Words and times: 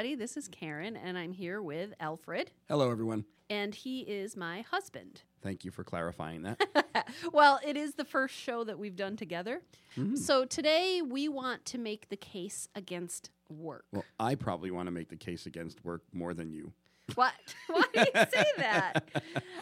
Everybody. 0.00 0.14
This 0.18 0.38
is 0.38 0.48
Karen, 0.48 0.96
and 0.96 1.18
I'm 1.18 1.32
here 1.34 1.60
with 1.60 1.92
Alfred, 2.00 2.52
Hello, 2.70 2.90
everyone. 2.90 3.26
and 3.50 3.74
he 3.74 4.00
is 4.00 4.34
my 4.34 4.62
husband. 4.62 5.20
Thank 5.42 5.62
you 5.62 5.70
for 5.70 5.84
clarifying 5.84 6.40
that. 6.40 7.06
well, 7.34 7.60
it 7.62 7.76
is 7.76 7.96
the 7.96 8.06
first 8.06 8.34
show 8.34 8.64
that 8.64 8.78
we've 8.78 8.96
done 8.96 9.18
together. 9.18 9.60
Mm-hmm. 9.98 10.16
So 10.16 10.46
today 10.46 11.02
we 11.02 11.28
want 11.28 11.66
to 11.66 11.78
make 11.78 12.08
the 12.08 12.16
case 12.16 12.66
against 12.74 13.28
work. 13.50 13.84
well, 13.92 14.04
I 14.18 14.36
probably 14.36 14.70
want 14.70 14.86
to 14.86 14.90
make 14.90 15.10
the 15.10 15.16
case 15.16 15.44
against 15.44 15.84
work 15.84 16.00
more 16.14 16.32
than 16.32 16.50
you. 16.50 16.72
What? 17.14 17.32
Why 17.68 17.84
do 17.92 18.00
you 18.00 18.24
say 18.32 18.44
that? 18.58 19.10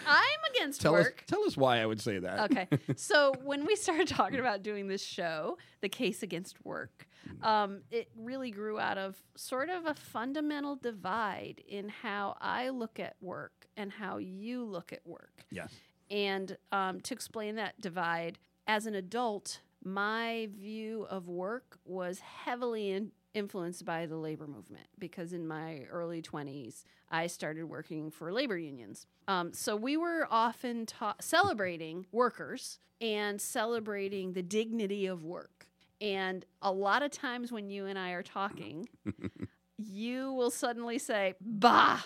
I'm 0.07 0.41
against 0.55 0.81
Tell 0.81 0.95
us, 0.95 1.05
work. 1.07 1.25
tell 1.27 1.43
us 1.45 1.57
why 1.57 1.81
I 1.81 1.87
would 1.87 2.01
say 2.01 2.19
that. 2.19 2.51
Okay. 2.51 2.69
So 2.97 3.35
when 3.45 3.67
we 3.67 3.77
started 3.77 4.09
talking 4.09 4.41
about 4.41 4.63
doing 4.63 4.89
this 4.89 5.03
show, 5.05 5.59
the 5.81 5.89
case 5.89 6.23
against 6.23 6.65
work, 6.65 7.07
um, 7.43 7.83
it 7.91 8.09
really 8.17 8.51
grew 8.51 8.79
out 8.79 8.97
of 8.99 9.17
sort 9.37 9.69
of 9.69 9.87
a 9.87 9.95
fundamental 9.95 10.77
divide 10.77 11.63
in 11.69 11.89
how 11.89 12.37
I 12.41 12.71
look 12.71 12.99
at 12.99 13.17
work 13.21 13.67
and 13.77 13.93
how 13.93 14.17
you 14.19 14.65
look 14.65 14.93
at 14.93 15.01
work. 15.07 15.45
Yes. 15.51 15.73
And 16.11 16.57
um, 16.73 17.01
to 17.03 17.15
explain 17.15 17.57
that 17.57 17.79
divide, 17.81 18.39
as 18.67 18.87
an 18.87 18.95
adult, 18.95 19.61
my 19.85 20.49
view 20.59 21.07
of 21.11 21.29
work 21.29 21.79
was 21.85 22.19
heavily 22.21 22.91
in, 22.91 23.13
influenced 23.39 23.85
by 23.85 24.07
the 24.07 24.17
labor 24.17 24.47
movement 24.47 24.87
because 24.99 25.33
in 25.33 25.47
my 25.47 25.85
early 25.91 26.21
20s, 26.21 26.85
I 27.11 27.27
started 27.27 27.65
working 27.65 28.11
for 28.11 28.33
labor 28.33 28.59
unions. 28.59 29.07
Um, 29.27 29.53
so 29.55 29.77
we 29.77 29.97
were 29.97 30.27
often 30.31 30.87
ta- 30.87 31.15
celebrating 31.21 32.07
workers 32.13 32.79
and 33.01 33.41
celebrating 33.41 34.33
the 34.33 34.43
dignity 34.43 35.07
of 35.07 35.25
work. 35.25 35.67
And 36.01 36.45
a 36.63 36.73
lot 36.73 37.03
of 37.03 37.11
times 37.11 37.51
when 37.51 37.71
you 37.71 37.87
and 37.87 37.99
I 37.99 38.11
are 38.11 38.23
talking, 38.23 38.89
you 39.79 40.33
will 40.33 40.51
suddenly 40.51 40.99
say, 40.99 41.35
bah, 41.41 42.01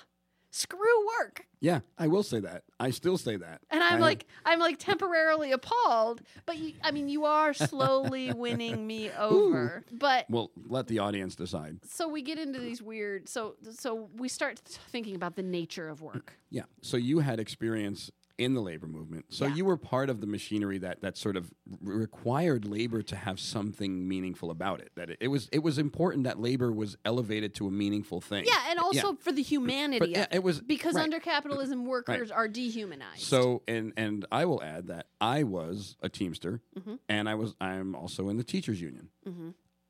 screw 0.52 1.06
work. 1.18 1.46
Yeah, 1.60 1.80
I 1.98 2.08
will 2.08 2.22
say 2.22 2.40
that. 2.40 2.62
I 2.78 2.90
still 2.90 3.16
say 3.18 3.36
that. 3.36 3.60
And 3.70 3.82
I'm 3.82 3.96
I- 3.96 4.00
like, 4.00 4.26
I'm 4.44 4.58
like 4.58 4.78
temporarily 4.78 5.50
appalled, 5.52 6.20
but 6.46 6.58
you, 6.58 6.74
I 6.82 6.90
mean, 6.90 7.08
you 7.08 7.24
are 7.24 7.54
slowly 7.54 8.32
winning 8.36 8.86
me 8.86 9.10
over. 9.12 9.84
But 9.90 10.26
Well, 10.28 10.50
let 10.68 10.86
the 10.88 10.98
audience 11.00 11.34
decide. 11.36 11.78
so 11.88 12.08
we 12.08 12.22
get 12.22 12.38
into 12.38 12.58
these 12.60 12.82
weird. 12.82 13.28
So 13.28 13.54
so 13.76 14.08
we 14.16 14.28
start 14.28 14.58
thinking 14.58 15.16
about 15.16 15.36
the 15.36 15.42
nature 15.42 15.88
of 15.88 16.02
work. 16.02 16.34
Yeah. 16.50 16.64
So 16.82 16.96
you 16.96 17.20
had 17.20 17.40
experience 17.40 18.10
in 18.38 18.54
the 18.54 18.60
labor 18.60 18.86
movement. 18.86 19.26
So 19.28 19.46
Yeah. 19.46 19.54
you 19.56 19.64
were 19.64 19.76
part 19.76 20.10
of 20.10 20.20
the 20.20 20.26
machinery 20.26 20.78
that 20.78 21.00
that 21.02 21.16
sort 21.16 21.36
of 21.36 21.52
required 21.80 22.64
labor 22.64 23.02
to 23.02 23.16
have 23.16 23.38
something 23.38 24.06
meaningful 24.08 24.50
about 24.50 24.80
it. 24.80 24.90
That 24.96 25.10
it, 25.10 25.18
it 25.20 25.28
was 25.28 25.48
it 25.52 25.60
was 25.62 25.78
important 25.78 26.24
that 26.24 26.40
labor 26.40 26.72
was 26.72 26.96
elevated 27.04 27.54
to 27.56 27.66
a 27.66 27.70
meaningful 27.70 28.20
thing. 28.20 28.44
Yeah, 28.46 28.70
and 28.70 28.78
also 28.78 29.14
for 29.14 29.32
the 29.32 29.42
humanity. 29.42 29.98
But, 29.98 30.10
yeah, 30.10 30.26
it 30.30 30.42
was- 30.42 30.60
because 30.60 30.94
right. 30.94 31.04
under 31.04 31.20
capitalism, 31.20 31.84
workers 31.86 32.30
are 32.30 32.48
dehumanized. 32.48 33.22
So 33.22 33.62
and 33.68 33.92
and 33.96 34.24
I 34.32 34.44
will 34.44 34.62
add 34.62 34.86
that 34.88 35.06
I 35.20 35.42
was 35.44 35.96
a 36.02 36.08
Teamster, 36.08 36.60
Mm-hmm. 36.78 36.94
and 37.08 37.28
I 37.28 37.34
was 37.34 37.54
I'm 37.60 37.94
also 37.94 38.28
in 38.28 38.36
the 38.36 38.44
teachers 38.44 38.80
union. 38.80 39.08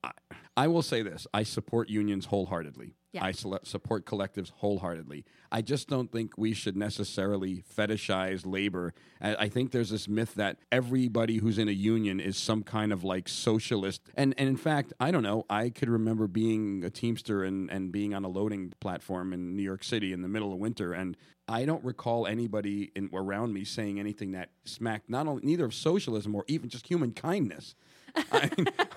I, 0.02 0.10
I 0.56 0.68
will 0.68 0.82
say 0.82 1.02
this: 1.02 1.26
I 1.32 1.42
support 1.42 1.88
unions 1.88 2.26
wholeheartedly. 2.26 2.94
Yeah. 3.12 3.24
I 3.24 3.32
sele- 3.32 3.60
support 3.62 4.06
collectives 4.06 4.50
wholeheartedly. 4.50 5.24
I 5.50 5.60
just 5.60 5.86
don't 5.86 6.10
think 6.10 6.38
we 6.38 6.54
should 6.54 6.78
necessarily 6.78 7.62
fetishize 7.76 8.46
labor. 8.46 8.94
I, 9.20 9.34
I 9.36 9.48
think 9.48 9.70
there's 9.70 9.90
this 9.90 10.08
myth 10.08 10.34
that 10.36 10.56
everybody 10.70 11.36
who's 11.36 11.58
in 11.58 11.68
a 11.68 11.72
union 11.72 12.20
is 12.20 12.38
some 12.38 12.62
kind 12.62 12.90
of 12.90 13.04
like 13.04 13.28
socialist. 13.28 14.02
And 14.14 14.34
and 14.38 14.48
in 14.48 14.56
fact, 14.56 14.92
I 14.98 15.10
don't 15.10 15.22
know. 15.22 15.44
I 15.50 15.68
could 15.68 15.90
remember 15.90 16.26
being 16.26 16.84
a 16.84 16.90
Teamster 16.90 17.44
and 17.44 17.70
and 17.70 17.92
being 17.92 18.14
on 18.14 18.24
a 18.24 18.28
loading 18.28 18.72
platform 18.80 19.32
in 19.32 19.56
New 19.56 19.62
York 19.62 19.84
City 19.84 20.12
in 20.12 20.22
the 20.22 20.28
middle 20.28 20.52
of 20.52 20.58
winter, 20.58 20.92
and 20.92 21.16
I 21.48 21.64
don't 21.64 21.84
recall 21.84 22.26
anybody 22.26 22.92
in, 22.94 23.10
around 23.12 23.52
me 23.52 23.64
saying 23.64 23.98
anything 23.98 24.32
that 24.32 24.50
smacked 24.64 25.10
not 25.10 25.26
only 25.26 25.44
neither 25.44 25.64
of 25.64 25.74
socialism 25.74 26.34
or 26.34 26.44
even 26.48 26.68
just 26.68 26.86
human 26.86 27.12
kindness. 27.12 27.74
I, 28.32 28.50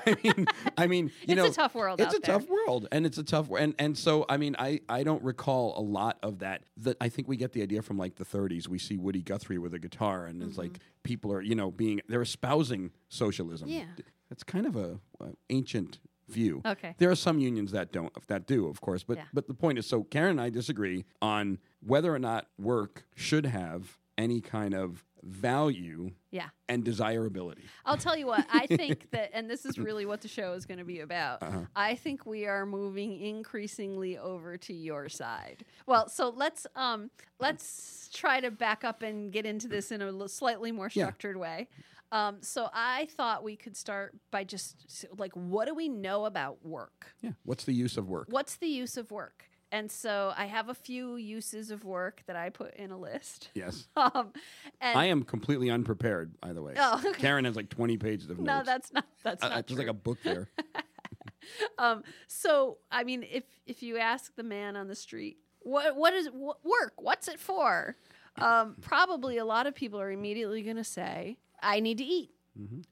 I 0.05 0.15
mean, 0.23 0.45
I 0.77 0.87
mean, 0.87 1.05
you 1.27 1.33
It's 1.33 1.35
know, 1.35 1.45
a 1.45 1.51
tough 1.51 1.75
world 1.75 2.01
It's 2.01 2.13
a 2.13 2.19
tough 2.19 2.47
world, 2.49 2.87
and 2.91 3.05
it's 3.05 3.17
a 3.17 3.23
tough 3.23 3.49
and 3.57 3.73
and 3.79 3.97
so 3.97 4.25
I 4.29 4.37
mean, 4.37 4.55
I 4.59 4.81
I 4.89 5.03
don't 5.03 5.23
recall 5.23 5.77
a 5.77 5.81
lot 5.81 6.17
of 6.23 6.39
that. 6.39 6.63
That 6.77 6.97
I 6.99 7.09
think 7.09 7.27
we 7.27 7.37
get 7.37 7.53
the 7.53 7.61
idea 7.61 7.81
from 7.81 7.97
like 7.97 8.15
the 8.15 8.25
30s. 8.25 8.67
We 8.67 8.79
see 8.79 8.97
Woody 8.97 9.21
Guthrie 9.21 9.57
with 9.57 9.73
a 9.73 9.79
guitar, 9.79 10.25
and 10.25 10.39
Mm-hmm. 10.41 10.49
it's 10.49 10.57
like 10.57 10.79
people 11.03 11.31
are 11.31 11.41
you 11.41 11.55
know 11.55 11.71
being 11.71 12.01
they're 12.07 12.21
espousing 12.21 12.91
socialism. 13.09 13.69
Yeah. 13.69 13.85
it's 14.31 14.43
kind 14.43 14.65
of 14.65 14.75
a, 14.75 14.99
a 15.21 15.27
ancient 15.49 15.99
view. 16.27 16.61
Okay. 16.65 16.95
There 16.97 17.09
are 17.11 17.15
some 17.15 17.39
unions 17.39 17.71
that 17.71 17.91
don't 17.91 18.11
that 18.27 18.47
do, 18.47 18.67
of 18.67 18.81
course, 18.81 19.03
but 19.03 19.17
Yeah. 19.17 19.23
but 19.33 19.47
the 19.47 19.53
point 19.53 19.77
is 19.79 19.85
so 19.85 20.03
Karen 20.03 20.31
and 20.31 20.41
I 20.41 20.49
disagree 20.49 21.05
on 21.21 21.59
whether 21.81 22.13
or 22.13 22.19
not 22.19 22.47
work 22.59 23.05
should 23.15 23.45
have 23.45 23.97
any 24.17 24.41
kind 24.41 24.73
of 24.73 25.05
value 25.25 26.11
yeah. 26.31 26.49
and 26.69 26.83
desirability. 26.83 27.63
I'll 27.85 27.97
tell 27.97 28.15
you 28.17 28.27
what, 28.27 28.45
I 28.51 28.67
think 28.67 29.09
that, 29.11 29.31
and 29.33 29.49
this 29.49 29.65
is 29.65 29.77
really 29.77 30.05
what 30.05 30.21
the 30.21 30.27
show 30.27 30.53
is 30.53 30.65
going 30.65 30.77
to 30.77 30.85
be 30.85 30.99
about. 30.99 31.41
Uh-huh. 31.41 31.61
I 31.75 31.95
think 31.95 32.25
we 32.25 32.45
are 32.45 32.65
moving 32.65 33.19
increasingly 33.19 34.17
over 34.17 34.57
to 34.57 34.73
your 34.73 35.09
side. 35.09 35.65
Well, 35.87 36.07
so 36.09 36.29
let's 36.35 36.67
um 36.75 37.09
let's 37.39 38.09
try 38.13 38.39
to 38.39 38.51
back 38.51 38.83
up 38.83 39.01
and 39.01 39.31
get 39.31 39.45
into 39.45 39.67
this 39.67 39.91
in 39.91 40.01
a 40.01 40.07
l- 40.07 40.27
slightly 40.27 40.71
more 40.71 40.89
Yeah. 40.93 41.05
structured 41.05 41.37
way. 41.37 41.67
Um, 42.11 42.37
so 42.41 42.69
I 42.73 43.07
thought 43.17 43.43
we 43.43 43.55
could 43.55 43.75
start 43.75 44.15
by 44.31 44.43
just 44.43 45.05
like, 45.17 45.33
what 45.33 45.67
do 45.67 45.73
we 45.73 45.89
know 45.89 46.25
about 46.25 46.63
work? 46.63 47.13
Yeah. 47.21 47.31
What's 47.43 47.65
the 47.65 47.73
use 47.73 47.97
of 47.97 48.07
work? 48.07 48.27
What's 48.29 48.55
the 48.55 48.67
use 48.67 48.95
of 48.95 49.11
work? 49.11 49.49
And 49.71 49.91
so 49.91 50.31
I 50.37 50.45
have 50.45 50.69
a 50.69 50.73
few 50.73 51.15
uses 51.17 51.69
of 51.71 51.83
work 51.83 52.21
that 52.27 52.35
I 52.35 52.49
put 52.49 52.75
in 52.75 52.91
a 52.91 52.97
list. 52.97 53.49
Yes. 53.53 53.87
Um, 53.97 54.31
and 54.79 54.97
I 54.97 55.05
am 55.05 55.23
completely 55.23 55.69
unprepared, 55.69 56.39
by 56.39 56.53
the 56.53 56.61
way. 56.61 56.73
Oh, 56.77 57.01
okay. 57.05 57.19
Karen 57.19 57.45
has 57.45 57.55
like 57.55 57.69
20 57.69 57.97
pages 57.97 58.29
of 58.29 58.37
notes. 58.39 58.47
no, 58.47 58.63
that's 58.63 58.93
not 58.93 59.05
that's 59.23 59.43
Uh, 59.43 59.49
not 59.49 59.59
it's 59.59 59.67
just 59.69 59.79
like 59.79 59.87
a 59.87 59.93
book 59.93 60.19
there. 60.23 60.49
Um, 61.77 62.03
so 62.27 62.77
I 62.91 63.03
mean, 63.03 63.23
if 63.23 63.43
if 63.67 63.83
you 63.83 63.97
ask 63.97 64.35
the 64.35 64.43
man 64.43 64.75
on 64.75 64.87
the 64.87 64.95
street, 64.95 65.37
what 65.59 65.95
what 65.95 66.13
is 66.13 66.27
what, 66.27 66.57
work? 66.65 66.93
What's 66.97 67.27
it 67.27 67.39
for? 67.39 67.95
Um, 68.37 68.75
probably 68.81 69.37
a 69.37 69.45
lot 69.45 69.67
of 69.67 69.75
people 69.75 69.99
are 70.01 70.11
immediately 70.11 70.63
going 70.63 70.77
to 70.77 70.83
say, 70.83 71.37
"I 71.61 71.79
need 71.81 71.99
to 71.99 72.03
eat." 72.03 72.31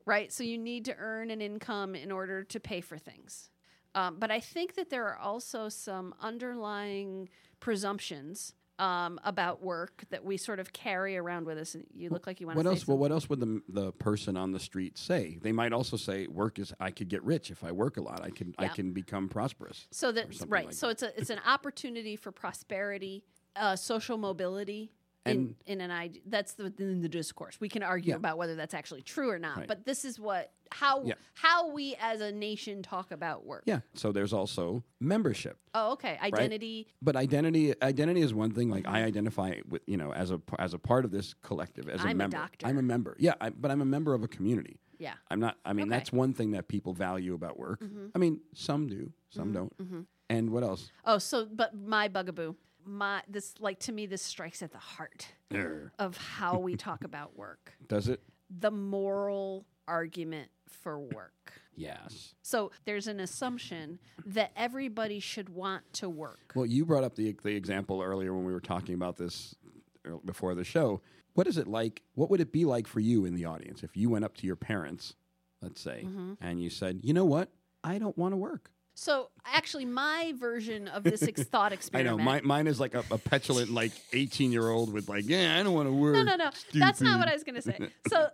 Right. 0.06 0.32
So 0.32 0.44
you 0.44 0.58
need 0.60 0.86
to 0.86 0.96
earn 0.98 1.32
an 1.32 1.42
income 1.42 1.96
in 1.96 2.12
order 2.12 2.44
to 2.44 2.60
pay 2.60 2.82
for 2.82 2.98
things. 2.98 3.50
Um, 3.96 4.18
but 4.20 4.32
I 4.32 4.40
think 4.40 4.76
that 4.76 4.90
there 4.90 5.06
are 5.08 5.18
also 5.18 5.70
some 5.70 6.16
underlying 6.22 7.30
presumptions 7.60 8.54
um, 8.80 9.20
about 9.24 9.62
work 9.62 10.04
that 10.10 10.26
we 10.26 10.36
sort 10.36 10.60
of 10.60 10.74
carry 10.74 11.16
around 11.16 11.46
with 11.46 11.58
us. 11.58 11.76
You 11.94 12.10
look 12.10 12.26
like 12.26 12.42
you 12.42 12.48
want 12.48 12.58
to 12.58 12.64
what 12.64 12.72
say 12.72 12.80
else? 12.80 12.88
Well, 12.88 12.98
what 12.98 13.12
else 13.12 13.30
would 13.30 13.40
the 13.40 13.62
the 13.70 13.92
person 13.94 14.36
on 14.36 14.52
the 14.52 14.60
street 14.60 14.98
say? 14.98 15.38
They 15.42 15.52
might 15.52 15.74
also 15.74 15.96
say, 15.96 16.28
"Work 16.28 16.60
is. 16.60 16.74
I 16.80 16.92
could 16.92 17.08
get 17.08 17.24
rich 17.24 17.52
if 17.52 17.64
I 17.64 17.72
work 17.72 17.98
a 17.98 18.02
lot. 18.02 18.22
I 18.24 18.32
can. 18.32 18.56
I 18.58 18.68
can 18.68 18.92
become 18.92 19.30
prosperous." 19.30 19.88
So 19.92 20.12
that 20.12 20.34
something 20.34 20.50
right. 20.50 20.66
like 20.66 20.74
so 20.74 20.90
it's 20.90 21.04
a 21.04 21.18
it's 21.20 21.30
an 21.30 21.40
opportunity 21.46 22.16
for 22.16 22.32
prosperity, 22.32 23.24
uh, 23.56 23.76
social 23.76 24.18
mobility. 24.18 24.92
In, 25.26 25.32
And- 25.32 25.56
in 25.66 25.82
an 25.82 25.90
idea 25.92 26.22
that's 26.26 26.54
the 26.56 26.74
in 26.80 27.00
the 27.02 27.08
discourse 27.08 27.58
we 27.62 27.70
can 27.70 27.82
argue 27.82 28.10
Yeah. 28.12 28.18
about 28.18 28.38
whether 28.38 28.56
that's 28.56 28.74
actually 28.74 29.04
true 29.04 29.30
or 29.30 29.40
not 29.40 29.58
Right. 29.58 29.68
but 29.70 29.86
this 29.86 30.04
is 30.04 30.20
what 30.20 30.52
how 30.72 31.04
Yeah. 31.06 31.14
how 31.36 31.72
we 31.72 31.96
as 31.98 32.20
a 32.20 32.30
nation 32.32 32.84
talk 32.84 33.12
about 33.12 33.46
work 33.46 33.64
Yeah. 33.66 33.82
So 33.94 34.12
there's 34.12 34.34
also 34.34 34.84
membership. 35.00 35.58
oh 35.74 35.94
okay 35.94 36.18
identity 36.22 36.88
But 37.02 37.16
identity 37.16 37.74
identity 37.82 38.20
is 38.22 38.34
one 38.34 38.52
thing. 38.52 38.70
Like 38.70 38.86
I 38.86 39.04
identify 39.04 39.62
with 39.70 39.84
you 39.88 39.96
know 39.96 40.12
as 40.14 40.32
a 40.32 40.42
as 40.60 40.74
a 40.74 40.80
part 40.80 41.06
of 41.06 41.12
this 41.12 41.34
collective 41.36 41.88
as 41.88 42.02
a 42.02 42.08
I'm 42.08 42.12
a 42.12 42.16
member. 42.16 42.38
doctor. 42.38 42.68
I'm 42.68 42.78
a 42.78 42.82
member. 42.82 43.16
Yeah, 43.18 43.36
I, 43.40 43.50
but 43.52 43.72
I'm 43.72 43.80
a 43.82 43.86
member 43.86 44.14
of 44.14 44.24
a 44.24 44.28
community. 44.28 44.78
yeah 45.00 45.14
I'm 45.32 45.40
not. 45.40 45.58
I 45.64 45.72
mean, 45.74 45.86
Okay. 45.88 45.98
that's 45.98 46.12
one 46.12 46.34
thing 46.34 46.52
that 46.52 46.68
people 46.68 46.94
value 46.94 47.34
about 47.34 47.58
work. 47.58 47.80
Mm-hmm. 47.82 48.08
I 48.16 48.18
mean, 48.20 48.42
some 48.54 48.88
do, 48.88 49.12
some 49.30 49.52
don't. 49.54 49.74
And 50.30 50.50
what 50.52 50.64
else? 50.64 50.92
oh 51.06 51.18
so 51.18 51.46
but 51.46 51.74
my 51.76 52.10
bugaboo 52.10 52.56
my 52.86 53.22
this 53.28 53.54
like 53.60 53.80
to 53.80 53.92
me 53.92 54.06
this 54.06 54.22
strikes 54.22 54.62
at 54.62 54.72
the 54.72 54.78
heart 54.78 55.28
of 56.00 56.18
how 56.18 56.58
we 56.60 56.76
talk 56.76 57.04
about 57.12 57.36
work 57.38 57.74
Does 57.88 58.08
it? 58.08 58.22
the 58.50 58.72
moral 58.72 59.66
argument 59.88 60.50
for 60.68 61.00
work 61.00 61.54
Yes. 61.76 62.36
So 62.44 62.72
there's 62.86 63.08
an 63.08 63.20
assumption 63.20 63.98
that 64.28 64.52
everybody 64.56 65.20
should 65.20 65.50
want 65.50 65.92
to 65.94 66.08
work. 66.08 66.52
Well, 66.54 66.68
you 66.68 66.86
brought 66.86 67.04
up 67.04 67.16
the 67.16 67.36
the 67.42 67.56
example 67.56 68.00
earlier 68.04 68.32
when 68.32 68.46
we 68.46 68.54
were 68.54 68.60
talking 68.60 68.94
about 68.94 69.18
this 69.18 69.56
before 70.24 70.54
the 70.54 70.64
show. 70.64 71.02
What 71.34 71.48
is 71.48 71.58
it 71.58 71.68
like? 71.68 72.04
What 72.14 72.30
would 72.30 72.42
it 72.42 72.52
be 72.52 72.64
like 72.66 72.86
for 72.86 73.00
you 73.00 73.26
in 73.26 73.34
the 73.34 73.46
audience 73.46 73.82
if 73.82 73.98
you 73.98 74.08
went 74.12 74.24
up 74.24 74.36
to 74.38 74.46
your 74.46 74.56
parents, 74.56 75.16
let's 75.64 75.82
say, 75.82 76.04
Mm-hmm. 76.06 76.34
and 76.42 76.62
you 76.62 76.70
said, 76.70 77.00
"You 77.02 77.14
know 77.16 77.26
what? 77.26 77.50
I 77.84 77.98
don't 77.98 78.16
want 78.20 78.34
to 78.34 78.38
work." 78.38 78.70
So 78.96 79.30
actually, 79.46 79.86
my 79.86 80.34
version 80.38 80.88
of 80.88 81.04
this 81.04 81.24
ex- 81.28 81.44
thought 81.44 81.74
experiment. 81.74 82.14
I 82.14 82.18
know. 82.18 82.24
Mine, 82.24 82.42
mine 82.44 82.68
is 82.68 82.80
like 82.80 82.94
a, 82.94 83.04
a 83.12 83.18
petulant, 83.18 83.72
like 83.72 83.92
eighteen 84.14 84.52
year 84.52 84.70
old 84.70 84.94
with 84.94 85.10
like, 85.10 85.26
"Yeah, 85.28 85.58
I 85.60 85.64
don't 85.64 85.74
want 85.74 85.88
to 85.90 85.94
work." 85.94 86.14
no, 86.14 86.24
no, 86.24 86.36
no. 86.36 86.50
That's 86.74 87.02
not 87.02 87.20
what. 87.20 87.28
I 87.28 87.34
was 87.34 87.44
going 87.44 87.56
to 87.56 87.62
say. 87.62 87.78
So 88.08 88.18
uh, 88.18 88.30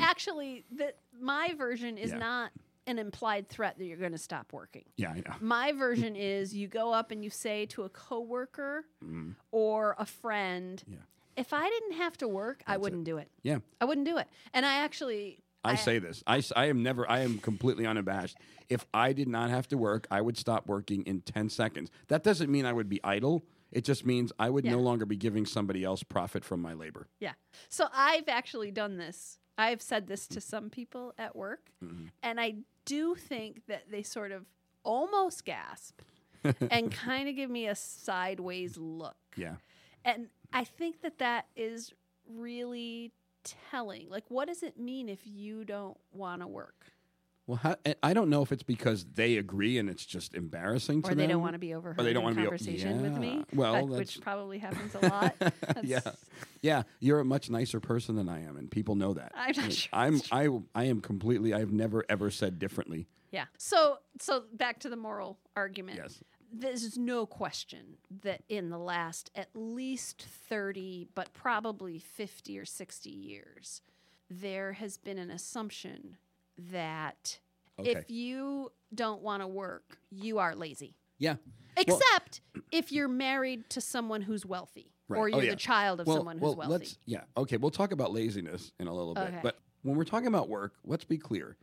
actually, 0.00 0.64
the, 0.74 0.94
my 1.20 1.54
version 1.58 1.98
is 1.98 2.10
Yeah. 2.10 2.18
not 2.18 2.50
an 2.86 2.98
implied 2.98 3.48
threat 3.50 3.76
that 3.76 3.84
you're 3.84 3.98
going 3.98 4.12
to 4.12 4.16
stop 4.18 4.50
working. 4.52 4.84
Yeah, 4.96 5.10
I 5.10 5.16
know. 5.16 5.34
My 5.40 5.72
version 5.72 6.16
is 6.16 6.54
you 6.54 6.68
go 6.68 6.90
up 6.92 7.10
and 7.10 7.22
you 7.22 7.28
say 7.28 7.66
to 7.66 7.82
a 7.82 7.88
coworker 7.90 8.86
or 9.50 9.94
a 9.98 10.06
friend, 10.06 10.82
Mm. 10.88 10.92
Yeah. 10.94 10.98
if 11.36 11.52
I 11.52 11.68
didn't 11.68 11.92
have 11.98 12.16
to 12.18 12.28
work, 12.28 12.62
I 12.66 12.72
That's 12.72 12.76
it. 12.78 12.80
wouldn't 12.82 13.04
do 13.04 13.18
it. 13.18 13.30
Yeah. 13.42 13.58
I 13.78 13.84
wouldn't 13.84 14.06
do 14.06 14.16
it. 14.16 14.26
And 14.54 14.64
I 14.64 14.76
actually 14.76 15.42
I 15.64 15.74
say 15.74 15.98
this. 15.98 16.22
I, 16.26 16.42
I 16.56 16.66
am 16.66 16.82
never, 16.82 17.08
I 17.10 17.20
am 17.20 17.38
completely 17.38 17.84
unabashed. 17.86 18.36
If 18.68 18.86
I 18.94 19.12
did 19.12 19.28
not 19.28 19.50
have 19.50 19.68
to 19.68 19.76
work, 19.78 20.06
I 20.10 20.20
would 20.20 20.36
stop 20.38 20.66
working 20.66 21.02
in 21.02 21.20
10 21.22 21.48
seconds. 21.50 21.90
That 22.08 22.22
doesn't 22.22 22.50
mean 22.50 22.64
I 22.64 22.72
would 22.72 22.88
be 22.88 23.00
idle. 23.04 23.44
It 23.70 23.84
just 23.84 24.06
means 24.06 24.32
I 24.38 24.48
would 24.50 24.64
no 24.64 24.78
longer 24.78 25.04
be 25.04 25.16
giving 25.16 25.44
somebody 25.44 25.84
else 25.84 26.02
profit 26.02 26.44
from 26.44 26.62
my 26.62 26.72
labor. 26.72 27.08
Yeah. 27.20 27.32
So 27.68 27.86
I've 27.92 28.28
actually 28.28 28.70
done 28.70 28.96
this. 28.96 29.38
I've 29.58 29.82
said 29.82 30.06
this 30.06 30.26
to 30.28 30.40
some 30.40 30.70
people 30.70 31.12
at 31.18 31.34
work, 31.36 31.70
Mm-hmm. 31.84 32.06
and 32.22 32.40
I 32.40 32.54
do 32.84 33.14
think 33.16 33.62
that 33.66 33.90
they 33.90 34.02
sort 34.04 34.30
of 34.32 34.46
almost 34.84 35.44
gasp 35.44 36.00
and 36.70 36.90
kind 36.92 37.28
of 37.28 37.34
give 37.36 37.50
me 37.50 37.66
a 37.66 37.74
sideways 37.74 38.78
look. 38.78 39.16
Yeah. 39.36 39.56
And 40.04 40.28
I 40.52 40.64
think 40.64 41.02
that 41.02 41.18
that 41.18 41.46
is 41.56 41.92
really 42.30 43.12
telling. 43.70 44.08
Like, 44.08 44.24
what 44.28 44.48
does 44.48 44.62
it 44.62 44.78
mean 44.78 45.08
if 45.08 45.20
you 45.24 45.64
don't 45.64 45.96
want 46.12 46.42
to 46.42 46.46
work? 46.46 46.86
Well, 47.46 47.56
how, 47.56 47.76
eh, 47.86 47.94
I 48.02 48.12
don't 48.12 48.28
know 48.28 48.42
if 48.42 48.52
it's 48.52 48.62
because 48.62 49.06
they 49.14 49.38
agree 49.38 49.78
and 49.78 49.88
it's 49.88 50.04
just 50.04 50.34
embarrassing 50.34 51.00
to 51.02 51.12
Or 51.12 51.14
they 51.14 51.26
don't 51.26 51.40
want 51.40 51.54
to 51.54 51.58
be 51.58 51.72
overheard 51.72 51.98
Or 51.98 52.04
they 52.04 52.12
don't 52.12 52.22
wanna 52.22 52.36
be 52.36 52.42
o- 52.42 52.50
conversation 52.50 53.00
with 53.00 53.16
me, 53.16 53.42
Well, 53.54 53.86
that's- 53.86 53.98
which 53.98 54.20
probably 54.20 54.58
happens 54.58 54.94
a 54.94 54.98
lot. 55.08 55.34
yeah, 55.82 56.00
That's- 56.00 56.24
yeah. 56.60 56.82
You're 57.00 57.20
a 57.20 57.24
much 57.24 57.48
nicer 57.48 57.80
person 57.80 58.16
than 58.16 58.28
I 58.28 58.42
am, 58.44 58.58
and 58.58 58.70
people 58.70 58.96
know 58.96 59.14
that. 59.14 59.32
I'm 59.34 59.54
not 59.56 59.72
sure 59.72 59.88
I'm. 59.94 60.20
I. 60.30 60.48
I 60.74 60.84
am 60.84 61.00
completely. 61.00 61.54
I've 61.54 61.72
never 61.72 62.04
ever 62.10 62.30
said 62.30 62.58
differently. 62.58 63.06
Yeah. 63.32 63.46
So 63.56 63.98
so 64.20 64.44
back 64.52 64.80
to 64.80 64.90
the 64.90 64.96
moral 64.96 65.38
argument. 65.56 65.96
Yes. 65.96 66.22
There's 66.52 66.96
no 66.96 67.26
question 67.26 67.98
that 68.22 68.42
in 68.48 68.70
the 68.70 68.78
last 68.78 69.30
at 69.34 69.48
least 69.54 70.22
30 70.48 71.08
but 71.14 71.32
probably 71.34 71.98
50 71.98 72.58
or 72.58 72.64
60 72.64 73.10
years 73.10 73.82
there 74.30 74.72
has 74.74 74.96
been 74.96 75.18
an 75.18 75.30
assumption 75.30 76.16
that 76.70 77.38
Okay. 77.78 77.92
if 77.92 78.10
you 78.10 78.72
don't 78.94 79.22
want 79.22 79.40
to 79.42 79.46
work, 79.46 79.98
you 80.10 80.38
are 80.38 80.54
lazy. 80.56 80.96
Yeah. 81.18 81.36
Except 81.76 82.40
if 82.72 82.90
you're 82.90 83.06
married 83.08 83.70
to 83.70 83.80
someone 83.80 84.22
who's 84.22 84.44
wealthy 84.44 84.92
Right. 85.06 85.18
or 85.18 85.22
Oh, 85.24 85.26
you're 85.28 85.44
yeah. 85.44 85.50
the 85.50 85.56
child 85.56 86.00
of 86.00 86.06
well, 86.08 86.16
someone 86.16 86.40
well, 86.40 86.50
who's 86.52 86.58
wealthy. 86.58 86.72
Let's, 86.72 86.98
yeah. 87.06 87.22
Okay. 87.36 87.56
We'll 87.56 87.70
talk 87.70 87.92
about 87.92 88.12
laziness 88.12 88.72
in 88.80 88.88
a 88.88 88.94
little 88.94 89.14
bit. 89.14 89.34
But 89.42 89.58
when 89.82 89.96
we're 89.96 90.04
talking 90.04 90.26
about 90.26 90.48
work, 90.48 90.74
let's 90.84 91.04
be 91.04 91.16
clear. 91.18 91.56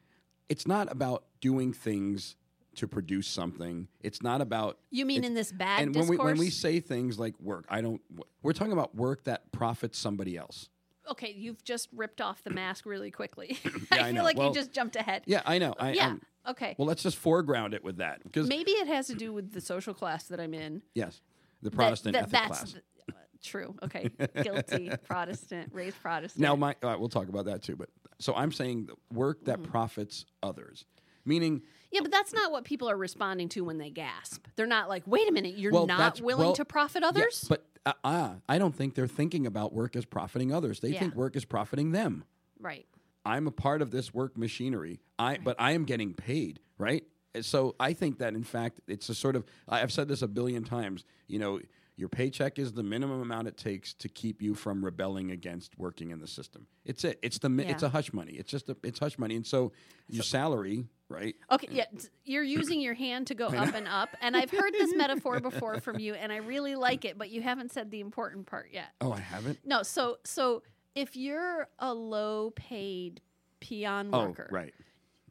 It's 0.49 0.65
not 0.65 0.91
about 0.91 1.25
doing 1.41 1.73
things 1.73 2.35
to 2.77 2.87
produce 2.87 3.27
something. 3.27 3.87
It's 4.01 4.21
not 4.21 4.41
about. 4.41 4.77
You 4.91 5.05
mean 5.05 5.23
in 5.23 5.33
this 5.33 5.51
bad 5.51 5.81
and 5.81 5.95
when 5.95 6.07
we 6.07 6.15
discourse? 6.17 6.25
when 6.25 6.37
we 6.39 6.49
say 6.49 6.79
things 6.79 7.17
like 7.19 7.39
work, 7.39 7.65
I 7.69 7.81
don't. 7.81 8.01
We're 8.41 8.53
talking 8.53 8.73
about 8.73 8.95
work 8.95 9.23
that 9.25 9.51
profits 9.51 9.97
somebody 9.97 10.37
else. 10.37 10.69
okay, 11.11 11.31
you've 11.37 11.63
just 11.63 11.87
ripped 11.95 12.19
off 12.21 12.43
the 12.43 12.49
mask 12.49 12.85
really 12.85 13.11
quickly. 13.11 13.57
Yeah, 13.63 13.71
I 13.91 13.99
I 13.99 14.03
feel 14.05 14.13
know. 14.13 14.23
like 14.23 14.37
Well, 14.37 14.47
you 14.49 14.53
just 14.53 14.71
jumped 14.73 14.95
ahead. 14.95 15.23
Yeah, 15.25 15.41
I 15.45 15.57
know. 15.59 15.73
I, 15.79 15.93
yeah. 15.93 16.05
I'm- 16.07 16.21
okay. 16.47 16.75
well, 16.77 16.87
let's 16.87 17.03
just 17.03 17.17
foreground 17.17 17.73
it 17.73 17.83
with 17.83 17.97
that 17.97 18.23
because 18.23 18.47
Maybe 18.49 18.71
it 18.71 18.87
has 18.87 19.07
to 19.07 19.15
do 19.15 19.31
with 19.33 19.51
the 19.53 19.61
social 19.61 19.93
class 19.93 20.23
that 20.25 20.39
I'm 20.39 20.53
in. 20.53 20.81
yes, 20.95 21.21
the 21.61 21.69
Protestant 21.71 22.13
that- 22.13 22.23
ethic 22.23 22.31
that's 22.31 22.47
class. 22.47 22.73
the- 22.73 23.13
uh, 23.13 23.17
true. 23.43 23.75
Okay. 23.83 24.09
Guilty 24.41 24.89
Protestant, 25.07 25.69
raised 25.73 26.01
Protestant. 26.01 26.41
Now, 26.41 26.55
my 26.55 26.75
right, 26.81 26.99
we'll 26.99 27.09
talk 27.09 27.29
about 27.29 27.45
that 27.45 27.61
too. 27.61 27.75
But 27.75 27.89
so 28.19 28.33
I'm 28.33 28.51
saying 28.51 28.89
work 29.13 29.45
that 29.45 29.59
Mm-hmm. 29.59 29.71
profits 29.71 30.25
others, 30.41 30.85
meaning 31.25 31.61
yeah, 31.91 32.01
but 32.01 32.11
that's 32.11 32.33
not 32.33 32.51
what 32.51 32.65
people 32.65 32.89
are 32.89 32.97
responding 32.97 33.47
to 33.49 33.61
when 33.63 33.77
they 33.77 33.89
gasp. 33.89 34.47
They're 34.57 34.67
not 34.67 34.89
like, 34.89 35.03
"Wait 35.07 35.29
a 35.29 35.31
minute, 35.31 35.57
you're 35.57 35.71
Well, 35.71 35.87
not 35.87 36.19
willing 36.19 36.47
well, 36.47 36.53
to 36.55 36.65
profit 36.65 37.03
Yeah, 37.03 37.09
others." 37.09 37.45
but 37.47 37.65
uh, 37.85 37.93
uh, 38.03 38.33
I 38.49 38.57
don't 38.57 38.75
think 38.75 38.95
they're 38.95 39.07
thinking 39.07 39.45
about 39.47 39.71
work 39.73 39.95
as 39.95 40.03
profiting 40.05 40.51
others. 40.51 40.79
They 40.81 40.89
Yeah. 40.89 40.99
think 40.99 41.15
work 41.15 41.35
is 41.35 41.45
profiting 41.45 41.91
them. 41.91 42.25
right. 42.59 42.85
I'm 43.27 43.47
a 43.47 43.51
part 43.51 43.81
of 43.81 43.89
this 43.89 44.13
work 44.13 44.37
machinery. 44.37 44.99
I 45.17 45.37
but 45.37 45.55
I 45.59 45.71
am 45.71 45.85
getting 45.85 46.13
paid, 46.13 46.59
right? 46.77 47.03
So 47.41 47.75
I 47.79 47.93
think 47.93 48.19
that 48.19 48.33
in 48.35 48.43
fact 48.43 48.81
it's 48.87 49.09
a 49.09 49.15
sort 49.15 49.35
of 49.35 49.45
I've 49.67 49.91
said 49.91 50.07
this 50.07 50.21
a 50.21 50.27
billion 50.27 50.63
times. 50.63 51.05
You 51.27 51.39
know, 51.39 51.59
your 51.95 52.07
paycheck 52.09 52.59
is 52.59 52.73
the 52.73 52.83
minimum 52.83 53.21
amount 53.21 53.47
it 53.47 53.57
takes 53.57 53.93
to 53.95 54.09
keep 54.09 54.41
you 54.43 54.53
from 54.53 54.85
rebelling 54.85 55.31
against 55.31 55.77
working 55.79 56.11
in 56.11 56.19
the 56.19 56.27
system. 56.27 56.67
It's 56.83 57.03
it. 57.03 57.17
It's 57.23 57.39
the 57.39 57.49
mi 57.49 57.63
it's 57.65 57.83
a 57.83 57.89
hush 57.89 58.13
money. 58.13 58.33
It's 58.33 58.51
just 58.51 58.69
a 58.69 58.77
it's 58.83 58.99
hush 58.99 59.17
money. 59.17 59.35
And 59.35 59.47
so 59.47 59.71
your 60.07 60.23
salary, 60.23 60.85
right? 61.09 61.35
Okay, 61.51 61.67
yeah, 61.71 61.85
you're 62.23 62.43
using 62.43 62.81
your 62.81 62.93
hand 62.93 63.27
to 63.27 63.35
go 63.35 63.47
up 63.47 63.73
and 63.75 63.87
up, 63.87 64.09
and 64.21 64.35
I've 64.35 64.51
heard 64.51 64.73
this 64.73 64.93
metaphor 64.95 65.39
before 65.39 65.79
from 65.79 65.99
you, 65.99 66.13
and 66.15 66.31
I 66.31 66.37
really 66.37 66.75
like 66.75 67.05
it, 67.05 67.17
but 67.17 67.29
you 67.29 67.41
haven't 67.41 67.71
said 67.71 67.91
the 67.91 67.99
important 67.99 68.47
part 68.47 68.69
yet. 68.71 68.89
Oh, 69.01 69.11
I 69.11 69.19
haven't. 69.19 69.59
No, 69.65 69.83
so 69.83 70.17
so 70.23 70.63
if 70.95 71.15
you're 71.15 71.67
a 71.79 71.93
low-paid 71.93 73.21
peon 73.59 74.09
Oh, 74.13 74.27
worker, 74.27 74.47
right. 74.51 74.73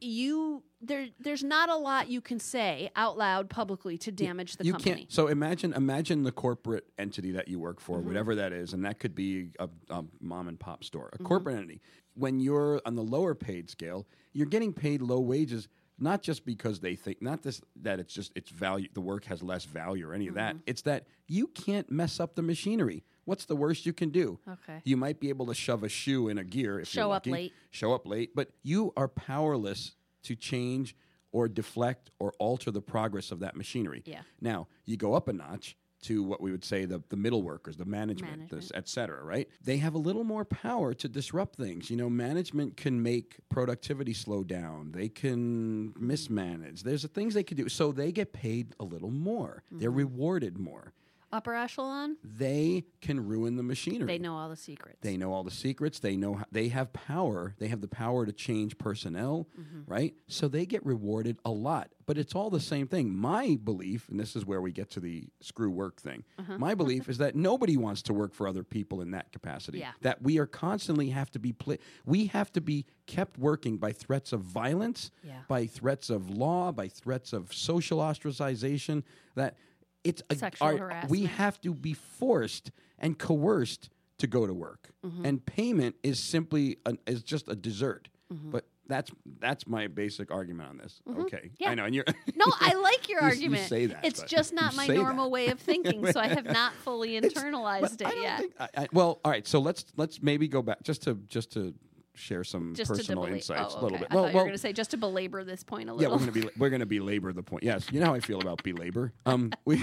you 0.00 0.62
there 0.80 1.06
there's 1.18 1.42
not 1.42 1.70
a 1.70 1.76
lot 1.76 2.08
you 2.08 2.20
can 2.20 2.38
say 2.38 2.90
out 2.94 3.16
loud 3.16 3.48
publicly 3.48 3.96
to 3.98 4.12
damage 4.12 4.56
the 4.56 4.64
you 4.64 4.72
company. 4.72 4.94
can't. 4.96 5.12
So 5.12 5.28
imagine, 5.28 5.72
imagine 5.72 6.24
the 6.24 6.32
corporate 6.32 6.84
entity 6.98 7.32
that 7.32 7.48
you 7.48 7.58
work 7.58 7.78
Mm-hmm. 7.80 7.84
for, 7.86 8.00
whatever 8.00 8.34
that 8.36 8.52
is, 8.52 8.72
and 8.74 8.84
that 8.84 8.98
could 8.98 9.14
be 9.14 9.50
a, 9.58 9.68
a 9.90 10.04
mom 10.20 10.48
and 10.48 10.60
pop 10.60 10.84
store, 10.84 11.10
Mm-hmm. 11.14 11.24
a 11.24 11.28
corporate 11.28 11.56
entity. 11.56 11.80
When 12.14 12.40
you're 12.40 12.80
on 12.86 12.94
the 12.94 13.02
lower 13.02 13.34
paid 13.34 13.68
scale, 13.70 14.06
you're 14.32 14.46
getting 14.46 14.72
paid 14.72 15.02
low 15.02 15.20
wages, 15.20 15.68
not 15.98 16.22
just 16.22 16.44
because 16.44 16.80
they 16.80 16.94
think, 16.96 17.20
not 17.22 17.42
this 17.42 17.60
that 17.82 17.98
it's 18.00 18.12
just 18.14 18.32
it's 18.36 18.50
value, 18.50 18.88
the 18.94 19.00
work 19.00 19.24
has 19.26 19.42
less 19.42 19.64
value 19.64 20.08
or 20.08 20.14
any 20.14 20.28
of 20.28 20.34
Mm-hmm. 20.34 20.58
that. 20.58 20.62
It's 20.66 20.82
that 20.82 21.06
you 21.28 21.46
can't 21.48 21.90
mess 21.90 22.20
up 22.20 22.34
the 22.34 22.42
machinery. 22.42 23.02
What's 23.24 23.46
the 23.46 23.56
worst 23.56 23.86
you 23.86 23.92
can 23.92 24.10
do? 24.10 24.38
Okay. 24.48 24.80
You 24.84 24.96
might 24.96 25.18
be 25.18 25.28
able 25.30 25.46
to 25.46 25.54
shove 25.54 25.82
a 25.82 25.88
shoe 25.88 26.28
in 26.28 26.36
a 26.38 26.44
gear 26.44 26.78
if 26.80 26.94
you're 26.94 27.02
Show 27.04 27.10
up 27.12 27.26
late. 27.26 27.52
Show 27.70 27.94
up 27.94 28.06
late, 28.06 28.34
but 28.34 28.50
you 28.62 28.92
are 28.96 29.08
powerless 29.08 29.92
to 30.24 30.34
change 30.36 30.94
or 31.32 31.48
deflect 31.48 32.10
or 32.18 32.32
alter 32.38 32.70
the 32.70 32.82
progress 32.82 33.30
of 33.32 33.40
that 33.40 33.56
machinery. 33.56 34.02
Yeah. 34.04 34.20
Now, 34.40 34.68
you 34.84 34.96
go 34.96 35.14
up 35.14 35.26
a 35.26 35.32
notch 35.32 35.76
to 36.04 36.22
what 36.22 36.40
we 36.40 36.50
would 36.50 36.64
say 36.64 36.84
the, 36.84 37.02
the 37.08 37.16
middle 37.16 37.42
workers, 37.42 37.76
the 37.76 37.84
management, 37.84 38.38
Management. 38.38 38.62
this, 38.62 38.72
et 38.74 38.88
cetera, 38.88 39.22
right? 39.22 39.48
They 39.62 39.76
have 39.78 39.94
a 39.94 39.98
little 39.98 40.24
more 40.24 40.44
power 40.44 40.94
to 40.94 41.08
disrupt 41.08 41.56
things. 41.56 41.90
You 41.90 41.96
know, 41.96 42.08
management 42.10 42.76
can 42.76 43.02
make 43.02 43.36
productivity 43.48 44.14
slow 44.14 44.44
down. 44.44 44.92
They 44.92 45.08
can 45.08 45.92
mismanage. 45.98 46.82
There's 46.82 47.04
things 47.06 47.34
they 47.34 47.42
can 47.42 47.56
do. 47.56 47.68
So 47.68 47.92
they 47.92 48.12
get 48.12 48.32
paid 48.32 48.74
a 48.80 48.84
little 48.84 49.10
more. 49.10 49.62
They're 49.70 49.90
Mm-hmm. 49.90 49.98
rewarded 49.98 50.58
more. 50.58 50.92
Upper 51.34 51.52
echelon, 51.54 52.16
They 52.22 52.84
can 53.00 53.26
ruin 53.26 53.56
the 53.56 53.64
machinery. 53.64 54.06
they 54.06 54.18
know 54.18 54.36
all 54.36 54.48
the 54.48 54.56
secrets. 54.56 54.98
They 55.00 55.16
know 55.16 55.32
all 55.32 55.42
the 55.42 55.50
secrets. 55.50 55.98
They 55.98 56.16
know 56.16 56.34
how, 56.34 56.44
they 56.52 56.68
have 56.68 56.92
power. 56.92 57.54
They 57.58 57.66
have 57.68 57.80
the 57.80 57.88
power 57.88 58.24
to 58.24 58.32
change 58.32 58.78
personnel, 58.78 59.48
Mm-hmm. 59.60 59.80
right? 59.92 60.14
So 60.28 60.46
they 60.46 60.64
get 60.64 60.86
rewarded 60.86 61.38
a 61.44 61.50
lot. 61.50 61.90
But 62.06 62.18
it's 62.18 62.34
all 62.34 62.50
the 62.50 62.60
same 62.60 62.86
thing. 62.86 63.12
My 63.16 63.58
belief, 63.64 64.08
and 64.10 64.20
this 64.20 64.36
is 64.36 64.44
where 64.46 64.60
we 64.60 64.70
get 64.70 64.90
to 64.90 65.00
the 65.00 65.24
screw 65.40 65.70
work 65.70 66.00
thing. 66.00 66.22
Uh-huh. 66.38 66.56
My 66.58 66.74
belief 66.74 67.08
is 67.12 67.18
that 67.18 67.34
nobody 67.34 67.76
wants 67.76 68.02
to 68.02 68.12
work 68.14 68.32
for 68.34 68.46
other 68.46 68.62
people 68.62 69.00
in 69.00 69.10
that 69.12 69.32
capacity. 69.32 69.78
Yeah. 69.80 69.90
That 70.02 70.22
we 70.22 70.38
are 70.38 70.46
constantly 70.46 71.08
have 71.10 71.30
to 71.32 71.38
be 71.40 71.52
pla- 71.52 71.76
we 72.06 72.26
have 72.26 72.52
to 72.52 72.60
be 72.60 72.84
kept 73.06 73.38
working 73.38 73.76
by 73.78 73.90
threats 73.92 74.32
of 74.32 74.42
violence, 74.42 75.10
Yeah. 75.26 75.40
by 75.48 75.66
threats 75.66 76.10
of 76.10 76.30
law, 76.30 76.70
by 76.70 76.86
threats 76.88 77.32
of 77.32 77.52
social 77.52 77.98
ostracization. 77.98 79.02
That 79.34 79.56
it's 80.04 80.22
a, 80.30 80.36
Sexual 80.36 80.68
our- 80.68 81.04
we 81.08 81.24
have 81.24 81.60
to 81.62 81.74
be 81.74 81.94
forced 81.94 82.70
and 82.98 83.18
coerced 83.18 83.88
to 84.18 84.26
go 84.26 84.46
to 84.46 84.54
work, 84.54 84.90
Mm-hmm. 85.04 85.24
and 85.26 85.44
payment 85.44 85.96
is 86.02 86.18
simply 86.18 86.78
an, 86.86 86.98
is 87.06 87.22
just 87.22 87.48
a 87.48 87.54
dessert. 87.54 88.08
But 88.30 88.66
that's 88.88 89.10
that's 89.38 89.66
my 89.68 89.86
basic 89.86 90.30
argument 90.32 90.68
on 90.70 90.76
this. 90.78 91.00
Okay, 91.08 91.36
Mm-hmm. 91.36 91.46
Yeah. 91.58 91.70
I 91.70 91.74
know, 91.74 91.84
and 91.84 91.94
you're 91.94 92.04
No, 92.34 92.46
I 92.60 92.74
like 92.74 93.08
your 93.08 93.20
You- 93.20 93.26
you 93.28 93.32
argument. 93.34 93.68
say 93.68 93.86
that, 93.86 94.04
it's 94.04 94.22
just 94.24 94.52
not 94.52 94.74
my 94.74 94.86
say 94.86 94.96
that. 94.96 95.02
normal 95.02 95.30
way 95.30 95.48
of 95.48 95.60
thinking, 95.60 96.10
so 96.10 96.18
I 96.20 96.28
have 96.28 96.44
not 96.46 96.72
fully 96.74 97.20
internalized 97.20 98.00
it 98.00 98.16
yet. 98.20 98.40
think- 98.40 98.54
I- 98.58 98.68
I- 98.76 98.88
well, 98.92 99.20
all 99.24 99.30
right. 99.30 99.46
So 99.46 99.58
let's 99.60 99.84
let's 99.96 100.20
maybe 100.22 100.48
go 100.48 100.62
back 100.62 100.82
just 100.82 101.02
to 101.02 101.14
just 101.28 101.50
to 101.52 101.74
share 102.14 102.44
some 102.44 102.74
Just 102.74 102.90
personal 102.90 103.24
bela- 103.24 103.34
insights 103.36 103.74
oh, 103.76 103.80
a 103.80 103.82
little 103.82 103.96
okay. 103.98 104.06
bit. 104.08 104.12
I 104.12 104.20
you 104.20 104.26
were 104.26 104.32
going 104.32 104.52
to 104.52 104.58
say 104.58 104.72
just 104.72 104.90
to 104.92 104.96
belabor 104.96 105.44
this 105.44 105.62
point 105.64 105.88
a 105.88 105.92
little. 105.94 106.02
yeah, 106.10 106.14
we're 106.16 106.20
gonna 106.20 106.32
be 106.32 106.48
we're 106.58 106.70
gonna 106.70 106.86
belabor 106.86 107.32
the 107.32 107.42
point. 107.42 107.62
Yes, 107.64 107.86
you 107.92 108.00
know 108.00 108.06
how 108.06 108.14
I 108.14 108.20
feel 108.20 108.40
about 108.40 108.62
belabor. 108.62 109.12
Um, 109.26 109.50
we 109.64 109.82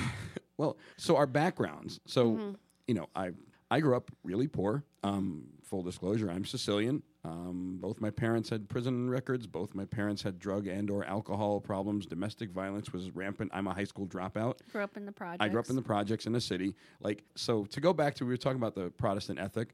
well, 0.57 0.77
so 0.97 1.15
our 1.17 1.27
backgrounds. 1.27 1.99
So 2.05 2.31
Mm-hmm. 2.31 2.51
you 2.87 2.93
know, 2.95 3.07
I 3.15 3.31
I 3.69 3.79
grew 3.79 3.95
up 3.95 4.11
really 4.23 4.47
poor. 4.47 4.83
Um, 5.03 5.45
full 5.71 5.81
disclosure, 5.81 6.29
I'm 6.29 6.43
Sicilian. 6.43 7.01
Um, 7.23 7.77
both 7.79 8.01
my 8.01 8.09
parents 8.09 8.49
had 8.49 8.67
prison 8.67 9.09
records. 9.09 9.47
Both 9.47 9.73
my 9.73 9.85
parents 9.85 10.21
had 10.21 10.37
drug 10.37 10.67
and 10.67 10.89
or 10.89 11.05
alcohol 11.05 11.61
problems. 11.61 12.05
Domestic 12.05 12.51
violence 12.51 12.91
was 12.91 13.09
rampant. 13.11 13.51
I'm 13.53 13.67
a 13.67 13.73
high 13.73 13.85
school 13.85 14.05
dropout. 14.05 14.55
grew 14.73 14.83
up 14.83 14.97
in 14.97 15.05
the 15.05 15.13
projects. 15.13 15.41
I 15.45 15.47
grew 15.47 15.61
up 15.61 15.69
in 15.69 15.77
the 15.77 15.81
projects 15.81 16.25
in 16.25 16.33
the 16.33 16.41
city. 16.41 16.75
Like 16.99 17.23
so, 17.35 17.63
to 17.65 17.79
go 17.79 17.93
back 17.93 18.15
to 18.15 18.25
we 18.25 18.31
were 18.31 18.37
talking 18.37 18.57
about 18.57 18.75
the 18.75 18.89
Protestant 18.91 19.39
ethic. 19.39 19.69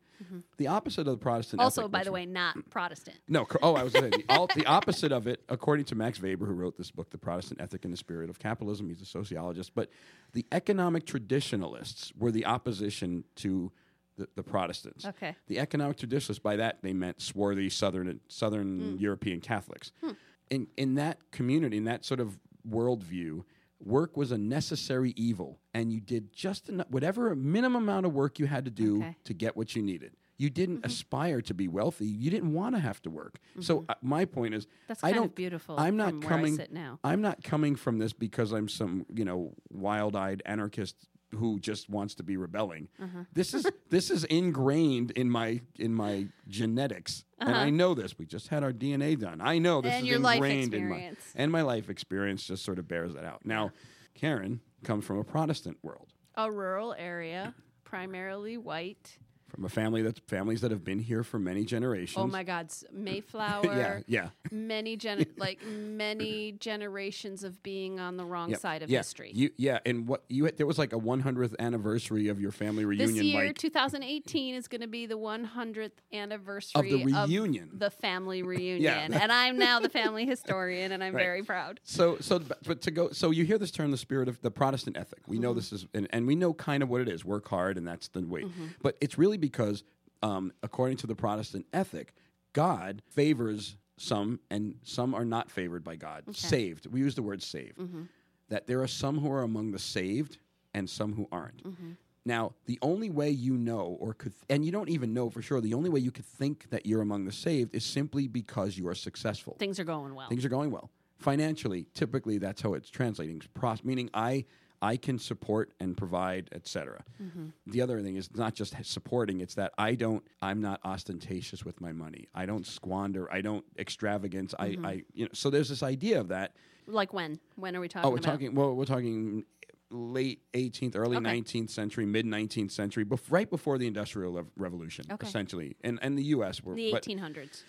The 0.57 0.67
opposite 0.67 1.01
of 1.01 1.13
the 1.13 1.17
Protestant 1.17 1.59
Mm-hmm. 1.59 1.63
Also, 1.63 1.81
ethic, 1.81 1.91
by 1.91 2.03
the 2.03 2.11
way, 2.11 2.27
not 2.27 2.55
Protestant. 2.69 3.17
no, 3.27 3.47
oh, 3.63 3.75
I 3.75 3.81
was 3.81 3.93
going 3.93 4.11
to 4.11 4.17
say 4.17 4.23
the, 4.27 4.47
the 4.55 4.65
opposite 4.67 5.11
of 5.11 5.25
it, 5.25 5.41
according 5.49 5.85
to 5.85 5.95
Max 5.95 6.21
Weber, 6.21 6.45
who 6.45 6.53
wrote 6.53 6.77
this 6.77 6.91
book, 6.91 7.09
The 7.09 7.17
Protestant 7.17 7.59
Ethic 7.59 7.85
and 7.85 7.93
the 7.93 7.97
Spirit 7.97 8.29
of 8.29 8.37
Capitalism. 8.37 8.87
He's 8.89 9.01
a 9.01 9.05
sociologist. 9.05 9.73
But 9.73 9.89
the 10.33 10.45
economic 10.51 11.07
traditionalists 11.07 12.13
were 12.15 12.31
the 12.31 12.45
opposition 12.45 13.23
to 13.37 13.71
the, 14.17 14.27
the 14.35 14.43
Protestants. 14.43 15.05
Okay. 15.05 15.35
The 15.47 15.59
economic 15.59 15.97
traditionalists, 15.97 16.41
by 16.41 16.55
that 16.57 16.79
they 16.81 16.93
meant 16.93 17.21
swarthy 17.21 17.69
Southern 17.69 18.19
Southern 18.27 18.79
hmm. 18.79 18.97
European 18.97 19.39
Catholics. 19.39 19.91
Hmm. 20.01 20.11
In 20.49 20.67
in 20.77 20.95
that 20.95 21.31
community, 21.31 21.77
in 21.77 21.85
that 21.85 22.05
sort 22.05 22.19
of 22.19 22.37
worldview, 22.69 23.43
work 23.83 24.17
was 24.17 24.31
a 24.31 24.37
necessary 24.37 25.13
evil, 25.15 25.59
and 25.73 25.91
you 25.91 25.99
did 25.99 26.33
just 26.33 26.69
enough, 26.69 26.87
whatever 26.89 27.35
minimum 27.35 27.83
amount 27.83 28.05
of 28.05 28.13
work 28.13 28.39
you 28.39 28.45
had 28.47 28.65
to 28.65 28.71
do 28.71 28.97
Okay. 28.97 29.15
to 29.25 29.33
get 29.33 29.55
what 29.55 29.75
you 29.75 29.81
needed. 29.81 30.13
You 30.39 30.51
didn't 30.51 30.77
mm-hmm. 30.77 30.85
aspire 30.85 31.41
to 31.41 31.53
be 31.53 31.67
wealthy. 31.67 32.05
You 32.05 32.29
didn't 32.29 32.53
want 32.53 32.75
to 32.75 32.79
have 32.79 33.01
to 33.03 33.09
work. 33.09 33.39
Mm-hmm. 33.51 33.61
So 33.61 33.85
uh, 33.89 33.95
my 34.03 34.25
point 34.25 34.53
is, 34.53 34.67
That's 34.87 35.03
I 35.03 35.11
kind 35.11 35.17
of 35.17 35.23
don't. 35.23 35.35
beautiful 35.35 35.79
I'm 35.79 35.97
not 35.97 36.09
from 36.09 36.19
where 36.21 36.29
I 36.29 36.35
coming. 36.35 36.67
now. 36.69 36.99
I'm 37.03 37.21
not 37.21 37.43
coming 37.43 37.75
from 37.75 37.97
this 37.97 38.13
because 38.13 38.51
I'm 38.51 38.69
some 38.69 39.05
you 39.13 39.25
know 39.25 39.53
wild-eyed 39.71 40.43
anarchist 40.45 40.95
who 41.35 41.59
just 41.59 41.89
wants 41.89 42.15
to 42.15 42.23
be 42.23 42.37
rebelling. 42.37 42.87
Uh-huh. 43.01 43.23
This 43.33 43.53
is 43.53 43.65
this 43.89 44.09
is 44.09 44.23
ingrained 44.25 45.11
in 45.11 45.29
my 45.29 45.61
in 45.77 45.93
my 45.93 46.27
genetics, 46.47 47.23
and 47.39 47.55
I 47.55 47.69
know 47.69 47.93
this. 47.93 48.17
We 48.17 48.25
just 48.25 48.47
had 48.47 48.63
our 48.63 48.71
DNA 48.73 49.19
done. 49.19 49.41
I 49.41 49.57
know 49.59 49.81
this 49.81 49.89
Uh-huh. 49.89 49.97
And 49.99 50.05
is 50.07 50.09
your 50.11 50.31
ingrained 50.33 50.73
in 50.73 50.89
my 50.89 51.11
and 51.35 51.51
my 51.51 51.61
life 51.61 51.89
experience 51.89 52.45
just 52.45 52.63
sort 52.63 52.79
of 52.79 52.87
bears 52.87 53.13
that 53.13 53.25
out. 53.25 53.45
Now, 53.45 53.71
Karen 54.15 54.61
comes 54.83 55.05
from 55.05 55.17
a 55.19 55.23
Protestant 55.23 55.77
world, 55.83 56.13
A 56.35 56.51
rural 56.51 56.93
area, 56.97 57.53
primarily 57.83 58.57
white. 58.57 59.17
From 59.47 59.65
a 59.65 59.69
family 59.69 60.01
that's 60.01 60.19
families 60.27 60.61
that 60.61 60.71
have 60.71 60.83
been 60.83 60.99
here 60.99 61.23
for 61.23 61.39
many 61.39 61.63
generations. 61.63 62.17
Oh 62.21 62.27
my 62.27 62.43
God, 62.43 62.67
Mayflower. 62.91 63.63
yeah, 63.65 63.99
yeah. 64.07 64.29
Many 64.51 64.97
gen 64.97 65.25
like 65.37 65.59
many 65.65 66.53
generations 66.53 67.43
of 67.43 67.61
being 67.63 67.99
on 67.99 68.17
the 68.17 68.25
wrong 68.25 68.49
Yep. 68.51 68.59
side 68.59 68.83
of 68.83 68.89
yeah. 68.89 68.99
history. 68.99 69.31
You, 69.33 69.49
yeah, 69.57 69.79
and 69.85 70.07
what 70.07 70.23
you 70.29 70.45
had, 70.45 70.57
there 70.57 70.67
was 70.67 70.77
like 70.77 70.93
a 70.93 70.99
100th 70.99 71.55
anniversary 71.59 72.27
of 72.27 72.39
your 72.39 72.51
family 72.51 72.85
reunion. 72.85 73.15
this 73.15 73.23
year, 73.23 73.45
like 73.47 73.57
2018, 73.57 74.55
is 74.55 74.67
going 74.67 74.81
to 74.81 74.87
be 74.87 75.05
the 75.05 75.17
100th 75.17 75.91
anniversary 76.13 76.93
of 76.93 76.99
the 76.99 77.05
reunion. 77.05 77.69
the 77.73 77.89
family 77.89 78.43
reunion, 78.43 78.81
Yeah. 78.81 79.07
and 79.21 79.31
I'm 79.31 79.57
now 79.57 79.79
the 79.79 79.89
family 79.89 80.25
historian, 80.25 80.91
and 80.91 81.03
I'm 81.03 81.15
Right. 81.15 81.23
very 81.23 81.43
proud. 81.43 81.79
So, 81.83 82.17
so, 82.19 82.39
but 82.39 82.59
but 82.63 82.81
to 82.81 82.91
go, 82.91 83.11
so 83.11 83.31
you 83.31 83.45
hear 83.45 83.57
this 83.57 83.71
term, 83.71 83.91
the 83.91 83.97
spirit 83.97 84.27
of 84.27 84.41
the 84.41 84.51
Protestant 84.51 84.97
ethic. 84.97 85.19
We 85.27 85.37
Mm-hmm. 85.37 85.43
know 85.43 85.53
this 85.53 85.71
is, 85.71 85.85
and, 85.93 86.07
and 86.11 86.27
we 86.27 86.35
know 86.35 86.53
kind 86.53 86.83
of 86.83 86.89
what 86.89 87.01
it 87.01 87.07
is. 87.09 87.23
Work 87.23 87.47
hard, 87.47 87.77
and 87.77 87.87
that's 87.87 88.07
the 88.09 88.21
way. 88.21 88.43
Mm-hmm. 88.43 88.65
But 88.81 88.97
it's 89.01 89.17
really 89.17 89.36
because, 89.37 89.83
um, 90.21 90.51
according 90.63 90.97
to 90.97 91.07
the 91.07 91.15
Protestant 91.15 91.65
ethic, 91.73 92.13
God 92.53 93.01
favors 93.09 93.77
some, 93.97 94.39
and 94.49 94.75
some 94.83 95.13
are 95.15 95.25
not 95.25 95.49
favored 95.49 95.83
by 95.83 95.95
God. 95.95 96.23
Saved. 96.35 96.87
We 96.87 96.99
use 96.99 97.15
the 97.15 97.23
word 97.23 97.41
saved. 97.41 97.77
Mm-hmm. 97.77 98.03
That 98.49 98.67
there 98.67 98.81
are 98.81 98.87
some 98.87 99.19
who 99.19 99.31
are 99.31 99.43
among 99.43 99.71
the 99.71 99.79
saved, 99.79 100.37
and 100.73 100.89
some 100.89 101.13
who 101.13 101.27
aren't. 101.31 101.63
Mm-hmm. 101.63 101.91
Now, 102.25 102.53
the 102.65 102.77
only 102.81 103.09
way 103.09 103.29
you 103.29 103.57
know, 103.57 103.97
or 104.01 104.13
could, 104.13 104.33
and 104.49 104.65
you 104.65 104.71
don't 104.71 104.89
even 104.89 105.13
know 105.13 105.29
for 105.29 105.41
sure, 105.41 105.61
the 105.61 105.73
only 105.73 105.89
way 105.89 106.01
you 106.01 106.11
could 106.11 106.25
think 106.25 106.69
that 106.71 106.85
you're 106.85 107.01
among 107.01 107.25
the 107.25 107.31
saved 107.31 107.73
is 107.73 107.85
simply 107.85 108.27
because 108.27 108.77
you 108.77 108.87
are 108.89 108.95
successful. 108.95 109.55
Things 109.57 109.79
are 109.79 109.85
going 109.85 110.13
well. 110.13 110.27
Things 110.27 110.43
are 110.43 110.49
going 110.49 110.71
well 110.71 110.89
financially. 111.17 111.87
Typically, 111.93 112.37
that's 112.37 112.61
how 112.61 112.73
it's 112.73 112.89
translating. 112.89 113.41
Pros- 113.53 113.83
meaning, 113.83 114.09
I 114.13 114.45
I 114.81 114.97
can 114.97 115.17
support 115.19 115.71
and 115.79 115.97
provide, 115.97 116.49
etc. 116.51 117.03
Mm-hmm. 117.21 117.47
The 117.65 117.81
other 117.81 118.01
thing 118.01 118.15
is 118.15 118.29
not 118.35 118.53
just 118.53 118.75
supporting; 118.83 119.41
it's 119.41 119.55
that 119.55 119.73
I 119.77 119.95
don't. 119.95 120.23
I'm 120.41 120.61
not 120.61 120.79
ostentatious 120.83 121.65
with 121.65 121.81
my 121.81 121.91
money. 121.91 122.27
I 122.35 122.45
don't 122.45 122.65
squander. 122.65 123.31
I 123.31 123.41
don't 123.41 123.65
extravagance. 123.77 124.53
I, 124.59 124.69
mm-hmm. 124.69 124.85
I 124.85 125.03
you 125.13 125.25
know. 125.25 125.31
So 125.33 125.49
there's 125.49 125.69
this 125.69 125.83
idea 125.83 126.19
of 126.19 126.27
that. 126.29 126.55
like 126.85 127.13
when? 127.13 127.39
When 127.55 127.75
are 127.75 127.79
we 127.79 127.87
talking 127.87 128.07
Oh, 128.07 128.11
we're 128.11 128.17
about? 128.17 128.31
talking. 128.31 128.53
Well, 128.55 128.75
we're 128.75 128.85
talking 128.85 129.45
late 129.89 130.41
18th, 130.53 130.95
early 130.97 131.15
Okay. 131.17 131.25
19th 131.41 131.69
century, 131.69 132.05
mid 132.05 132.25
19th 132.25 132.71
century, 132.71 133.05
bef- 133.05 133.21
right 133.31 133.49
before 133.49 133.77
the 133.77 133.87
Industrial 133.87 134.33
Rev- 134.33 134.51
Revolution, 134.57 135.05
Okay. 135.09 135.25
essentially, 135.25 135.77
and 135.81 135.97
and 136.01 136.17
the 136.17 136.23
U.S. 136.35 136.61
were 136.61 136.75
the 136.75 136.91
but- 136.91 137.03
1800s. 137.05 137.63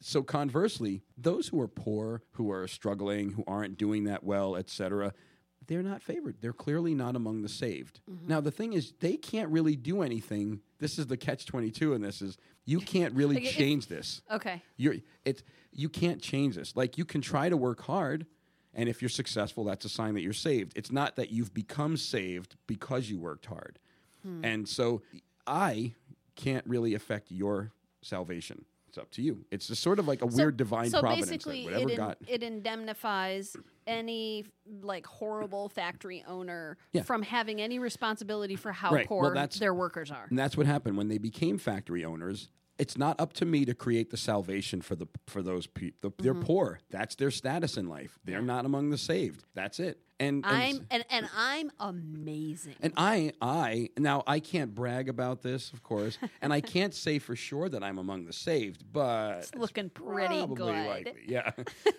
so 0.00 0.22
conversely, 0.22 1.02
those 1.18 1.48
who 1.48 1.60
are 1.60 1.66
poor, 1.68 2.22
who 2.32 2.50
are 2.52 2.68
struggling, 2.68 3.30
who 3.32 3.42
aren't 3.48 3.76
doing 3.76 4.04
that 4.04 4.22
well, 4.22 4.54
etc., 4.54 5.12
they're 5.66 5.82
not 5.82 6.02
favored. 6.02 6.36
They're 6.40 6.52
clearly 6.52 6.94
not 6.94 7.16
among 7.16 7.42
the 7.42 7.48
saved. 7.48 8.00
Mm-hmm. 8.10 8.28
Now 8.28 8.40
the 8.40 8.50
thing 8.50 8.72
is, 8.72 8.92
they 9.00 9.16
can't 9.16 9.50
really 9.50 9.76
do 9.76 10.02
anything. 10.02 10.60
This 10.78 10.98
is 10.98 11.06
the 11.06 11.16
catch 11.16 11.46
twenty 11.46 11.70
two, 11.70 11.94
and 11.94 12.04
this 12.04 12.20
is 12.22 12.36
you 12.64 12.80
can't 12.80 13.14
really 13.14 13.36
Like, 13.36 13.44
change 13.44 13.86
this. 13.86 14.22
Okay. 14.30 14.62
You're 14.76 14.96
it's 15.24 15.42
you 15.72 15.88
can't 15.88 16.20
change 16.20 16.56
this. 16.56 16.76
Like 16.76 16.98
you 16.98 17.04
can 17.04 17.20
try 17.20 17.48
to 17.48 17.56
work 17.56 17.82
hard, 17.82 18.26
and 18.72 18.88
if 18.88 19.02
you're 19.02 19.08
successful, 19.08 19.64
that's 19.64 19.84
a 19.84 19.88
sign 19.88 20.14
that 20.14 20.22
you're 20.22 20.32
saved. 20.32 20.72
It's 20.76 20.92
not 20.92 21.16
that 21.16 21.30
you've 21.30 21.52
become 21.52 21.96
saved 21.96 22.56
because 22.66 23.10
you 23.10 23.18
worked 23.18 23.46
hard. 23.46 23.78
Hmm. 24.22 24.44
And 24.44 24.68
so 24.68 25.02
I 25.46 25.94
can't 26.36 26.66
really 26.66 26.94
affect 26.94 27.30
your 27.30 27.72
salvation. 28.02 28.64
It's 28.94 29.02
up 29.02 29.10
to 29.12 29.22
you. 29.22 29.44
It's 29.50 29.66
just 29.66 29.82
sort 29.82 29.98
of 29.98 30.06
like 30.06 30.22
a 30.22 30.30
So- 30.30 30.36
weird 30.36 30.56
divine 30.56 30.88
so 30.88 31.00
providence. 31.00 31.28
basically, 31.28 31.64
whatever 31.64 31.90
it, 31.90 31.96
God, 31.96 32.16
it 32.28 32.44
indemnifies 32.44 33.56
any 33.88 34.44
like 34.82 35.04
horrible 35.04 35.68
factory 35.68 36.22
owner 36.28 36.78
Yeah. 36.92 37.02
from 37.02 37.22
having 37.22 37.60
any 37.60 37.80
responsibility 37.80 38.54
for 38.54 38.70
how 38.70 38.92
Right. 38.92 39.10
Well, 39.10 39.20
poor 39.22 39.34
that's- 39.34 39.58
their 39.58 39.74
workers 39.74 40.12
are. 40.12 40.26
and 40.30 40.38
that's 40.38 40.56
what 40.56 40.66
happened 40.66 40.96
when 40.96 41.08
they 41.08 41.18
became 41.18 41.58
factory 41.58 42.04
owners. 42.04 42.50
It's 42.78 42.98
not 42.98 43.20
up 43.20 43.32
to 43.34 43.44
me 43.44 43.64
to 43.66 43.74
create 43.74 44.10
the 44.10 44.16
salvation 44.16 44.80
for 44.80 44.96
the 44.96 45.06
for 45.26 45.42
those 45.42 45.66
people. 45.66 46.12
They're 46.18 46.34
Mm-hmm. 46.34 46.42
poor. 46.42 46.80
That's 46.90 47.14
their 47.14 47.30
status 47.30 47.76
in 47.76 47.88
life. 47.88 48.18
They're 48.24 48.42
not 48.42 48.64
among 48.66 48.90
the 48.90 48.98
saved. 48.98 49.44
That's 49.54 49.78
it. 49.78 50.00
And, 50.20 50.44
and 50.44 50.56
I'm 50.56 50.86
and, 50.90 51.04
and 51.10 51.28
I'm 51.36 51.70
amazing. 51.80 52.74
And 52.80 52.92
I, 52.96 53.32
I 53.40 53.90
now 53.98 54.22
I 54.26 54.38
can't 54.40 54.74
brag 54.74 55.08
about 55.08 55.42
this, 55.42 55.72
of 55.72 55.82
course, 55.82 56.18
and 56.42 56.52
I 56.52 56.60
can't 56.60 56.94
say 57.06 57.18
for 57.18 57.34
sure 57.36 57.68
that 57.68 57.82
I'm 57.84 57.98
among 57.98 58.24
the 58.26 58.32
saved, 58.32 58.84
but 58.92 59.38
It's 59.38 59.54
looking 59.54 59.90
pretty 59.90 60.46
good. 60.46 60.86
likely. 60.86 61.12
Yeah. 61.26 61.50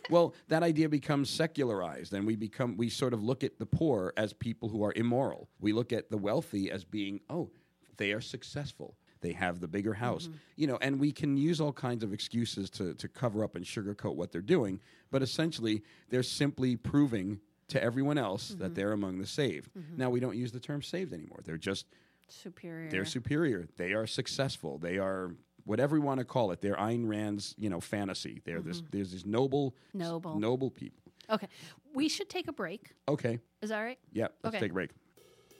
well, 0.10 0.34
that 0.48 0.62
idea 0.63 0.88
becomes 0.89 1.29
secularized, 1.29 2.13
and 2.13 2.25
we 2.25 2.36
become 2.36 2.77
we 2.77 2.89
sort 2.89 3.13
of 3.13 3.22
look 3.24 3.44
at 3.44 3.60
the 3.60 3.65
poor 3.65 4.13
as 4.17 4.34
people 4.34 4.70
who 4.70 4.84
are 4.84 4.94
immoral. 4.96 5.50
We 5.60 5.74
look 5.74 5.91
at 5.94 6.10
the 6.10 6.17
wealthy 6.17 6.70
as 6.72 6.84
being 6.86 7.20
oh, 7.29 7.50
they 7.98 8.12
are 8.13 8.22
successful. 8.22 8.96
They 9.25 9.34
have 9.34 9.60
the 9.60 9.67
bigger 9.67 9.96
house, 9.96 10.25
Mm-hmm. 10.27 10.38
you 10.55 10.67
know, 10.67 10.77
and 10.82 11.00
we 11.00 11.12
can 11.12 11.36
use 11.36 11.60
all 11.60 11.74
kinds 11.74 12.03
of 12.03 12.13
excuses 12.13 12.70
to 12.72 12.94
to 12.94 13.08
cover 13.08 13.44
up 13.44 13.55
and 13.55 13.65
sugarcoat 13.65 14.15
what 14.15 14.32
they're 14.32 14.41
doing, 14.58 14.79
but 15.12 15.22
essentially 15.24 15.82
they're 16.10 16.22
simply 16.41 16.75
proving 16.75 17.39
to 17.70 17.84
everyone 17.84 18.20
else 18.20 18.51
Mm-hmm. 18.51 18.60
that 18.62 18.75
they're 18.75 18.91
among 18.91 19.17
the 19.17 19.25
saved. 19.25 19.72
Now 19.98 20.10
we 20.12 20.20
don't 20.20 20.38
use 20.38 20.51
the 20.51 20.60
term 20.60 20.82
saved 20.84 21.12
anymore. 21.13 21.39
They're 21.44 21.58
just 21.72 21.86
Superior. 22.27 22.89
they're 22.91 23.05
superior. 23.05 23.67
They 23.77 23.94
are 23.94 24.05
successful. 24.08 24.77
They 24.77 24.98
are 25.00 25.32
whatever 25.63 25.96
you 25.96 26.03
want 26.03 26.20
to 26.20 26.25
call 26.25 26.51
it. 26.51 26.62
They're 26.62 26.75
Ayn 26.75 27.08
Rand's, 27.08 27.55
you 27.58 27.70
know, 27.72 27.79
fantasy. 27.79 28.41
They're 28.46 28.62
this 28.62 28.84
there's 28.91 29.12
these 29.12 29.25
noble 29.25 29.72
Mm-hmm. 29.72 30.00
Noble. 30.00 30.39
noble 30.39 30.70
people. 30.70 31.01
okay. 31.32 31.48
We 31.96 32.10
should 32.10 32.29
take 32.29 32.48
a 32.48 32.53
break. 32.53 32.91
Okay. 33.08 33.39
Is 33.63 33.70
that 33.70 33.82
right? 33.82 33.98
Yeah, 34.13 34.27
let's 34.44 34.55
Okay. 34.55 34.60
take 34.65 34.72
a 34.72 34.74
break. 34.79 34.91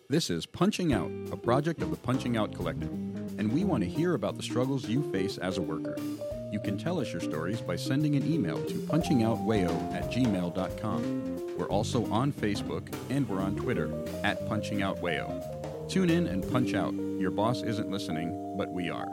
This 0.08 0.30
is 0.30 0.46
Punching 0.46 0.94
Out, 0.94 1.10
a 1.32 1.36
project 1.36 1.82
of 1.82 1.90
the 1.90 1.98
Punching 1.98 2.38
Out 2.38 2.54
Collective, 2.54 2.92
and 3.40 3.52
we 3.52 3.64
want 3.64 3.82
to 3.84 3.90
hear 3.90 4.14
about 4.14 4.38
the 4.38 4.44
struggles 4.44 4.88
you 4.88 5.02
face 5.12 5.40
as 5.40 5.58
a 5.58 5.64
worker. 5.64 5.96
You 6.52 6.60
can 6.60 6.78
tell 6.78 7.00
us 7.00 7.12
your 7.12 7.22
stories 7.22 7.60
by 7.60 7.76
sending 7.76 8.16
an 8.16 8.32
email 8.32 8.64
to 8.66 8.76
punchingoutwayo 8.76 9.72
at 9.96 10.12
gmail.com. 10.12 11.58
We're 11.58 11.70
also 11.70 12.06
on 12.12 12.32
Facebook 12.32 12.94
and 13.10 13.28
we're 13.28 13.42
on 13.42 13.56
Twitter 13.56 13.92
at 14.24 14.48
punchingoutwayo. 14.48 15.90
Tune 15.90 16.12
in 16.12 16.28
and 16.28 16.48
punch 16.52 16.76
out. 16.76 16.94
Your 16.94 17.32
boss 17.32 17.64
isn't 17.64 17.90
listening, 17.90 18.56
but 18.60 18.70
we 18.72 18.92
are. 18.92 19.08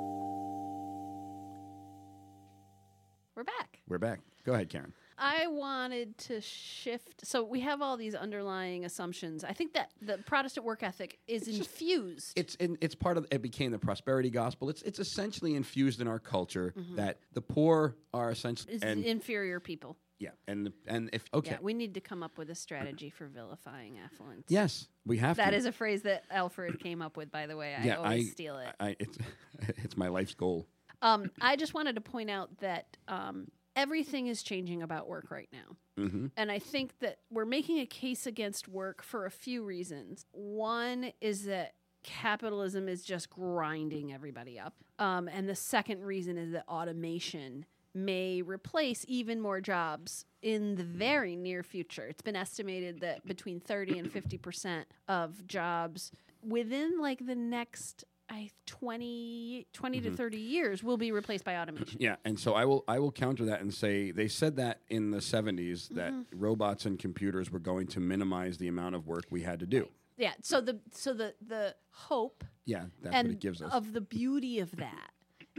We're 3.35 3.45
back. 3.45 3.79
We're 3.89 3.97
back. 3.97 4.21
Go 4.45 4.53
ahead, 4.53 4.69
Karen. 4.69 4.93
I 5.19 5.47
wanted 5.47 6.17
to 6.19 6.41
shift. 6.41 7.27
So 7.27 7.43
we 7.45 7.61
have 7.61 7.81
all 7.83 7.97
these 7.97 8.15
underlying 8.15 8.85
assumptions. 8.85 9.45
I 9.45 9.53
think 9.53 9.75
that 9.75 9.91
the 10.01 10.19
Protestant 10.19 10.67
work 10.67 10.83
ethic 10.83 11.19
is 11.27 11.47
infused. 11.49 12.33
It's 12.37 12.55
in, 12.57 12.79
it's 12.81 12.95
part 12.95 13.17
of 13.19 13.27
it 13.31 13.43
became 13.43 13.71
the 13.73 13.79
prosperity 13.79 14.31
gospel. 14.31 14.69
It's 14.69 14.83
it's 14.83 14.99
essentially 14.99 15.55
infused 15.55 16.01
in 16.01 16.09
our 16.09 16.19
culture 16.19 16.75
that 16.97 17.19
the 17.33 17.41
poor 17.43 17.97
are 18.15 18.31
essentially 18.31 18.79
and 18.83 19.05
inferior 19.05 19.61
people. 19.61 19.97
yeah 20.19 20.31
and 20.47 20.73
and 20.87 21.11
if 21.13 21.25
okay 21.35 21.53
Yeah, 21.53 21.59
we 21.63 21.75
need 21.75 21.95
to 21.95 22.01
come 22.01 22.23
up 22.23 22.39
with 22.39 22.51
a 22.51 22.55
strategy 22.55 23.11
for 23.11 23.27
vilifying 23.27 23.99
affluence. 23.99 24.45
yes 24.49 24.89
we 25.07 25.19
have 25.19 25.37
That 25.37 25.51
to. 25.51 25.57
is 25.57 25.65
a 25.67 25.73
phrase 25.73 26.03
that 26.03 26.25
Alfred 26.31 26.79
came 26.81 27.03
up 27.03 27.17
with, 27.17 27.31
by 27.31 27.47
the 27.47 27.57
way. 27.57 27.75
I 27.75 27.85
yeah 27.85 27.97
always 27.97 28.29
I 28.29 28.31
steal 28.31 28.59
it. 28.59 28.69
I, 28.81 28.97
it's 28.99 29.19
it's 29.85 29.97
my 29.97 30.09
life's 30.09 30.35
goal. 30.35 30.67
Um, 31.01 31.31
I 31.41 31.57
just 31.57 31.75
wanted 31.75 31.97
to 31.97 32.01
point 32.01 32.31
out 32.31 32.57
that 32.61 32.97
um, 33.09 33.49
everything 33.77 34.27
is 34.27 34.43
changing 34.43 34.83
about 34.83 35.09
work 35.09 35.31
right 35.31 35.49
now. 35.53 36.05
hmm 36.05 36.27
And 36.37 36.51
I 36.51 36.59
think 36.59 36.99
that 37.01 37.19
we're 37.31 37.45
making 37.45 37.79
a 37.79 37.87
case 37.87 38.27
against 38.27 38.69
work 38.69 39.03
for 39.03 39.27
a 39.27 39.31
few 39.31 39.65
reasons. 39.65 40.27
One 40.33 41.13
is 41.21 41.45
that 41.45 41.75
capitalism 42.03 42.89
is 42.89 43.05
just 43.05 43.31
grinding 43.31 44.13
everybody 44.13 44.59
up. 44.59 44.75
Um, 44.99 45.29
and 45.29 45.49
the 45.49 45.55
second 45.55 46.03
reason 46.03 46.37
is 46.37 46.53
that 46.53 46.65
automation 46.69 47.65
may 47.95 48.41
replace 48.43 49.05
even 49.07 49.41
more 49.41 49.61
jobs 49.61 50.25
in 50.41 50.77
the 50.77 50.85
very 50.85 51.37
near 51.37 51.63
future. 51.63 52.07
It's 52.07 52.23
been 52.23 52.37
estimated 52.37 53.01
that 53.01 53.25
between 53.27 53.61
30 53.61 53.99
and 53.99 54.13
50% 54.13 54.85
of 55.09 55.47
jobs 55.47 56.11
within 56.43 57.01
like 57.01 57.27
the 57.27 57.35
next 57.35 58.05
I 58.33 58.51
20 58.67 59.67
20 59.73 60.01
to 60.01 60.11
30 60.17 60.39
years 60.39 60.83
will 60.83 60.97
be 60.97 61.13
replaced 61.13 61.45
by 61.45 61.57
automation. 61.59 61.99
Yeah, 62.01 62.17
and 62.25 62.39
so 62.39 62.55
I 62.55 62.65
will 62.65 62.83
I 62.89 62.99
will 62.99 63.13
counter 63.13 63.45
that 63.45 63.61
and 63.61 63.73
say 63.73 64.11
they 64.11 64.29
said 64.29 64.57
that 64.57 64.81
in 64.89 65.11
the 65.11 65.19
70s 65.19 65.89
that 65.91 66.13
Mm-hmm. 66.13 66.39
robots 66.41 66.85
and 66.87 66.99
computers 66.99 67.51
were 67.51 67.59
going 67.59 67.87
to 67.89 68.01
minimize 68.01 68.59
the 68.59 68.69
amount 68.69 68.95
of 68.95 69.07
work 69.07 69.25
we 69.31 69.43
had 69.43 69.61
to 69.61 69.67
do. 69.67 69.89
Yeah, 70.17 70.33
so 70.43 70.61
the 70.61 70.81
so 70.91 71.13
the 71.15 71.35
the 71.47 71.75
hope 71.91 72.45
Yeah, 72.65 72.87
that's 73.03 73.15
and 73.15 73.29
what 73.29 73.35
it 73.35 73.41
gives 73.41 73.61
us. 73.63 73.73
of 73.73 73.93
the 73.93 74.01
beauty 74.01 74.59
of 74.61 74.75
that 74.77 75.11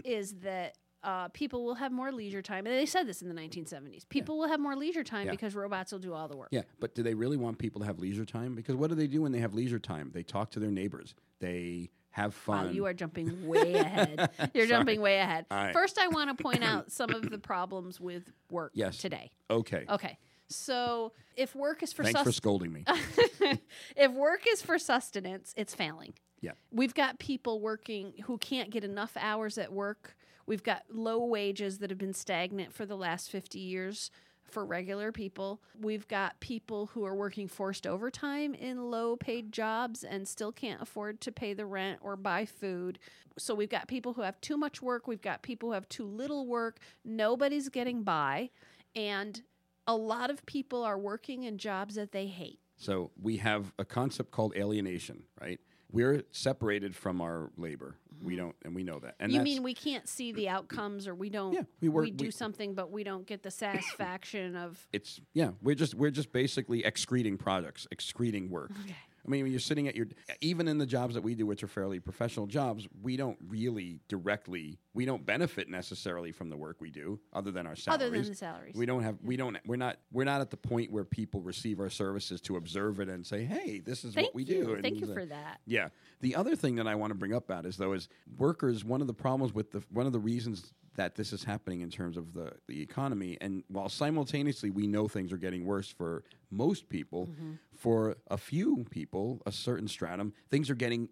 is 0.03 0.33
that 0.41 0.77
uh, 1.03 1.27
people 1.29 1.65
will 1.65 1.75
have 1.75 1.91
more 1.91 2.11
leisure 2.13 2.41
time. 2.41 2.65
And 2.65 2.73
they 2.75 2.85
said 2.85 3.05
this 3.07 3.21
in 3.21 3.27
the 3.27 3.35
1970s. 3.35 4.07
People 4.07 4.37
will 4.37 4.47
have 4.47 4.59
more 4.61 4.75
leisure 4.75 5.03
time 5.03 5.25
Yeah. 5.25 5.31
because 5.31 5.53
robots 5.53 5.91
will 5.91 5.99
do 5.99 6.13
all 6.13 6.27
the 6.29 6.37
work. 6.37 6.47
Yeah, 6.51 6.61
but 6.79 6.95
do 6.95 7.03
they 7.03 7.13
really 7.13 7.35
want 7.35 7.57
people 7.57 7.81
to 7.81 7.85
have 7.85 7.99
leisure 7.99 8.23
time? 8.25 8.55
Because 8.55 8.75
what 8.75 8.89
do 8.89 8.95
they 8.95 9.07
do 9.07 9.21
when 9.21 9.31
they 9.33 9.39
have 9.39 9.53
leisure 9.53 9.79
time? 9.79 10.11
They 10.13 10.23
talk 10.23 10.49
to 10.51 10.59
their 10.61 10.71
neighbors. 10.71 11.13
They 11.39 11.89
have 12.13 12.33
fun. 12.33 12.67
Wow, 12.67 12.71
you 12.71 12.85
are 12.85 12.93
jumping 12.93 13.47
way 13.47 13.73
ahead. 13.73 14.29
You're 14.53 14.67
jumping 14.67 15.01
way 15.01 15.17
ahead. 15.19 15.45
Right. 15.51 15.73
First, 15.73 15.97
I 15.99 16.07
want 16.07 16.35
to 16.35 16.41
point 16.41 16.63
out 16.63 16.91
some 16.99 17.09
of 17.09 17.29
the 17.29 17.37
problems 17.39 17.99
with 17.99 18.31
work 18.49 18.71
Yes. 18.75 18.97
today. 18.97 19.31
okay. 19.49 19.85
Okay, 19.89 20.17
so 20.47 21.11
if 21.35 21.55
work 21.55 21.83
is 21.83 21.91
for 21.91 22.03
Thanks 22.03 22.21
for 22.21 22.31
scolding 22.31 22.71
me. 22.71 22.85
if 23.97 24.11
work 24.11 24.41
is 24.47 24.61
for 24.61 24.77
sustenance, 24.79 25.53
it's 25.57 25.73
failing. 25.75 26.13
Yeah. 26.39 26.51
We've 26.71 26.93
got 26.93 27.19
people 27.19 27.59
working 27.61 28.13
who 28.25 28.37
can't 28.37 28.69
get 28.69 28.83
enough 28.83 29.17
hours 29.19 29.57
at 29.57 29.71
work. 29.73 30.15
We've 30.45 30.63
got 30.63 30.83
low 30.91 31.23
wages 31.25 31.77
that 31.79 31.89
have 31.89 31.97
been 31.99 32.13
stagnant 32.13 32.73
for 32.73 32.85
the 32.85 32.97
last 32.97 33.31
50 33.31 33.59
years 33.59 34.11
for 34.53 34.63
regular 34.63 35.11
people. 35.11 35.61
We've 35.81 36.07
got 36.07 36.39
people 36.39 36.85
who 36.93 37.03
are 37.05 37.15
working 37.15 37.47
forced 37.47 37.87
overtime 37.87 38.53
in 38.53 38.91
low 38.91 39.15
paid 39.15 39.51
jobs 39.51 40.03
and 40.03 40.27
still 40.27 40.51
can't 40.51 40.81
afford 40.81 41.19
to 41.21 41.31
pay 41.31 41.53
the 41.53 41.65
rent 41.65 41.99
or 42.01 42.15
buy 42.15 42.45
food. 42.45 42.99
So 43.37 43.55
we've 43.55 43.69
got 43.69 43.87
people 43.87 44.13
who 44.13 44.21
have 44.21 44.39
too 44.39 44.55
much 44.55 44.81
work. 44.81 45.07
We've 45.07 45.21
got 45.21 45.41
people 45.41 45.69
who 45.69 45.73
have 45.73 45.89
too 45.89 46.05
little 46.05 46.45
work. 46.45 46.77
Nobody's 47.03 47.67
getting 47.69 48.03
by. 48.03 48.51
And 48.95 49.41
a 49.87 49.95
lot 49.95 50.29
of 50.29 50.45
people 50.45 50.83
are 50.83 50.99
working 50.99 51.43
in 51.43 51.57
jobs 51.57 51.95
that 51.95 52.11
they 52.11 52.27
hate. 52.27 52.59
So 52.77 53.09
we 53.19 53.37
have 53.37 53.73
a 53.79 53.85
concept 53.85 54.31
called 54.31 54.55
alienation, 54.55 55.23
right? 55.41 55.59
We're 55.91 56.23
separated 56.31 56.95
from 56.95 57.21
our 57.21 57.51
labor. 57.57 57.97
We 58.23 58.35
don't, 58.35 58.55
and 58.63 58.73
we 58.73 58.83
know 58.83 58.99
that. 58.99 59.15
And 59.19 59.31
you 59.31 59.41
mean 59.41 59.63
we 59.63 59.73
can't 59.73 60.07
see 60.07 60.31
the 60.31 60.49
outcomes, 60.49 61.07
or 61.07 61.15
we 61.15 61.29
don't? 61.29 61.53
Yeah, 61.53 61.61
we 61.81 61.89
work- 61.89 62.15
do 62.15 62.25
we- 62.25 62.31
something, 62.31 62.73
but 62.73 62.91
we 62.91 63.03
don't 63.03 63.25
get 63.27 63.43
the 63.43 63.51
satisfaction 63.51 64.55
of. 64.55 64.87
it's 64.93 65.19
yeah. 65.33 65.51
We're 65.61 65.75
just 65.75 65.93
we're 65.95 66.11
just 66.11 66.31
basically 66.31 66.83
excreting 66.85 67.37
products, 67.37 67.87
excreting 67.91 68.49
work. 68.49 68.71
Okay. 68.83 68.95
I 69.25 69.29
mean, 69.29 69.43
when 69.43 69.51
you're 69.51 69.59
sitting 69.59 69.87
at 69.87 69.95
your, 69.95 70.07
even 70.41 70.67
in 70.67 70.77
the 70.77 70.85
jobs 70.85 71.13
that 71.15 71.21
we 71.21 71.33
do, 71.33 71.45
which 71.45 71.63
are 71.63 71.67
fairly 71.67 71.99
professional 71.99 72.45
jobs, 72.45 72.87
we 73.01 73.15
don't 73.15 73.37
really 73.47 74.01
directly, 74.09 74.79
we 74.93 75.05
don't 75.05 75.25
benefit 75.25 75.69
necessarily 75.69 76.31
from 76.31 76.49
the 76.49 76.57
work 76.57 76.81
we 76.81 76.89
do, 76.89 77.19
other 77.31 77.49
than 77.49 77.65
our 77.65 77.75
salaries. 77.75 78.03
Other 78.03 78.11
than 78.11 78.27
the 78.27 78.35
salaries. 78.35 78.75
We 78.75 78.85
don't 78.85 79.03
have, 79.03 79.15
we 79.23 79.37
don't, 79.37 79.57
we're 79.65 79.77
not, 79.77 79.97
we're 80.11 80.25
not 80.25 80.41
at 80.41 80.49
the 80.49 80.57
point 80.57 80.91
where 80.91 81.05
people 81.05 81.41
receive 81.41 81.79
our 81.79 81.89
services 81.89 82.41
to 82.41 82.57
observe 82.57 82.99
it 82.99 83.07
and 83.07 83.25
say, 83.25 83.45
"Hey, 83.45 83.79
this 83.79 84.03
is 84.03 84.13
Thank 84.13 84.27
what 84.27 84.35
we 84.35 84.43
you. 84.43 84.63
do." 84.65 84.73
And 84.73 84.83
Thank 84.83 84.99
you 84.99 85.13
for 85.13 85.25
that. 85.25 85.59
Yeah. 85.65 85.89
The 86.21 86.35
other 86.35 86.55
thing 86.55 86.75
that 86.75 86.87
I 86.87 86.95
want 86.95 87.11
to 87.11 87.15
bring 87.15 87.33
up 87.33 87.45
about 87.45 87.65
is 87.65 87.77
though 87.77 87.93
is 87.93 88.09
workers. 88.37 88.83
One 88.83 89.01
of 89.01 89.07
the 89.07 89.13
problems 89.13 89.53
with 89.53 89.71
the 89.71 89.83
one 89.89 90.05
of 90.05 90.11
the 90.11 90.19
reasons 90.19 90.73
that 90.95 91.15
this 91.15 91.33
is 91.33 91.43
happening 91.43 91.81
in 91.81 91.89
terms 91.89 92.17
of 92.17 92.33
the 92.33 92.53
the 92.67 92.81
economy, 92.81 93.37
and 93.41 93.63
while 93.67 93.89
simultaneously 93.89 94.69
we 94.69 94.87
know 94.87 95.07
things 95.07 95.31
are 95.31 95.37
getting 95.37 95.65
worse 95.65 95.89
for 95.89 96.23
most 96.51 96.87
people, 96.89 97.27
Mm-hmm. 97.27 97.53
for 97.75 98.15
a 98.27 98.37
few 98.37 98.85
people, 98.91 99.41
a 99.45 99.51
certain 99.51 99.87
stratum, 99.87 100.33
things 100.49 100.69
are 100.69 100.75
getting 100.75 101.09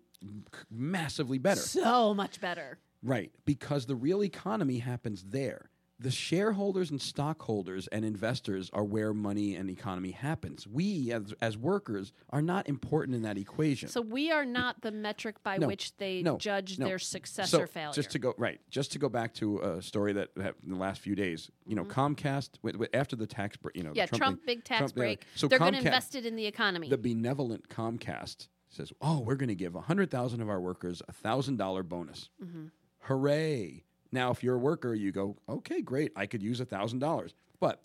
massively 0.70 1.38
better. 1.38 1.60
So 1.62 2.13
much 2.13 2.39
better. 2.41 2.78
Right, 3.04 3.32
because 3.46 3.88
the 3.88 3.96
real 3.96 4.24
economy 4.24 4.78
happens 4.80 5.24
there. 5.24 5.72
The 6.01 6.09
shareholders 6.09 6.89
and 6.89 6.99
stockholders 6.99 7.85
and 7.87 8.03
investors 8.03 8.71
are 8.73 8.83
where 8.83 9.13
money 9.13 9.55
and 9.55 9.69
economy 9.69 10.09
happens. 10.11 10.65
We, 10.65 11.11
as, 11.11 11.31
as 11.41 11.57
workers, 11.59 12.11
are 12.31 12.41
not 12.41 12.67
important 12.67 13.15
in 13.15 13.21
that 13.21 13.37
equation. 13.37 13.87
So 13.87 14.01
we 14.01 14.31
are 14.31 14.43
not 14.43 14.81
the 14.81 14.91
metric 14.91 15.43
by 15.43 15.57
No, 15.57 15.67
which 15.67 15.95
they 15.97 16.23
no, 16.23 16.37
judge 16.37 16.79
no. 16.79 16.87
their 16.87 16.97
success 16.97 17.51
so 17.51 17.61
or 17.61 17.67
failure. 17.67 17.93
Just 17.93 18.09
to 18.11 18.19
go 18.19 18.33
right, 18.39 18.59
just 18.71 18.91
to 18.93 18.99
go 18.99 19.09
back 19.09 19.35
to 19.35 19.59
a 19.59 19.81
story 19.81 20.13
that 20.13 20.29
happened 20.37 20.63
in 20.65 20.71
the 20.73 20.79
last 20.79 21.01
few 21.01 21.13
days. 21.13 21.51
You 21.67 21.75
know, 21.75 21.85
Comcast 21.85 22.53
wi- 22.63 22.73
wi- 22.73 22.89
after 22.93 23.15
the 23.15 23.27
tax, 23.27 23.57
break, 23.57 23.75
you 23.77 23.83
know, 23.83 23.89
Mm-hmm. 23.91 23.97
yeah, 23.97 24.05
Trump, 24.07 24.39
thing- 24.39 24.55
big 24.57 24.63
tax 24.63 24.79
Trump, 24.79 24.95
break. 24.95 25.25
So 25.35 25.47
They're 25.47 25.59
going 25.59 25.73
to 25.73 25.77
invest 25.77 26.15
it 26.15 26.25
in 26.25 26.35
the 26.35 26.47
economy. 26.47 26.89
The 26.89 26.97
benevolent 26.97 27.69
Comcast 27.69 28.47
says, 28.69 28.91
"Oh, 29.01 29.19
we're 29.19 29.35
going 29.35 29.49
to 29.49 29.55
give 29.55 29.75
hundred 29.75 30.09
thousand 30.09 30.41
of 30.41 30.49
our 30.49 30.59
workers 30.59 31.03
a 31.07 31.11
thousand 31.13 31.57
dollar 31.57 31.83
bonus. 31.83 32.29
Mm-hmm. 32.43 32.67
Hooray!" 33.01 33.83
Now, 34.12 34.32
if 34.32 34.43
you're 34.43 34.56
a 34.56 34.60
worker, 34.60 34.93
you 34.93 35.12
go, 35.12 35.38
"Okay, 35.47 35.82
great, 35.82 36.12
I 36.15 36.26
could 36.26 36.43
use 36.43 36.60
a 36.60 36.65
thousand 36.65 37.00
dollars." 37.00 37.34
But 37.60 37.84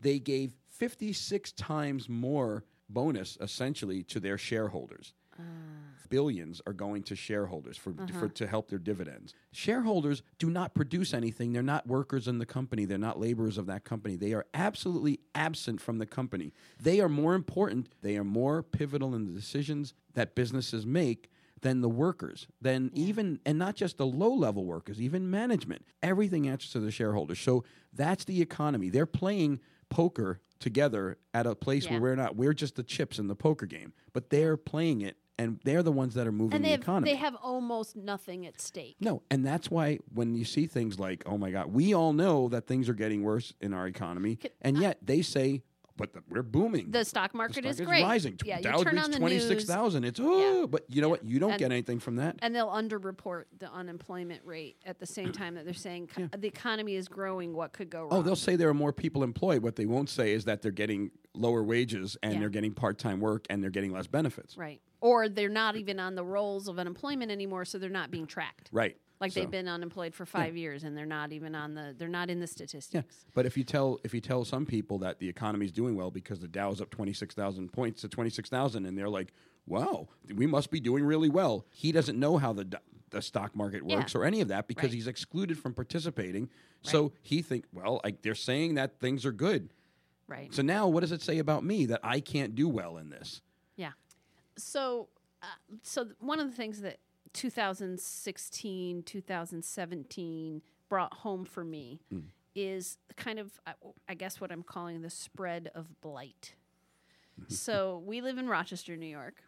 they 0.00 0.18
gave 0.18 0.52
fifty 0.68 1.12
six 1.12 1.52
times 1.52 2.08
more 2.08 2.64
bonus 2.88 3.36
essentially 3.40 4.02
to 4.04 4.20
their 4.20 4.38
shareholders. 4.38 5.14
Ah. 5.38 5.42
Billions 6.08 6.62
are 6.68 6.72
going 6.72 7.02
to 7.02 7.16
shareholders 7.16 7.76
for, 7.76 7.90
Uh-huh. 7.90 8.06
for 8.20 8.28
to 8.28 8.46
help 8.46 8.68
their 8.68 8.78
dividends. 8.78 9.34
Shareholders 9.50 10.22
do 10.38 10.48
not 10.50 10.72
produce 10.72 11.12
anything. 11.12 11.52
They're 11.52 11.64
not 11.64 11.88
workers 11.88 12.28
in 12.28 12.38
the 12.38 12.46
company. 12.46 12.84
They're 12.84 12.96
not 12.96 13.18
laborers 13.18 13.58
of 13.58 13.66
that 13.66 13.82
company. 13.84 14.14
They 14.14 14.32
are 14.32 14.46
absolutely 14.54 15.18
absent 15.34 15.80
from 15.80 15.98
the 15.98 16.06
company. 16.06 16.52
They 16.80 17.00
are 17.00 17.08
more 17.08 17.34
important. 17.34 17.88
They 18.02 18.16
are 18.16 18.22
more 18.24 18.62
pivotal 18.62 19.16
in 19.16 19.24
the 19.24 19.32
decisions 19.32 19.94
that 20.14 20.36
businesses 20.36 20.86
make 20.86 21.28
than 21.66 21.80
the 21.80 21.88
workers. 21.88 22.46
Than 22.60 22.90
even 22.94 23.40
and 23.44 23.58
not 23.58 23.74
just 23.74 23.98
the 23.98 24.06
low 24.06 24.32
level 24.32 24.64
workers, 24.64 25.00
even 25.00 25.28
management. 25.30 25.84
Everything 26.02 26.46
answers 26.48 26.70
to 26.72 26.80
the 26.80 26.92
shareholders. 26.92 27.40
So 27.40 27.64
that's 27.92 28.24
the 28.24 28.40
economy. 28.40 28.88
They're 28.88 29.04
playing 29.06 29.58
poker 29.88 30.40
together 30.60 31.18
at 31.34 31.46
a 31.46 31.54
place 31.54 31.84
Yeah. 31.84 31.92
where 31.92 32.00
we're 32.02 32.16
not. 32.16 32.36
We're 32.36 32.54
just 32.54 32.76
the 32.76 32.82
chips 32.82 33.18
in 33.18 33.26
the 33.26 33.34
poker 33.34 33.66
game. 33.66 33.92
But 34.12 34.30
they're 34.30 34.56
playing 34.56 35.00
it 35.02 35.16
and 35.38 35.60
they're 35.64 35.82
the 35.82 35.92
ones 35.92 36.14
that 36.14 36.26
are 36.26 36.32
moving 36.32 36.54
and 36.56 36.64
they 36.64 36.68
the 36.68 36.72
have, 36.72 36.80
economy. 36.82 37.10
they 37.10 37.16
have 37.16 37.34
almost 37.42 37.94
nothing 37.96 38.46
at 38.46 38.58
stake. 38.60 38.96
No, 39.00 39.22
and 39.30 39.44
that's 39.44 39.70
why 39.70 39.98
when 40.14 40.34
you 40.34 40.44
see 40.44 40.66
things 40.66 40.98
like, 40.98 41.24
oh 41.26 41.36
my 41.36 41.50
God, 41.50 41.66
we 41.74 41.92
all 41.94 42.12
know 42.14 42.48
that 42.48 42.66
things 42.66 42.88
are 42.88 42.94
getting 42.94 43.22
worse 43.22 43.52
in 43.60 43.74
our 43.74 43.86
economy, 43.86 44.38
and 44.62 44.78
yet 44.78 44.98
they 45.02 45.20
say, 45.20 45.62
but 45.96 46.12
the, 46.12 46.22
we're 46.28 46.42
booming. 46.42 46.90
The 46.90 47.04
stock 47.04 47.32
The 47.32 47.38
market 47.38 47.54
stock 47.64 47.66
is 47.66 47.80
great. 47.80 48.02
rising. 48.02 48.38
Yeah, 48.44 48.60
Dow 48.60 48.78
reached 48.82 49.12
the 49.12 49.18
twenty 49.18 49.38
six 49.38 49.64
thousand. 49.64 50.04
It's 50.04 50.20
oh, 50.22 50.66
but 50.66 50.84
you 50.88 51.00
know 51.02 51.08
what? 51.08 51.24
You 51.24 51.38
don't 51.38 51.52
And- 51.52 51.58
get 51.58 51.72
anything 51.72 51.98
from 52.00 52.16
that. 52.16 52.36
and 52.40 52.54
they'll 52.54 52.68
underreport 52.70 53.44
the 53.58 53.70
unemployment 53.72 54.42
rate 54.44 54.76
at 54.84 54.98
the 54.98 55.06
same 55.06 55.32
time 55.32 55.54
that 55.54 55.64
they're 55.64 55.74
saying 55.74 56.06
co- 56.14 56.28
the 56.36 56.48
economy 56.48 56.94
is 56.94 57.08
growing. 57.08 57.54
What 57.54 57.72
could 57.72 57.90
go 57.90 58.02
wrong? 58.02 58.08
Oh, 58.12 58.22
they'll 58.22 58.36
say 58.36 58.56
there 58.56 58.68
are 58.68 58.74
more 58.74 58.92
people 58.92 59.22
employed. 59.22 59.62
What 59.62 59.76
they 59.76 59.86
won't 59.86 60.08
say 60.10 60.32
is 60.32 60.44
that 60.44 60.62
they're 60.62 60.70
getting 60.72 61.10
lower 61.34 61.62
wages 61.62 62.16
and 62.22 62.34
Yeah. 62.34 62.40
they're 62.40 62.48
getting 62.48 62.72
part 62.72 62.98
time 62.98 63.20
work 63.20 63.46
and 63.50 63.62
they're 63.62 63.70
getting 63.70 63.92
less 63.92 64.06
benefits. 64.06 64.56
right, 64.56 64.80
or 65.00 65.28
they're 65.28 65.48
not 65.48 65.76
even 65.76 66.00
on 66.00 66.14
the 66.14 66.24
rolls 66.24 66.68
of 66.68 66.78
unemployment 66.78 67.30
anymore, 67.30 67.64
so 67.64 67.78
they're 67.78 67.90
not 67.90 68.10
being 68.10 68.26
tracked. 68.26 68.68
Right. 68.72 68.96
Like 69.20 69.32
So- 69.32 69.40
they've 69.40 69.50
been 69.50 69.68
unemployed 69.68 70.14
for 70.14 70.26
five 70.26 70.56
years 70.56 70.84
and 70.84 70.96
they're 70.96 71.06
not 71.06 71.32
even 71.32 71.54
on 71.54 71.74
the 71.74 71.94
they're 71.96 72.08
not 72.08 72.28
in 72.28 72.38
the 72.38 72.44
Yeah, 72.44 72.52
statistics. 72.52 73.24
but 73.34 73.46
if 73.46 73.56
you 73.56 73.64
tell 73.64 73.98
if 74.04 74.12
you 74.12 74.20
tell 74.20 74.44
some 74.44 74.66
people 74.66 74.98
that 74.98 75.18
the 75.18 75.28
economy 75.28 75.64
is 75.66 75.72
doing 75.72 75.96
well 75.96 76.10
because 76.10 76.40
the 76.40 76.48
Dow's 76.48 76.80
up 76.80 76.90
twenty 76.90 77.12
six 77.14 77.34
thousand 77.34 77.72
points 77.72 78.02
to 78.02 78.08
twenty 78.08 78.30
six 78.30 78.48
thousand, 78.50 78.84
and 78.84 78.96
they're 78.98 79.08
like, 79.08 79.32
"Wow, 79.66 80.08
we 80.34 80.46
must 80.46 80.70
be 80.70 80.80
doing 80.80 81.02
really 81.04 81.30
well." 81.30 81.64
He 81.70 81.92
doesn't 81.92 82.18
know 82.18 82.36
how 82.36 82.52
the 82.52 82.78
the 83.10 83.22
stock 83.22 83.54
market 83.56 83.84
Yeah. 83.86 83.96
works 83.96 84.14
or 84.14 84.24
any 84.24 84.40
of 84.40 84.48
that 84.48 84.66
because 84.68 84.88
Right. 84.88 84.94
he's 84.94 85.06
excluded 85.06 85.56
from 85.58 85.72
participating. 85.74 86.50
So 86.82 87.12
he 87.22 87.40
think, 87.40 87.64
well, 87.72 88.00
like 88.04 88.20
they're 88.22 88.34
saying 88.34 88.74
that 88.74 88.98
things 89.00 89.24
are 89.24 89.32
good. 89.32 89.72
Right. 90.28 90.52
So 90.52 90.60
now, 90.62 90.88
what 90.88 91.00
does 91.00 91.12
it 91.12 91.22
say 91.22 91.38
about 91.38 91.64
me 91.64 91.86
that 91.86 92.00
I 92.02 92.20
can't 92.20 92.54
do 92.56 92.68
well 92.68 92.96
in 92.98 93.08
this? 93.10 93.40
Yeah. 93.76 93.92
So, 94.56 95.08
uh, 95.42 95.46
so 95.82 96.04
th- 96.04 96.16
one 96.18 96.40
of 96.40 96.48
the 96.50 96.56
things 96.56 96.80
that 96.80 96.98
2016, 97.36 99.02
2017 99.02 100.62
brought 100.88 101.12
home 101.14 101.44
for 101.44 101.64
me 101.64 102.00
Mm. 102.12 102.24
is 102.54 102.98
kind 103.16 103.38
of, 103.38 103.60
I- 103.66 103.74
I 104.08 104.14
guess, 104.14 104.40
what 104.40 104.50
I'm 104.50 104.62
calling 104.62 105.02
the 105.02 105.10
spread 105.10 105.70
of 105.74 106.00
blight. 106.00 106.54
Mm-hmm. 107.38 107.52
so 107.52 108.02
we 108.06 108.22
live 108.22 108.38
in 108.38 108.48
Rochester, 108.48 108.96
New 108.96 109.06
York. 109.06 109.42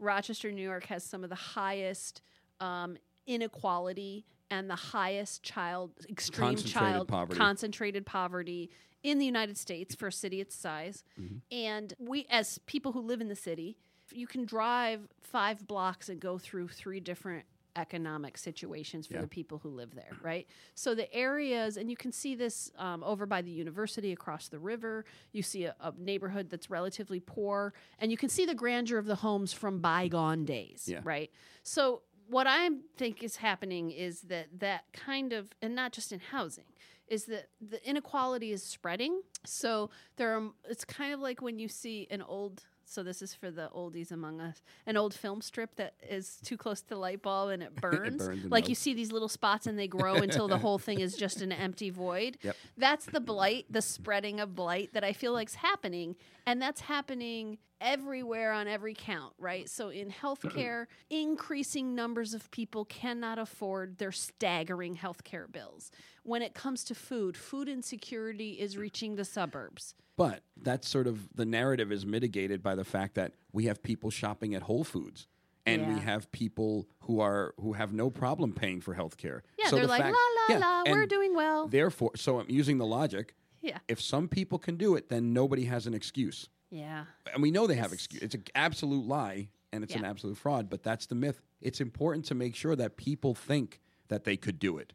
Rochester, 0.00 0.50
New 0.50 0.62
York 0.62 0.86
has 0.86 1.04
some 1.04 1.22
of 1.22 1.30
the 1.30 1.36
highest 1.36 2.20
um, 2.60 2.96
inequality 3.28 4.24
and 4.50 4.68
the 4.68 4.74
highest 4.74 5.44
child 5.44 5.92
extreme 6.08 6.48
Concentrated 6.48 6.72
child 6.92 7.08
poverty. 7.08 7.38
concentrated 7.38 8.04
poverty 8.06 8.70
in 9.04 9.18
the 9.20 9.24
United 9.26 9.56
States 9.56 9.94
for 9.94 10.08
a 10.08 10.12
city 10.12 10.40
its 10.40 10.56
size. 10.56 11.04
Mm-hmm. 11.20 11.36
And 11.52 11.94
we, 12.00 12.26
as 12.28 12.58
people 12.66 12.90
who 12.90 13.00
live 13.02 13.20
in 13.20 13.28
the 13.28 13.36
city, 13.36 13.76
you 14.12 14.26
can 14.26 14.44
drive 14.44 15.00
five 15.20 15.66
blocks 15.66 16.08
and 16.08 16.20
go 16.20 16.38
through 16.38 16.68
three 16.68 17.00
different 17.00 17.44
economic 17.76 18.36
situations 18.36 19.06
for 19.06 19.14
Yeah. 19.14 19.20
the 19.20 19.28
people 19.28 19.58
who 19.58 19.68
live 19.68 19.94
there, 19.94 20.10
right? 20.20 20.48
So 20.74 20.94
the 20.96 21.12
areas, 21.14 21.76
and 21.76 21.88
you 21.88 21.96
can 21.96 22.10
see 22.10 22.34
this 22.34 22.72
um, 22.76 23.04
over 23.04 23.24
by 23.24 23.40
the 23.40 23.50
university 23.52 24.10
across 24.12 24.48
the 24.48 24.58
river. 24.58 25.04
You 25.32 25.42
see 25.42 25.64
a, 25.64 25.76
a 25.80 25.92
neighborhood 25.96 26.50
that's 26.50 26.70
relatively 26.70 27.20
poor, 27.20 27.74
and 28.00 28.10
you 28.10 28.16
can 28.16 28.28
see 28.30 28.44
the 28.46 28.54
grandeur 28.54 28.98
of 28.98 29.06
the 29.06 29.14
homes 29.16 29.52
from 29.52 29.78
bygone 29.80 30.44
days, 30.44 30.88
Yeah. 30.88 31.00
right? 31.04 31.30
So 31.62 32.02
what 32.28 32.46
I 32.48 32.68
think 32.96 33.22
is 33.22 33.36
happening 33.36 33.90
is 33.92 34.22
that 34.22 34.48
that 34.58 34.84
kind 34.92 35.32
of, 35.32 35.50
and 35.62 35.74
not 35.76 35.92
just 35.92 36.10
in 36.10 36.18
housing, 36.18 36.64
is 37.06 37.26
that 37.26 37.48
the 37.60 37.86
inequality 37.88 38.50
is 38.50 38.62
spreading. 38.62 39.22
So 39.46 39.90
there 40.16 40.36
are, 40.36 40.50
it's 40.68 40.84
kind 40.84 41.14
of 41.14 41.20
like 41.20 41.40
when 41.40 41.58
you 41.60 41.68
see 41.68 42.06
an 42.10 42.22
old, 42.22 42.64
so 42.88 43.02
this 43.02 43.22
is 43.22 43.34
for 43.34 43.50
the 43.50 43.68
oldies 43.74 44.10
among 44.10 44.40
us, 44.40 44.62
an 44.86 44.96
old 44.96 45.14
film 45.14 45.40
strip 45.40 45.76
that 45.76 45.94
is 46.08 46.38
too 46.44 46.56
close 46.56 46.80
to 46.80 46.88
the 46.88 46.96
light 46.96 47.22
bulb 47.22 47.50
and 47.50 47.62
it 47.62 47.74
burns. 47.80 48.26
burns 48.26 48.42
and 48.42 48.50
like 48.50 48.68
you 48.68 48.74
see 48.74 48.94
these 48.94 49.12
little 49.12 49.28
spots 49.28 49.66
and 49.66 49.78
they 49.78 49.88
grow 49.88 50.14
until 50.16 50.48
the 50.48 50.58
whole 50.58 50.78
thing 50.78 51.00
is 51.00 51.16
just 51.16 51.40
an 51.40 51.52
empty 51.52 51.90
void. 51.90 52.38
Yep. 52.42 52.56
That's 52.76 53.06
the 53.06 53.20
blight, 53.20 53.66
the 53.70 53.82
spreading 53.82 54.40
of 54.40 54.54
blight 54.54 54.94
that 54.94 55.04
I 55.04 55.12
feel 55.12 55.32
like's 55.32 55.56
happening. 55.56 56.16
And 56.46 56.62
that's 56.62 56.80
happening 56.82 57.58
everywhere 57.80 58.52
on 58.52 58.68
every 58.68 58.94
count, 58.94 59.32
right? 59.38 59.68
So 59.68 59.88
in 59.88 60.10
healthcare, 60.10 60.86
increasing 61.10 61.94
numbers 61.94 62.34
of 62.34 62.50
people 62.50 62.84
cannot 62.84 63.38
afford 63.38 63.98
their 63.98 64.12
staggering 64.12 64.96
healthcare 64.96 65.50
bills. 65.50 65.90
When 66.22 66.42
it 66.42 66.54
comes 66.54 66.84
to 66.84 66.94
food, 66.94 67.36
food 67.36 67.68
insecurity 67.68 68.52
is 68.52 68.76
reaching 68.76 69.16
the 69.16 69.24
suburbs. 69.24 69.94
But 70.16 70.42
that's 70.60 70.88
sort 70.88 71.06
of 71.06 71.28
the 71.34 71.44
narrative 71.44 71.92
is 71.92 72.04
mitigated 72.04 72.62
by 72.62 72.74
the 72.74 72.84
fact 72.84 73.14
that 73.14 73.32
we 73.52 73.66
have 73.66 73.82
people 73.82 74.10
shopping 74.10 74.54
at 74.54 74.62
Whole 74.62 74.84
Foods. 74.84 75.28
And 75.66 75.94
we 75.96 76.00
have 76.00 76.32
people 76.32 76.88
who 77.00 77.20
are 77.20 77.52
who 77.60 77.74
have 77.74 77.92
no 77.92 78.08
problem 78.08 78.54
paying 78.54 78.80
for 78.80 78.94
healthcare. 78.94 79.42
Yeah, 79.58 79.68
so 79.68 79.76
they're 79.76 79.84
the 79.84 79.90
like, 79.90 80.00
fact- 80.00 80.16
la, 80.16 80.54
la, 80.54 80.60
yeah, 80.60 80.66
la, 80.66 80.90
we're 80.90 81.04
doing 81.04 81.36
well. 81.36 81.68
Therefore, 81.68 82.12
so 82.16 82.40
I'm 82.40 82.48
using 82.48 82.78
the 82.78 82.86
logic. 82.86 83.34
Yeah. 83.60 83.76
If 83.86 84.00
some 84.00 84.28
people 84.28 84.58
can 84.58 84.76
do 84.76 84.94
it, 84.96 85.10
then 85.10 85.34
nobody 85.34 85.66
has 85.66 85.86
an 85.86 85.92
excuse. 85.92 86.48
Yeah. 86.70 87.04
And 87.32 87.42
we 87.42 87.50
know 87.50 87.66
they 87.66 87.76
have 87.76 87.92
excuse. 87.92 88.22
It's 88.22 88.34
an 88.34 88.44
absolute 88.54 89.06
lie 89.06 89.48
and 89.72 89.84
it's 89.84 89.94
an 89.94 90.04
absolute 90.04 90.36
fraud, 90.36 90.70
but 90.70 90.82
that's 90.82 91.06
the 91.06 91.14
myth. 91.14 91.40
It's 91.60 91.80
important 91.80 92.24
to 92.26 92.34
make 92.34 92.54
sure 92.54 92.76
that 92.76 92.96
people 92.96 93.34
think 93.34 93.80
that 94.08 94.24
they 94.24 94.36
could 94.36 94.58
do 94.58 94.78
it. 94.78 94.92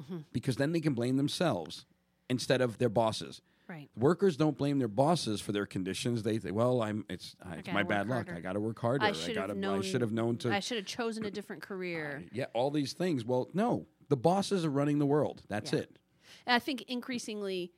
Mm-hmm. 0.00 0.18
Because 0.32 0.56
then 0.56 0.72
they 0.72 0.80
can 0.80 0.94
blame 0.94 1.16
themselves 1.16 1.86
instead 2.28 2.60
of 2.60 2.78
their 2.78 2.88
bosses. 2.88 3.40
Right. 3.68 3.88
Workers 3.96 4.36
don't 4.36 4.56
blame 4.56 4.78
their 4.78 4.88
bosses 4.88 5.40
for 5.40 5.52
their 5.52 5.66
conditions. 5.66 6.22
They 6.22 6.38
say, 6.38 6.52
"Well, 6.52 6.82
I'm 6.82 7.04
it's, 7.08 7.34
uh, 7.44 7.54
it's 7.58 7.68
my 7.72 7.82
bad 7.82 8.08
luck. 8.08 8.26
harder. 8.26 8.34
I 8.36 8.40
got 8.40 8.52
to 8.52 8.60
work 8.60 8.78
harder. 8.78 9.04
I 9.04 9.08
I, 9.08 9.12
should 9.12 9.36
have 9.36 9.56
known. 9.56 9.80
I 9.80 9.82
should 9.82 10.02
have 10.02 10.12
known 10.12 10.36
to 10.38 10.52
I 10.52 10.60
should 10.60 10.76
have 10.76 10.86
chosen 10.86 11.24
a 11.24 11.30
different 11.32 11.62
career. 11.62 12.22
yeah, 12.32 12.44
all 12.54 12.70
these 12.70 12.92
things." 12.92 13.24
Well, 13.24 13.48
no. 13.54 13.86
The 14.08 14.16
bosses 14.16 14.64
are 14.64 14.70
running 14.70 15.00
the 15.00 15.06
world. 15.06 15.42
That's 15.48 15.72
Yeah. 15.72 15.80
it. 15.80 15.98
And 16.46 16.54
I 16.54 16.60
think 16.60 16.82
increasingly, 16.82 17.72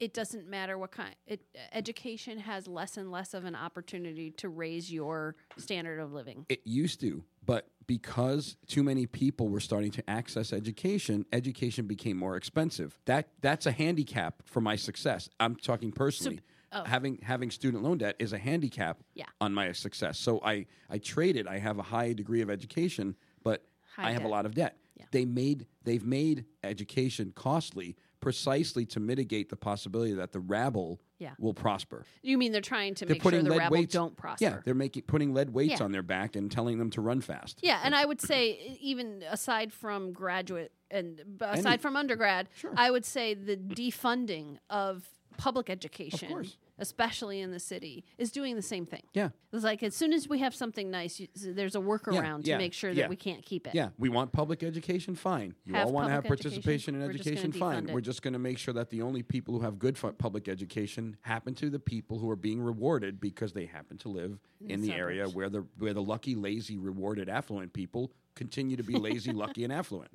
it 0.00 0.14
doesn't 0.14 0.48
matter 0.48 0.76
what 0.78 0.90
kind. 0.90 1.14
It, 1.26 1.42
education 1.72 2.38
has 2.38 2.66
less 2.66 2.96
and 2.96 3.10
less 3.12 3.34
of 3.34 3.44
an 3.44 3.54
opportunity 3.54 4.30
to 4.32 4.48
raise 4.48 4.90
your 4.92 5.36
standard 5.58 6.00
of 6.00 6.12
living. 6.12 6.46
It 6.48 6.62
used 6.64 7.00
to, 7.00 7.22
but 7.44 7.68
because 7.86 8.56
too 8.66 8.82
many 8.82 9.06
people 9.06 9.48
were 9.48 9.60
starting 9.60 9.90
to 9.92 10.10
access 10.10 10.52
education, 10.52 11.26
education 11.32 11.86
became 11.86 12.16
more 12.16 12.36
expensive. 12.36 12.98
That 13.04 13.28
that's 13.40 13.66
a 13.66 13.72
handicap 13.72 14.42
for 14.46 14.60
my 14.60 14.76
success. 14.76 15.28
I'm 15.38 15.54
talking 15.56 15.92
personally. 15.92 16.40
oh. 16.72 16.84
Having 16.84 17.18
having 17.22 17.50
student 17.50 17.82
loan 17.82 17.98
debt 17.98 18.16
is 18.18 18.32
a 18.32 18.38
handicap 18.38 19.02
Yeah. 19.14 19.26
on 19.40 19.52
my 19.52 19.72
success. 19.72 20.18
So 20.18 20.40
I 20.42 20.66
I 20.88 20.98
traded. 20.98 21.46
I 21.46 21.58
have 21.58 21.78
a 21.78 21.82
high 21.82 22.12
degree 22.14 22.40
of 22.42 22.48
education, 22.50 23.16
but 23.42 23.64
High 23.96 24.08
I 24.08 24.12
have 24.12 24.22
debt. 24.22 24.26
a 24.30 24.30
lot 24.30 24.46
of 24.46 24.54
debt. 24.54 24.76
Yeah. 24.96 25.04
They 25.10 25.24
made 25.24 25.66
they've 25.84 26.04
made 26.04 26.44
education 26.62 27.32
costly 27.34 27.96
precisely 28.20 28.84
to 28.86 29.00
mitigate 29.00 29.48
the 29.48 29.56
possibility 29.56 30.12
that 30.12 30.32
the 30.32 30.40
rabble 30.40 31.00
Yeah. 31.18 31.32
will 31.38 31.54
prosper. 31.54 32.04
You 32.22 32.38
mean 32.38 32.52
they're 32.52 32.60
trying 32.60 32.94
to 32.96 33.04
They're 33.06 33.14
make 33.14 33.22
sure 33.22 33.30
the 33.32 33.42
lead 33.42 33.58
rabble 33.58 33.76
weights. 33.78 33.92
don't 33.92 34.16
prosper? 34.16 34.44
Yeah, 34.44 34.60
they're 34.64 34.74
making 34.74 35.02
putting 35.02 35.32
lead 35.34 35.50
weights 35.52 35.78
Yeah. 35.80 35.84
on 35.84 35.92
their 35.92 36.02
back 36.02 36.36
and 36.36 36.50
telling 36.50 36.78
them 36.78 36.90
to 36.90 37.00
run 37.00 37.20
fast. 37.20 37.60
Yeah, 37.62 37.80
and 37.82 37.94
I 37.94 38.04
would 38.04 38.20
say 38.20 38.76
even 38.80 39.22
aside 39.28 39.72
from 39.72 40.12
graduate 40.12 40.72
and 40.90 41.20
aside 41.40 41.66
Any- 41.66 41.78
from 41.78 41.96
undergrad, 41.96 42.48
Sure. 42.56 42.72
I 42.76 42.90
would 42.90 43.04
say 43.04 43.34
the 43.34 43.56
defunding 43.56 44.58
of 44.68 45.08
public 45.36 45.70
education, 45.70 46.28
course. 46.28 46.56
Especially 46.80 47.40
in 47.40 47.50
the 47.50 47.60
city, 47.60 48.04
is 48.18 48.30
doing 48.30 48.56
the 48.56 48.62
same 48.62 48.86
thing. 48.86 49.02
Yeah. 49.12 49.30
It's 49.52 49.64
like 49.64 49.82
as 49.82 49.94
soon 49.94 50.12
as 50.12 50.28
we 50.28 50.38
have 50.38 50.54
something 50.54 50.90
nice, 50.90 51.20
you, 51.20 51.28
there's 51.34 51.74
a 51.74 51.80
workaround 51.80 52.46
yeah, 52.46 52.54
to 52.54 52.58
make 52.58 52.72
sure 52.72 52.94
that 52.94 53.08
we 53.08 53.16
can't 53.16 53.44
keep 53.44 53.66
it. 53.66 53.74
Yeah, 53.74 53.90
we 53.98 54.08
want 54.08 54.32
public 54.32 54.62
education. 54.62 55.14
Fine. 55.14 55.54
You 55.64 55.74
Have 55.74 55.86
all 55.86 55.92
want 55.92 56.08
to 56.08 56.12
have 56.12 56.24
participation 56.24 56.94
in 56.94 57.02
education, 57.02 57.08
we're 57.08 57.12
just 57.12 57.24
gonna 57.24 57.66
education. 57.70 57.86
Fine. 57.86 57.94
We're 57.94 58.00
just 58.00 58.22
going 58.22 58.32
to 58.32 58.38
make 58.38 58.58
sure 58.58 58.74
that 58.74 58.90
the 58.90 59.02
only 59.02 59.22
people 59.22 59.54
who 59.54 59.60
have 59.60 59.78
good 59.78 59.98
fu- 59.98 60.12
public 60.12 60.48
education 60.48 61.16
happen 61.22 61.54
to 61.56 61.70
the 61.70 61.78
people 61.78 62.18
who 62.18 62.30
are 62.30 62.36
being 62.36 62.60
rewarded 62.60 63.20
because 63.20 63.52
they 63.52 63.66
happen 63.66 63.98
to 63.98 64.08
live 64.08 64.38
in, 64.60 64.80
the 64.80 64.88
the 64.88 64.94
area 64.94 65.28
where 65.28 65.48
the 65.48 65.64
where 65.78 65.94
the 65.94 66.02
lucky, 66.02 66.34
lazy, 66.34 66.78
rewarded, 66.78 67.28
affluent 67.28 67.72
people 67.72 68.12
continue 68.34 68.76
to 68.76 68.82
be 68.82 68.94
lazy, 68.94 69.32
lucky, 69.44 69.64
and 69.64 69.72
affluent. 69.72 70.10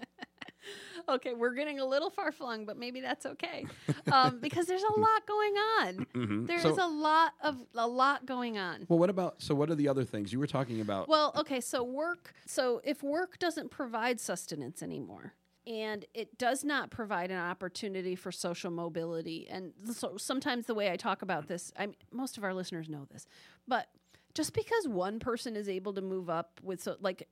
Okay, 1.08 1.34
we're 1.36 1.54
getting 1.54 1.80
a 1.80 1.86
little 1.86 2.10
far 2.10 2.32
flung, 2.32 2.66
but 2.66 2.78
maybe 2.78 3.00
that's 3.00 3.28
okay 3.28 3.66
um, 4.12 4.40
because 4.40 4.66
there's 4.66 4.82
a 4.84 5.00
lot 5.00 5.28
going 5.28 5.54
on. 5.54 6.06
Mhm. 6.16 6.48
There 6.48 6.58
is 6.58 6.64
So- 6.64 6.84
a 6.84 6.90
lot 6.90 7.34
of 7.44 7.58
a 7.76 7.88
lot 7.88 8.26
going 8.26 8.58
on. 8.58 8.86
Well, 8.90 8.98
what 8.98 9.12
about? 9.12 9.36
So, 9.42 9.54
what 9.54 9.70
are 9.70 9.76
the 9.76 9.88
other 9.88 10.04
things 10.04 10.34
you 10.34 10.40
were 10.40 10.48
talking 10.48 10.82
about? 10.82 11.08
Well, 11.08 11.32
okay, 11.38 11.62
so 11.62 11.84
work. 11.84 12.34
So 12.48 12.82
if 12.84 13.04
work 13.04 13.38
doesn't 13.38 13.70
provide 13.70 14.20
sustenance 14.20 14.82
anymore, 14.82 15.34
and 15.68 16.06
it 16.16 16.40
does 16.40 16.64
not 16.64 16.90
provide 16.90 17.30
an 17.30 17.38
opportunity 17.40 18.16
for 18.16 18.32
social 18.32 18.72
mobility, 18.72 19.48
and 19.48 19.74
so 19.94 20.18
sometimes 20.18 20.66
the 20.66 20.74
way 20.74 20.92
I 20.92 20.96
talk 20.96 21.22
about 21.22 21.48
this, 21.48 21.72
I 21.78 21.90
most 22.12 22.38
of 22.38 22.44
our 22.44 22.54
listeners 22.56 22.90
know 22.90 23.06
this, 23.12 23.28
but 23.68 23.90
just 24.36 24.54
because 24.54 24.88
one 24.88 25.18
person 25.18 25.56
is 25.56 25.68
able 25.68 25.94
to 25.94 26.02
move 26.02 26.30
up 26.30 26.60
with 26.62 26.84
so 26.84 26.98
like 27.02 27.28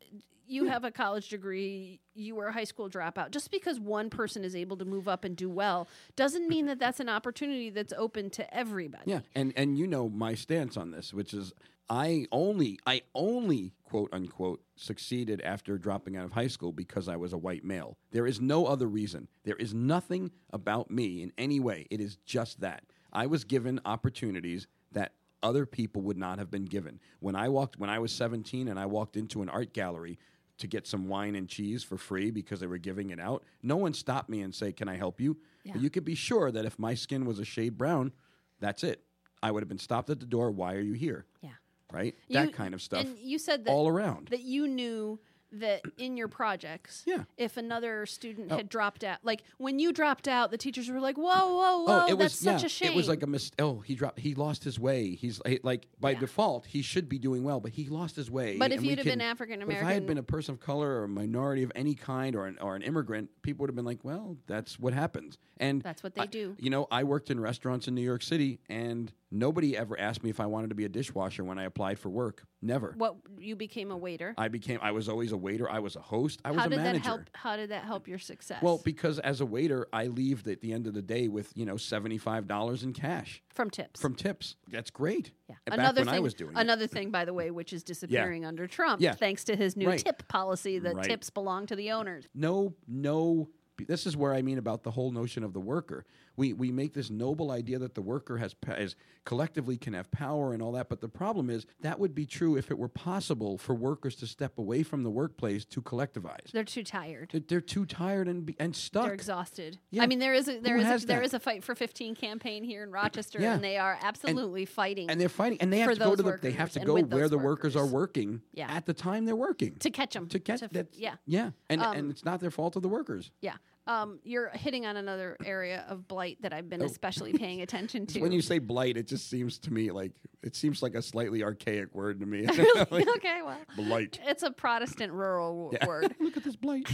you 0.48 0.64
hmm. 0.64 0.70
have 0.70 0.84
a 0.84 0.92
college 0.92 1.30
degree, 1.30 2.00
you 2.14 2.36
were 2.36 2.48
a 2.48 2.54
high 2.54 2.64
school 2.64 2.90
dropout. 2.90 3.32
Just 3.32 3.52
because 3.52 3.80
one 3.80 4.10
person 4.10 4.44
is 4.44 4.56
able 4.56 4.78
to 4.78 4.86
move 4.86 5.08
up 5.08 5.24
and 5.24 5.36
do 5.36 5.50
well 5.50 5.88
doesn't 6.16 6.48
mean 6.48 6.66
that 6.66 6.80
that's 6.80 7.00
an 7.00 7.10
opportunity 7.10 7.70
that's 7.70 7.94
open 7.94 8.30
to 8.32 8.54
everybody. 8.56 9.04
Yeah, 9.06 9.22
and 9.36 9.54
and 9.56 9.78
you 9.78 9.88
know 9.88 10.10
my 10.10 10.34
stance 10.34 10.78
on 10.78 10.92
this, 10.92 11.14
which 11.14 11.34
is 11.34 11.54
I 11.90 12.26
only 12.32 12.80
I 12.86 13.02
only 13.14 13.74
quote 13.84 14.10
unquote 14.14 14.62
succeeded 14.76 15.42
after 15.42 15.78
dropping 15.78 16.18
out 16.18 16.26
of 16.26 16.32
high 16.32 16.48
school 16.48 16.72
because 16.72 17.08
I 17.08 17.16
was 17.16 17.34
a 17.34 17.38
white 17.38 17.64
male. 17.64 17.98
There 18.12 18.28
is 18.28 18.42
no 18.42 18.66
other 18.66 18.88
reason. 18.88 19.28
There 19.44 19.58
is 19.58 19.74
nothing 19.74 20.32
about 20.52 20.90
me 20.90 21.22
in 21.22 21.32
any 21.38 21.60
way. 21.60 21.88
It 21.90 22.00
is 22.00 22.18
just 22.26 22.62
that 22.62 22.84
I 23.12 23.28
was 23.28 23.44
given 23.44 23.80
opportunities 23.86 24.68
that 24.92 25.14
other 25.44 25.66
people 25.66 26.02
would 26.04 26.18
not 26.18 26.40
have 26.40 26.50
been 26.50 26.66
given. 26.66 27.00
When 27.20 27.36
I 27.36 27.50
walked 27.50 27.78
when 27.78 27.90
I 27.90 28.00
was 28.00 28.12
17 28.12 28.68
and 28.70 28.80
I 28.80 28.86
walked 28.88 29.18
into 29.18 29.42
an 29.44 29.50
art 29.50 29.74
gallery 29.74 30.18
to 30.58 30.68
get 30.68 30.88
some 30.88 31.08
wine 31.08 31.36
and 31.36 31.48
cheese 31.48 31.84
for 31.84 31.98
free 31.98 32.32
because 32.32 32.60
they 32.60 32.68
were 32.68 32.78
giving 32.78 33.10
it 33.10 33.20
out, 33.20 33.44
no 33.62 33.76
one 33.76 33.94
stopped 33.94 34.30
me 34.30 34.42
and 34.42 34.56
say, 34.56 34.72
"Can 34.72 34.88
I 34.88 34.96
help 34.96 35.20
you?" 35.20 35.38
Yeah. 35.64 35.74
But 35.74 35.82
you 35.82 35.90
could 35.90 36.06
be 36.06 36.16
sure 36.16 36.52
that 36.52 36.66
if 36.66 36.80
my 36.80 36.94
skin 36.96 37.26
was 37.26 37.40
a 37.40 37.46
shade 37.46 37.78
brown, 37.78 38.14
that's 38.60 38.84
it. 38.84 39.04
I 39.44 39.52
would 39.52 39.62
have 39.62 39.70
been 39.70 39.78
stopped 39.78 40.10
at 40.10 40.20
the 40.20 40.26
door. 40.26 40.50
Why 40.52 40.76
are 40.76 40.82
you 40.82 40.94
here? 40.94 41.26
Yeah. 41.42 41.50
Right? 41.92 42.16
You- 42.28 42.36
that 42.36 42.54
kind 42.54 42.74
of 42.74 42.82
stuff. 42.82 43.06
And 43.06 43.20
you 43.20 43.38
said 43.38 43.66
that 43.66 43.72
all 43.72 43.88
around. 43.88 44.30
that 44.30 44.42
you 44.44 44.68
knew 44.68 45.20
that 45.54 45.82
in 45.98 46.18
your 46.18 46.28
projects, 46.28 47.04
Yeah. 47.06 47.24
if 47.38 47.58
another 47.58 48.06
student 48.06 48.52
Oh. 48.52 48.58
had 48.58 48.70
dropped 48.70 49.04
out, 49.04 49.20
like 49.24 49.44
when 49.58 49.80
you 49.80 49.92
dropped 49.94 50.28
out, 50.28 50.52
the 50.52 50.58
teachers 50.58 50.90
were 50.90 51.00
like, 51.00 51.18
"Whoa, 51.18 51.24
whoa, 51.26 51.62
oh, 51.64 51.84
whoa, 51.84 52.02
Oh, 52.02 52.06
it 52.06 52.18
that's 52.18 52.34
was 52.34 52.40
such 52.40 52.62
yeah, 52.62 52.66
a 52.66 52.70
shame." 52.70 52.92
It 52.92 52.96
was 52.96 53.08
like 53.08 53.24
a 53.24 53.28
mis- 53.28 53.52
Oh, 53.60 53.80
he 53.82 53.96
dropped. 53.96 54.20
He 54.20 54.36
lost 54.36 54.64
his 54.64 54.80
way. 54.80 55.16
He's 55.16 55.40
like 55.64 55.88
by 56.00 56.12
Yeah. 56.12 56.20
default 56.20 56.66
he 56.66 56.82
should 56.82 57.08
be 57.08 57.20
doing 57.20 57.44
well, 57.44 57.60
but 57.60 57.72
he 57.72 57.86
lost 57.88 58.16
his 58.16 58.30
way. 58.32 58.58
But 58.58 58.72
if 58.72 58.84
you'd 58.84 58.98
have 58.98 59.06
been 59.06 59.22
African 59.22 59.62
American, 59.62 59.86
If 59.86 59.90
I 59.90 59.94
had 59.94 60.06
been 60.08 60.18
a 60.18 60.24
person 60.24 60.54
of 60.54 60.60
color 60.60 61.00
or 61.00 61.04
a 61.06 61.10
minority 61.10 61.64
of 61.64 61.72
any 61.76 61.96
kind 61.96 62.36
or 62.36 62.48
an, 62.48 62.58
or 62.60 62.76
an 62.76 62.82
immigrant, 62.82 63.30
people 63.42 63.64
would 63.64 63.70
have 63.70 63.76
been 63.76 63.86
like, 63.86 64.04
"Well, 64.04 64.38
that's 64.48 64.80
what 64.80 64.94
happens." 64.94 65.38
And 65.58 65.82
That's 65.82 66.02
what 66.04 66.16
they 66.16 66.22
I- 66.24 66.26
do. 66.26 66.56
You 66.60 66.70
know, 66.72 66.88
I 66.92 67.04
worked 67.04 67.30
in 67.30 67.40
restaurants 67.40 67.88
in 67.88 67.94
New 67.96 68.02
York 68.02 68.24
City, 68.24 68.60
and 68.68 69.12
nobody 69.34 69.76
ever 69.76 70.00
asked 70.00 70.24
me 70.24 70.30
if 70.30 70.40
I 70.40 70.46
wanted 70.46 70.70
to 70.70 70.76
be 70.76 70.86
a 70.86 70.90
dishwasher 70.90 71.44
when 71.44 71.58
I 71.60 71.64
applied 71.64 72.00
for 72.00 72.10
work. 72.10 72.46
Never. 72.62 72.94
what 72.98 73.16
you 73.38 73.58
became 73.58 73.92
a 73.92 73.98
waiter. 73.98 74.34
I 74.38 74.48
became. 74.48 74.80
I 74.82 74.92
was 74.92 75.10
always 75.10 75.34
a 75.34 75.38
waiter. 75.38 75.70
I 75.70 75.80
was 75.80 75.98
a 75.98 76.02
host. 76.02 76.40
I 76.46 76.52
was 76.52 76.60
how 76.62 76.68
a 76.68 76.70
did 76.70 76.78
manager. 76.78 77.00
that 77.00 77.06
help? 77.06 77.22
How 77.34 77.58
did 77.58 77.72
that 77.72 77.84
help 77.84 78.08
your 78.08 78.20
success? 78.20 78.62
Well, 78.62 78.80
because 78.86 79.20
as 79.20 79.42
a 79.42 79.46
waiter, 79.46 79.88
I 79.92 80.08
leave 80.08 80.48
at 80.48 80.62
the 80.62 80.72
end 80.72 80.88
of 80.88 80.94
the 80.94 81.02
day 81.02 81.28
with 81.28 81.52
you 81.56 81.66
know 81.66 81.76
seventy 81.76 82.18
five 82.18 82.48
dollars 82.48 82.84
in 82.84 82.94
cash 82.94 83.44
from 83.54 83.70
tips. 83.70 84.00
from 84.00 84.16
tips. 84.16 84.56
That's 84.70 84.92
great. 84.92 85.32
yeah. 85.50 85.56
Back 85.66 85.78
Another 85.80 86.02
when 86.02 86.06
thing. 86.08 86.16
I 86.16 86.20
was 86.20 86.34
doing 86.34 86.52
it. 86.56 86.60
another 86.60 86.88
thing, 86.88 87.12
by 87.12 87.26
the 87.26 87.34
way, 87.34 87.52
which 87.52 87.74
is 87.74 87.84
disappearing 87.84 88.46
under 88.46 88.66
Trump, 88.68 89.02
Yeah. 89.02 89.14
thanks 89.14 89.44
to 89.46 89.56
his 89.58 89.76
new 89.76 89.88
Right. 89.88 90.00
tip 90.00 90.26
policy 90.30 90.80
that 90.80 90.96
Right. 90.96 91.06
tips 91.06 91.30
belong 91.30 91.66
to 91.68 91.76
the 91.76 91.92
owners. 91.92 92.28
No, 92.34 92.76
no. 92.88 93.50
This 93.88 94.06
is 94.06 94.16
where 94.16 94.34
I 94.34 94.42
mean 94.44 94.60
about 94.60 94.84
the 94.84 94.92
whole 94.92 95.12
notion 95.12 95.44
of 95.44 95.52
the 95.54 95.60
worker. 95.60 96.06
We 96.36 96.54
we 96.54 96.72
make 96.72 96.94
this 96.94 97.10
noble 97.10 97.52
idea 97.52 97.80
that 97.80 97.94
the 97.96 98.02
worker 98.02 98.38
has 98.38 98.56
is 98.78 98.96
collectively 99.26 99.78
can 99.78 99.94
have 99.94 100.10
power 100.12 100.54
and 100.54 100.62
all 100.62 100.72
that, 100.74 100.90
but 100.90 101.00
the 101.02 101.08
problem 101.10 101.50
is 101.50 101.66
that 101.82 102.00
would 102.00 102.14
be 102.16 102.26
true 102.26 102.56
if 102.58 102.72
it 102.72 102.78
were 102.78 102.88
possible 102.90 103.58
for 103.58 103.74
workers 103.76 104.16
to 104.18 104.28
step 104.28 104.58
away 104.58 104.84
from 104.84 105.04
the 105.04 105.10
workplace 105.12 105.64
to 105.66 105.82
collectivize. 105.82 106.52
They're 106.52 106.64
too 106.64 106.84
tired. 106.84 107.30
They're, 107.32 107.42
they're 107.48 107.62
too 107.62 107.86
tired 107.86 108.28
and 108.28 108.46
be- 108.46 108.56
and 108.60 108.76
stuck. 108.76 109.06
They're 109.06 109.14
exhausted. 109.14 109.78
Yeah. 109.92 110.04
I 110.04 110.08
mean, 110.08 110.20
there 110.20 110.34
is 110.34 110.48
a 110.48 110.60
there 110.60 110.78
Who 110.78 110.84
is 110.92 111.04
a, 111.04 111.08
there 111.08 111.22
is 111.22 111.34
a 111.34 111.40
fight 111.40 111.64
for 111.64 111.76
15 111.76 112.16
campaign 112.16 112.64
here 112.64 112.84
in 112.84 112.92
Rochester, 112.92 113.40
Yeah. 113.40 113.54
and 113.54 113.64
they 113.64 113.78
are 113.78 113.98
absolutely 114.02 114.66
fighting 114.66 115.10
and 115.10 115.22
they're 115.22 115.30
fighting, 115.30 115.60
and 115.62 115.72
they 115.72 115.80
have 115.80 115.94
to 115.94 116.00
go 116.00 116.16
to 116.16 116.24
the. 116.24 116.38
They 116.42 116.52
have 116.52 116.72
to 116.72 116.80
go 116.80 117.00
where 117.02 117.30
the 117.30 117.38
workers 117.38 117.76
are 117.76 117.86
working 117.86 118.42
Yeah. 118.54 118.72
at 118.72 118.86
the 118.86 118.94
time 118.94 119.26
they're 119.26 119.36
working 119.36 119.76
to 119.80 119.90
catch 119.92 120.14
them. 120.14 120.28
to 120.30 120.40
catch 120.40 120.62
that. 120.62 120.88
yeah, 120.98 121.16
yeah, 121.26 121.52
and 121.70 121.82
Um, 121.82 121.96
and 121.98 122.12
it's 122.12 122.26
not 122.26 122.40
their 122.40 122.52
fault 122.52 122.76
of 122.76 122.82
the 122.82 122.90
workers. 122.90 123.32
yeah. 123.42 123.56
Um, 123.86 124.20
you're 124.24 124.50
hitting 124.50 124.86
on 124.86 124.96
another 124.96 125.36
area 125.46 125.84
of 125.90 126.08
blight 126.08 126.42
that 126.42 126.54
I've 126.54 126.70
been 126.70 126.82
especially 126.82 127.34
paying 127.38 127.62
attention 127.62 128.06
to. 128.08 128.20
Oh. 128.20 128.22
When 128.24 128.32
you 128.32 128.42
say 128.42 128.60
blight, 128.60 128.96
it 128.96 129.08
just 129.08 129.30
seems 129.30 129.58
to 129.60 129.74
me 129.74 129.92
like 129.92 130.12
it 130.42 130.56
seems 130.56 130.82
like 130.82 130.96
a 130.96 131.02
slightly 131.02 131.44
archaic 131.44 131.94
word 131.94 132.20
to 132.22 132.26
me. 132.26 132.46
Like, 132.92 133.08
okay, 133.18 133.42
well, 133.46 133.58
blight. 133.76 134.20
it's 134.26 134.44
a 134.44 134.52
Protestant 134.52 135.12
rural 135.12 135.72
w- 135.72 135.78
Yeah. 135.82 135.88
word. 135.88 136.16
Look 136.20 136.38
at 136.38 136.44
this 136.44 136.56
blight. 136.56 136.88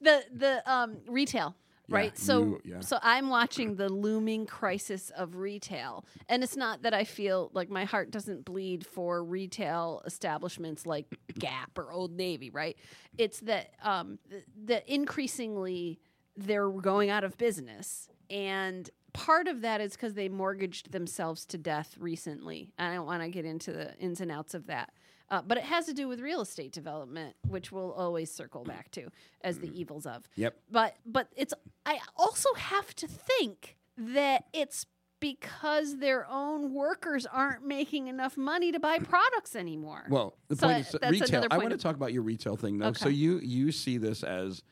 the 0.00 0.22
the 0.34 0.62
um, 0.70 0.98
retail. 1.06 1.56
Yeah, 1.88 1.96
Right, 1.96 2.16
so 2.18 2.38
you- 2.44 2.60
yeah. 2.64 2.80
so 2.80 2.98
I'm 3.02 3.28
watching 3.28 3.74
the 3.74 3.88
looming 3.88 4.46
crisis 4.46 5.10
of 5.10 5.36
retail, 5.36 6.04
and 6.28 6.42
it's 6.44 6.56
not 6.56 6.82
that 6.82 6.94
I 6.94 7.04
feel 7.04 7.50
like 7.54 7.68
my 7.70 7.84
heart 7.84 8.10
doesn't 8.10 8.44
bleed 8.44 8.86
for 8.86 9.22
retail 9.24 10.00
establishments 10.06 10.86
like 10.86 11.06
Gap 11.38 11.76
or 11.76 11.92
Old 11.92 12.12
Navy, 12.12 12.50
right? 12.50 12.76
It's 13.18 13.40
that 13.40 13.74
um, 13.82 14.18
th- 14.30 14.44
that 14.66 14.88
increasingly 14.88 15.98
they're 16.36 16.70
going 16.70 17.10
out 17.10 17.24
of 17.24 17.36
business, 17.36 18.08
and 18.30 18.88
part 19.12 19.48
of 19.48 19.60
that 19.62 19.80
is 19.80 19.92
because 19.92 20.14
they 20.14 20.28
mortgaged 20.28 20.92
themselves 20.92 21.44
to 21.46 21.58
death 21.58 21.96
recently. 21.98 22.72
I 22.78 22.94
don't 22.94 23.06
want 23.06 23.22
to 23.22 23.28
get 23.28 23.44
into 23.44 23.72
the 23.72 23.94
ins 23.98 24.20
and 24.20 24.30
outs 24.30 24.54
of 24.54 24.68
that. 24.68 24.92
Uh, 25.28 25.40
but 25.40 25.56
it 25.56 25.64
has 25.64 25.86
to 25.86 25.94
do 25.94 26.08
with 26.08 26.20
real 26.20 26.42
estate 26.42 26.72
development, 26.72 27.34
which 27.48 27.72
we'll 27.72 27.92
always 27.92 28.30
circle 28.30 28.64
back 28.64 28.90
to 28.90 29.08
as 29.42 29.58
the 29.60 29.70
evils 29.78 30.04
of. 30.04 30.28
Yep. 30.36 30.54
But 30.70 30.94
but 31.06 31.28
it's 31.34 31.54
I 31.84 31.98
also 32.16 32.52
have 32.54 32.94
to 32.96 33.06
think 33.08 33.76
that 33.96 34.44
it's 34.52 34.86
because 35.20 35.98
their 35.98 36.26
own 36.28 36.74
workers 36.74 37.26
aren't 37.26 37.64
making 37.64 38.08
enough 38.08 38.36
money 38.36 38.72
to 38.72 38.80
buy 38.80 38.98
products 38.98 39.54
anymore. 39.54 40.04
Well, 40.08 40.36
the 40.48 40.56
So 40.56 40.66
point 40.66 40.80
is 40.80 40.92
that 40.92 41.00
that's 41.00 41.12
retail. 41.12 41.46
I 41.50 41.58
want 41.58 41.70
to 41.70 41.76
talk 41.76 41.94
about 41.94 42.12
your 42.12 42.22
retail 42.22 42.56
thing 42.56 42.78
though. 42.78 42.92
So 42.92 43.08
you 43.08 43.38
you 43.38 43.70
see 43.70 43.98
this 43.98 44.24
as 44.24 44.62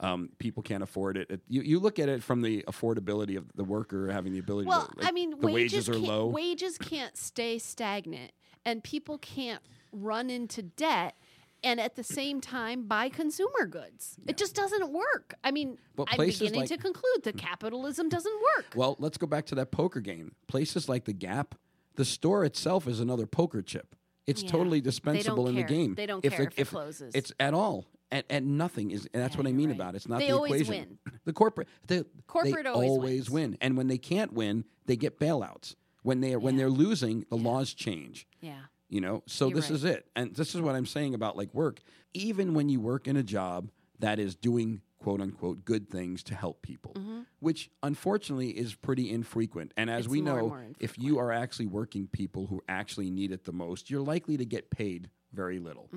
um, 0.00 0.30
people 0.38 0.62
can't 0.62 0.82
afford 0.82 1.16
it. 1.16 1.30
it. 1.30 1.40
You 1.48 1.62
you 1.62 1.78
look 1.78 1.98
at 1.98 2.08
it 2.08 2.22
from 2.22 2.42
the 2.42 2.64
affordability 2.66 3.36
of 3.36 3.44
the 3.54 3.64
worker 3.64 4.10
having 4.10 4.32
the 4.32 4.38
ability. 4.40 4.68
well, 4.68 4.88
to, 4.88 4.98
like, 4.98 5.06
I 5.06 5.12
mean, 5.12 5.30
the 5.30 5.46
wages, 5.46 5.88
wages 5.88 5.88
are 5.88 5.98
low. 5.98 6.26
Wages 6.26 6.78
can't 6.78 7.16
stay 7.16 7.58
stagnant, 7.58 8.32
and 8.64 8.82
people 8.82 9.18
can't 9.18 9.62
run 9.92 10.28
into 10.30 10.62
debt. 10.62 11.14
And 11.62 11.78
at 11.80 11.94
the 11.94 12.02
same 12.02 12.40
time, 12.40 12.86
buy 12.86 13.08
consumer 13.10 13.66
goods. 13.66 14.16
It 14.26 14.36
just 14.38 14.54
doesn't 14.54 14.90
work. 14.92 15.34
I 15.44 15.50
mean, 15.50 15.78
But 15.94 16.08
I'm 16.10 16.18
beginning 16.26 16.60
like- 16.60 16.68
to 16.70 16.78
conclude 16.78 17.22
that 17.24 17.36
capitalism 17.36 18.08
doesn't 18.08 18.34
work. 18.56 18.66
Well, 18.74 18.96
let's 18.98 19.18
go 19.18 19.26
back 19.26 19.44
to 19.46 19.54
that 19.56 19.70
poker 19.70 20.00
game. 20.00 20.34
Places 20.46 20.88
like 20.88 21.04
the 21.04 21.12
Gap, 21.12 21.54
the 21.96 22.04
store 22.04 22.44
itself 22.44 22.86
is 22.88 22.98
another 23.00 23.26
poker 23.26 23.60
chip. 23.62 23.94
It's 24.26 24.42
Yeah. 24.42 24.50
totally 24.50 24.80
dispensable 24.80 25.48
in 25.48 25.54
the 25.56 25.62
game. 25.64 25.94
They 25.96 26.06
don't 26.06 26.24
if 26.24 26.32
care 26.32 26.46
the- 26.46 26.60
if 26.60 26.68
it 26.68 26.70
closes. 26.70 27.14
It's 27.14 27.32
at 27.40 27.52
all. 27.52 27.84
And, 28.12 28.24
and 28.30 28.58
nothing 28.58 28.90
is. 28.90 29.06
And 29.12 29.22
that's 29.22 29.34
Yeah, 29.34 29.38
what 29.42 29.46
I 29.46 29.52
mean 29.52 29.68
right. 29.68 29.76
about 29.76 29.94
it. 29.94 29.98
It's 29.98 30.08
not 30.08 30.18
They 30.20 30.28
the 30.28 30.32
always 30.36 30.62
equation. 30.62 30.98
win. 31.04 31.20
The 31.24 31.32
corporate, 31.32 31.68
the, 31.86 32.06
Corporate 32.26 32.64
they 32.64 32.70
always 32.70 32.90
always 32.90 33.30
win. 33.30 33.56
And 33.60 33.76
when 33.76 33.86
they 33.88 33.98
can't 33.98 34.32
win, 34.32 34.64
they 34.86 34.96
get 34.96 35.20
bailouts. 35.20 35.74
When 36.02 36.20
they 36.20 36.34
when 36.36 36.56
they're 36.56 36.70
losing, 36.70 37.26
the 37.30 37.36
Yeah. 37.36 37.42
laws 37.48 37.74
change. 37.74 38.26
Yeah. 38.40 38.62
You 38.90 39.00
know, 39.00 39.22
so 39.26 39.46
You're 39.48 39.54
this 39.56 39.70
right. 39.70 39.76
is 39.76 39.84
it. 39.84 40.06
And 40.16 40.34
this 40.34 40.54
is 40.54 40.60
what 40.60 40.74
I'm 40.74 40.84
saying 40.86 41.14
about 41.14 41.36
like 41.36 41.54
work. 41.54 41.80
Even 42.12 42.52
when 42.54 42.68
you 42.68 42.80
work 42.80 43.06
in 43.08 43.16
a 43.16 43.22
job 43.22 43.70
that 44.00 44.18
is 44.18 44.34
doing 44.34 44.82
quote 44.98 45.20
unquote 45.20 45.64
good 45.64 45.88
things 45.88 46.22
to 46.24 46.34
help 46.34 46.60
people, 46.60 46.94
which 47.38 47.70
unfortunately 47.82 48.50
is 48.50 48.74
pretty 48.74 49.10
infrequent. 49.10 49.72
And 49.76 49.88
as 49.88 49.94
Mm-hmm. 49.94 50.00
It's 50.00 50.08
we 50.10 50.20
know, 50.20 50.58
if 50.80 50.98
you 50.98 51.18
are 51.20 51.30
actually 51.32 51.66
working 51.66 52.08
people 52.08 52.46
who 52.48 52.60
actually 52.68 53.10
need 53.10 53.30
it 53.32 53.44
the 53.44 53.52
most, 53.52 53.90
you're 53.90 54.02
likely 54.02 54.36
to 54.36 54.44
get 54.44 54.70
paid 54.70 55.08
very 55.32 55.60
little. 55.60 55.88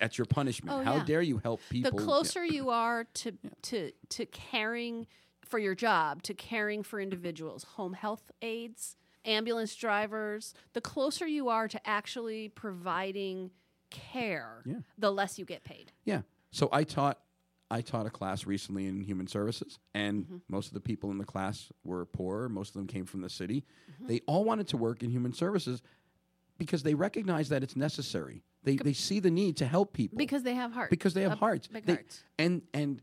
at 0.00 0.18
your 0.18 0.26
punishment. 0.26 0.78
Oh, 0.78 0.84
How 0.84 0.96
yeah. 0.96 1.04
dare 1.04 1.22
you 1.22 1.38
help 1.38 1.60
people? 1.70 1.90
the 1.98 2.04
closer 2.04 2.44
you 2.44 2.68
are 2.68 3.04
to 3.14 3.32
to 3.62 3.92
to 4.10 4.26
caring 4.26 5.06
for 5.42 5.58
your 5.58 5.74
job, 5.74 6.22
to 6.24 6.34
caring 6.34 6.82
for 6.82 7.00
individuals, 7.00 7.64
home 7.64 7.94
health 7.94 8.30
aides, 8.42 8.96
ambulance 9.26 9.74
drivers, 9.74 10.54
the 10.72 10.80
closer 10.80 11.26
you 11.26 11.48
are 11.48 11.68
to 11.68 11.80
actually 11.86 12.48
providing 12.48 13.50
care, 13.90 14.62
Yeah. 14.64 14.80
the 14.98 15.10
less 15.12 15.38
you 15.38 15.44
get 15.44 15.64
paid. 15.64 15.92
Yeah. 16.04 16.22
So 16.50 16.68
I 16.72 16.84
taught 16.84 17.20
I 17.68 17.80
taught 17.80 18.06
a 18.06 18.10
class 18.10 18.46
recently 18.46 18.86
in 18.86 19.00
human 19.00 19.26
services, 19.26 19.80
and 19.92 20.24
Mm-hmm. 20.24 20.36
most 20.48 20.68
of 20.68 20.74
the 20.74 20.80
people 20.80 21.10
in 21.10 21.18
the 21.18 21.24
class 21.24 21.72
were 21.82 22.04
poor. 22.06 22.48
Most 22.48 22.68
of 22.68 22.74
them 22.74 22.86
came 22.86 23.04
from 23.06 23.22
the 23.22 23.28
city. 23.28 23.64
Mm-hmm. 23.90 24.06
They 24.06 24.20
all 24.28 24.44
wanted 24.44 24.68
to 24.68 24.76
work 24.76 25.02
in 25.02 25.10
human 25.10 25.32
services 25.32 25.82
because 26.58 26.84
they 26.84 26.94
recognize 26.94 27.48
that 27.48 27.64
it's 27.64 27.74
necessary. 27.74 28.44
They 28.62 28.76
they 28.76 28.92
see 28.92 29.18
the 29.18 29.32
need 29.32 29.56
to 29.56 29.66
help 29.66 29.92
people 29.92 30.16
Because 30.16 30.44
they 30.44 30.54
have 30.54 30.72
hearts. 30.72 30.90
because 30.90 31.14
they 31.14 31.22
have 31.22 31.32
Uh, 31.32 31.36
hearts. 31.36 31.66
Big 31.66 31.86
They- 31.86 31.94
hearts. 31.94 32.22
And 32.38 32.62
and 32.72 33.02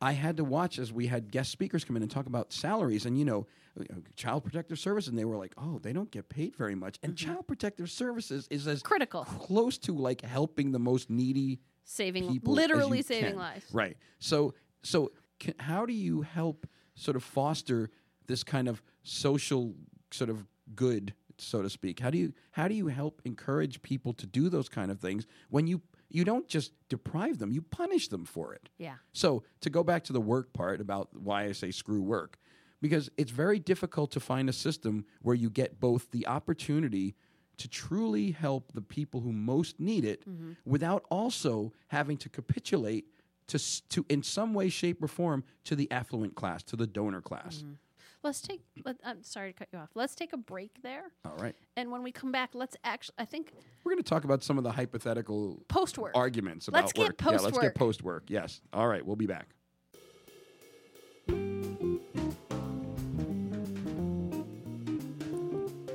I 0.00 0.12
had 0.12 0.36
to 0.36 0.44
watch 0.44 0.78
as 0.78 0.92
we 0.92 1.06
had 1.08 1.30
guest 1.30 1.50
speakers 1.50 1.84
come 1.84 1.96
in 1.96 2.02
and 2.02 2.10
talk 2.10 2.26
about 2.26 2.52
salaries 2.52 3.04
and 3.04 3.18
you 3.18 3.24
know 3.24 3.46
uh, 3.80 3.94
child 4.16 4.44
protective 4.44 4.78
services 4.78 5.08
and 5.08 5.18
they 5.18 5.24
were 5.24 5.36
like, 5.36 5.54
"Oh, 5.58 5.78
they 5.78 5.92
don't 5.92 6.10
get 6.10 6.28
paid 6.28 6.54
very 6.56 6.74
much." 6.74 6.98
And 7.02 7.14
Mm-hmm. 7.16 7.32
child 7.32 7.46
protective 7.48 7.90
services 7.90 8.46
is 8.50 8.66
as 8.68 8.82
Critical. 8.82 9.24
close 9.24 9.76
to 9.78 9.92
like 9.94 10.22
helping 10.22 10.72
the 10.72 10.78
most 10.78 11.10
needy 11.10 11.60
Saving 11.84 12.38
literally 12.44 13.02
saving 13.02 13.30
can. 13.30 13.36
lives. 13.38 13.66
Right. 13.72 13.96
So 14.18 14.54
so 14.82 15.10
can, 15.40 15.54
how 15.58 15.86
do 15.86 15.92
you 15.92 16.22
help 16.22 16.66
sort 16.94 17.16
of 17.16 17.22
foster 17.24 17.90
this 18.26 18.44
kind 18.44 18.68
of 18.68 18.82
social 19.02 19.74
sort 20.10 20.28
of 20.30 20.46
good, 20.74 21.14
so 21.38 21.62
to 21.62 21.70
speak? 21.70 21.98
How 22.00 22.10
do 22.10 22.18
you 22.18 22.32
how 22.52 22.68
do 22.68 22.74
you 22.74 22.86
help 22.88 23.22
encourage 23.24 23.80
people 23.82 24.12
to 24.14 24.26
do 24.26 24.48
those 24.48 24.68
kind 24.68 24.90
of 24.90 25.00
things 25.00 25.26
when 25.48 25.66
you 25.66 25.80
you 26.08 26.24
don't 26.24 26.48
just 26.48 26.72
deprive 26.88 27.38
them, 27.38 27.52
you 27.52 27.62
punish 27.62 28.08
them 28.08 28.24
for 28.24 28.54
it. 28.54 28.68
Yeah. 28.78 28.94
So 29.12 29.42
to 29.60 29.70
go 29.70 29.82
back 29.82 30.04
to 30.04 30.12
the 30.12 30.20
work 30.20 30.52
part 30.52 30.80
about 30.80 31.08
why 31.12 31.44
I 31.44 31.52
say 31.52 31.70
screw 31.70 32.02
work, 32.02 32.38
because 32.80 33.10
it's 33.16 33.30
very 33.30 33.58
difficult 33.58 34.10
to 34.12 34.20
find 34.20 34.48
a 34.48 34.52
system 34.52 35.04
where 35.22 35.34
you 35.34 35.50
get 35.50 35.80
both 35.80 36.10
the 36.10 36.26
opportunity 36.26 37.14
to 37.58 37.68
truly 37.68 38.30
help 38.30 38.72
the 38.72 38.80
people 38.80 39.20
who 39.20 39.32
most 39.32 39.80
need 39.80 40.04
it 40.04 40.28
mm-hmm. 40.28 40.52
without 40.64 41.04
also 41.10 41.72
having 41.88 42.16
to 42.16 42.28
capitulate 42.28 43.06
to, 43.48 43.88
to 43.88 44.06
in 44.08 44.22
some 44.22 44.54
way 44.54 44.68
shape 44.68 45.02
or 45.02 45.08
form 45.08 45.42
to 45.64 45.74
the 45.74 45.90
affluent 45.90 46.34
class 46.34 46.62
to 46.62 46.76
the 46.76 46.86
donor 46.86 47.20
class 47.20 47.58
mm-hmm. 47.58 47.72
Let's 48.22 48.40
take. 48.40 48.62
Let, 48.84 48.96
I'm 49.04 49.22
sorry 49.22 49.52
to 49.52 49.58
cut 49.58 49.68
you 49.72 49.78
off. 49.78 49.90
Let's 49.94 50.14
take 50.14 50.32
a 50.32 50.36
break 50.36 50.82
there, 50.82 51.12
all 51.24 51.36
right 51.38 51.54
and 51.78 51.92
when 51.92 52.02
we 52.02 52.10
come 52.10 52.32
back, 52.32 52.50
let's 52.54 52.76
actually. 52.82 53.14
I 53.18 53.24
think 53.24 53.52
we're 53.84 53.92
going 53.92 54.02
to 54.02 54.08
talk 54.08 54.24
about 54.24 54.42
some 54.42 54.58
of 54.58 54.64
the 54.64 54.72
hypothetical 54.72 55.62
post 55.68 55.96
work. 55.96 56.12
arguments 56.16 56.66
about 56.66 56.82
Let's 56.82 56.92
get 56.92 57.16
post-work. 57.16 57.40
yeah 57.40 57.46
let's 57.46 57.58
get 57.58 57.74
post 57.76 58.02
work 58.02 58.24
yes 58.28 58.60
all 58.72 58.88
right 58.88 59.04
we'll 59.06 59.16
be 59.16 59.26
back 59.26 59.48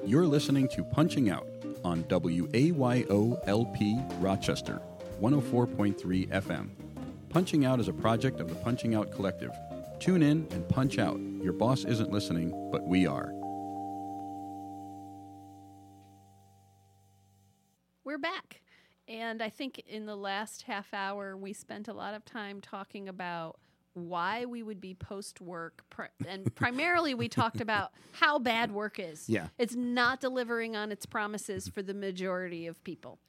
You're 0.06 0.26
listening 0.26 0.68
to 0.70 0.84
Punching 0.84 1.30
Out 1.30 1.48
on 1.84 2.04
WAYOLP 2.04 3.04
Rochester, 4.22 4.82
104.3 5.22 6.30
FM. 6.30 6.70
Punching 7.30 7.66
Out 7.66 7.80
is 7.80 7.88
a 7.88 7.94
project 7.94 8.40
of 8.40 8.48
the 8.50 8.56
Punching 8.56 8.96
Out 8.96 9.12
Collective. 9.12 9.52
Tune 10.00 10.22
in 10.22 10.48
and 10.52 10.68
punch 10.68 10.98
out. 10.98 11.20
Your 11.42 11.54
boss 11.54 11.86
isn't 11.86 12.12
listening, 12.12 12.70
but 12.72 12.88
we 12.88 13.08
are. 13.08 13.34
We're 18.04 18.18
back. 18.18 18.62
And 19.08 19.42
I 19.42 19.50
think 19.50 19.82
in 19.88 20.06
the 20.06 20.16
last 20.16 20.64
half 20.64 20.94
hour, 20.94 21.36
we 21.36 21.54
spent 21.54 21.88
a 21.88 21.94
lot 21.94 22.14
of 22.14 22.24
time 22.26 22.62
talking 22.62 23.10
about 23.10 23.58
why 23.94 24.46
we 24.46 24.64
would 24.64 24.82
be 24.82 24.94
post 24.94 25.42
work. 25.42 25.84
Pri- 25.90 26.10
and 26.28 26.54
primarily, 26.56 27.14
we 27.14 27.28
talked 27.30 27.62
about 27.62 27.92
how 28.14 28.40
bad 28.40 28.72
work 28.72 29.00
is. 29.00 29.30
Yeah. 29.30 29.48
It's 29.58 29.76
not 29.76 30.20
delivering 30.22 30.76
on 30.76 30.92
its 30.92 31.06
promises 31.06 31.68
for 31.68 31.82
the 31.82 31.94
majority 31.94 32.68
of 32.68 32.84
people. 32.84 33.20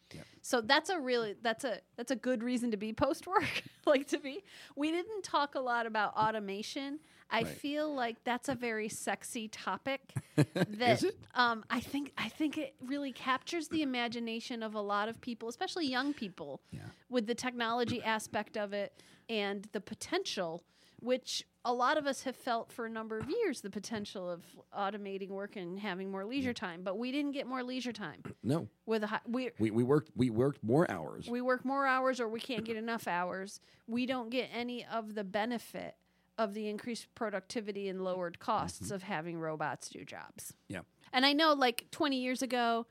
So 0.42 0.60
that's 0.60 0.90
a 0.90 1.00
really 1.00 1.34
that's 1.42 1.64
a 1.64 1.78
that's 1.96 2.12
a 2.12 2.16
good 2.16 2.42
reason 2.44 2.70
to 2.70 2.76
be 2.76 2.92
post 2.92 3.26
work. 3.26 3.64
like 3.86 4.06
to 4.08 4.18
be. 4.18 4.44
We 4.76 4.92
didn't 4.92 5.24
talk 5.24 5.56
a 5.56 5.60
lot 5.60 5.86
about 5.86 6.14
automation. 6.16 7.00
I 7.30 7.38
Right. 7.42 7.46
feel 7.48 7.92
like 7.92 8.22
that's 8.22 8.48
a 8.48 8.54
very 8.54 8.88
sexy 8.88 9.48
topic. 9.48 10.12
That 10.54 10.98
Is 10.98 11.04
it? 11.04 11.18
um, 11.34 11.64
I 11.70 11.80
think 11.80 12.12
I 12.16 12.28
think 12.28 12.58
it 12.58 12.74
really 12.86 13.10
captures 13.10 13.66
the 13.68 13.82
imagination 13.82 14.62
of 14.62 14.74
a 14.76 14.80
lot 14.80 15.08
of 15.08 15.20
people, 15.20 15.48
especially 15.48 15.86
young 15.86 16.12
people, 16.12 16.60
Yeah. 16.70 16.80
with 17.08 17.26
the 17.26 17.34
technology 17.34 18.00
aspect 18.02 18.56
of 18.56 18.72
it 18.72 18.92
and 19.28 19.68
the 19.72 19.80
potential, 19.80 20.64
which 21.00 21.44
a 21.64 21.72
lot 21.72 21.96
of 21.96 22.06
us 22.06 22.22
have 22.24 22.36
felt 22.36 22.70
for 22.70 22.84
a 22.84 22.90
number 22.90 23.18
of 23.18 23.28
years, 23.30 23.62
the 23.62 23.70
potential 23.70 24.30
of 24.30 24.42
automating 24.76 25.30
work 25.30 25.56
and 25.56 25.78
having 25.78 26.10
more 26.10 26.24
leisure 26.24 26.52
time. 26.52 26.82
But 26.82 26.98
we 26.98 27.10
didn't 27.10 27.32
get 27.32 27.46
more 27.46 27.62
leisure 27.62 27.92
time 27.92 28.22
No, 28.42 28.68
with 28.86 29.04
a 29.04 29.06
high, 29.06 29.20
we 29.26 29.50
we, 29.58 29.70
we 29.70 29.82
worked 29.82 30.10
we 30.14 30.30
worked 30.30 30.62
more 30.62 30.90
hours. 30.90 31.28
we 31.28 31.40
work 31.40 31.64
more 31.64 31.86
hours 31.86 32.20
or 32.20 32.28
we 32.28 32.40
can't 32.40 32.64
get 32.64 32.76
enough 32.76 33.08
hours. 33.08 33.60
We 33.86 34.06
don't 34.06 34.30
get 34.30 34.50
any 34.54 34.84
of 34.84 35.14
the 35.14 35.24
benefit 35.24 35.96
of 36.36 36.52
the 36.54 36.68
increased 36.68 37.14
productivity 37.14 37.88
and 37.88 38.02
lowered 38.02 38.38
costs 38.38 38.90
of 38.90 39.04
having 39.04 39.38
robots 39.38 39.88
do 39.88 40.04
jobs. 40.04 40.52
Yeah. 40.68 40.80
And 41.12 41.24
I 41.24 41.32
know 41.32 41.52
like 41.52 41.86
20 41.92 42.16
years 42.20 42.42
ago, 42.42 42.86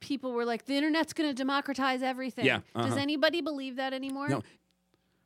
people 0.00 0.32
were 0.32 0.44
like, 0.44 0.66
the 0.66 0.76
internet's 0.76 1.12
going 1.14 1.30
to 1.30 1.34
democratize 1.34 2.02
everything. 2.02 2.44
Yeah, 2.44 2.60
Does 2.74 2.92
uh-huh. 2.92 2.96
anybody 3.00 3.40
believe 3.40 3.76
that 3.76 3.94
anymore? 3.94 4.28
No. 4.28 4.42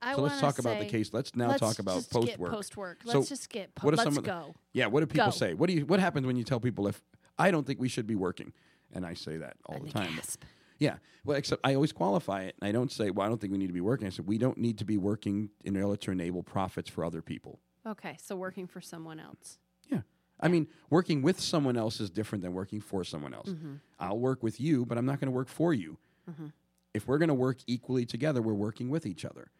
I 0.02 0.14
so 0.14 0.22
let's 0.22 0.40
talk 0.40 0.58
about 0.58 0.78
the 0.78 0.86
case. 0.86 1.12
Let's 1.12 1.34
now 1.36 1.48
let's 1.48 1.60
talk 1.60 1.78
about 1.78 2.08
post 2.10 2.38
work. 2.38 2.52
Post 2.52 2.76
work. 2.76 2.98
Let's 3.04 3.28
just 3.28 3.48
get. 3.50 3.74
Po- 3.74 3.86
what 3.86 3.96
let's 3.96 4.14
the- 4.14 4.22
go. 4.22 4.54
Yeah, 4.72 4.86
what 4.86 5.00
do 5.00 5.06
people 5.06 5.26
Go. 5.26 5.30
say? 5.32 5.54
What 5.54 5.68
do 5.68 5.74
you 5.74 5.84
what 5.86 6.00
happens 6.00 6.26
when 6.26 6.36
you 6.36 6.44
tell 6.44 6.60
people 6.60 6.86
if 6.88 7.02
I 7.38 7.50
don't 7.50 7.66
think 7.66 7.80
we 7.80 7.88
should 7.88 8.06
be 8.06 8.14
working? 8.14 8.52
And 8.92 9.06
I 9.06 9.14
say 9.14 9.36
that 9.36 9.56
all 9.66 9.76
And 9.76 9.86
the 9.86 9.92
time. 9.92 10.16
gasp. 10.16 10.42
Yeah. 10.78 10.96
Well, 11.24 11.36
except 11.36 11.60
I 11.64 11.74
always 11.74 11.92
qualify 11.92 12.42
it. 12.44 12.56
And 12.60 12.68
I 12.68 12.72
don't 12.72 12.90
say, 12.90 13.10
well, 13.10 13.26
I 13.26 13.28
don't 13.28 13.40
think 13.40 13.52
we 13.52 13.58
need 13.58 13.66
to 13.68 13.72
be 13.72 13.82
working. 13.82 14.06
I 14.06 14.10
said, 14.10 14.26
we 14.26 14.38
don't 14.38 14.56
need 14.58 14.78
to 14.78 14.84
be 14.84 14.96
working 14.96 15.50
in 15.64 15.76
order 15.80 15.96
to 15.96 16.10
enable 16.10 16.42
profits 16.42 16.88
for 16.90 17.04
other 17.04 17.20
people. 17.22 17.60
Okay, 17.86 18.16
so 18.20 18.34
working 18.34 18.66
for 18.66 18.80
someone 18.80 19.20
else. 19.20 19.58
Yeah. 19.90 20.00
I 20.40 20.48
mean, 20.48 20.66
working 20.88 21.20
with 21.22 21.38
someone 21.38 21.76
else 21.76 22.00
is 22.00 22.10
different 22.10 22.42
than 22.42 22.54
working 22.54 22.80
for 22.80 23.04
someone 23.04 23.34
else. 23.34 23.50
Mm-hmm. 23.50 23.74
I'll 24.00 24.18
work 24.18 24.42
with 24.42 24.58
you, 24.58 24.86
but 24.86 24.96
I'm 24.98 25.04
not 25.06 25.20
going 25.20 25.26
to 25.30 25.36
work 25.36 25.48
for 25.48 25.72
you. 25.74 25.98
If 26.92 27.06
we're 27.06 27.18
going 27.18 27.28
to 27.28 27.34
work 27.34 27.58
equally 27.68 28.04
together, 28.04 28.42
we're 28.42 28.52
working 28.52 28.90
with 28.90 29.06
each 29.06 29.24
other. 29.24 29.50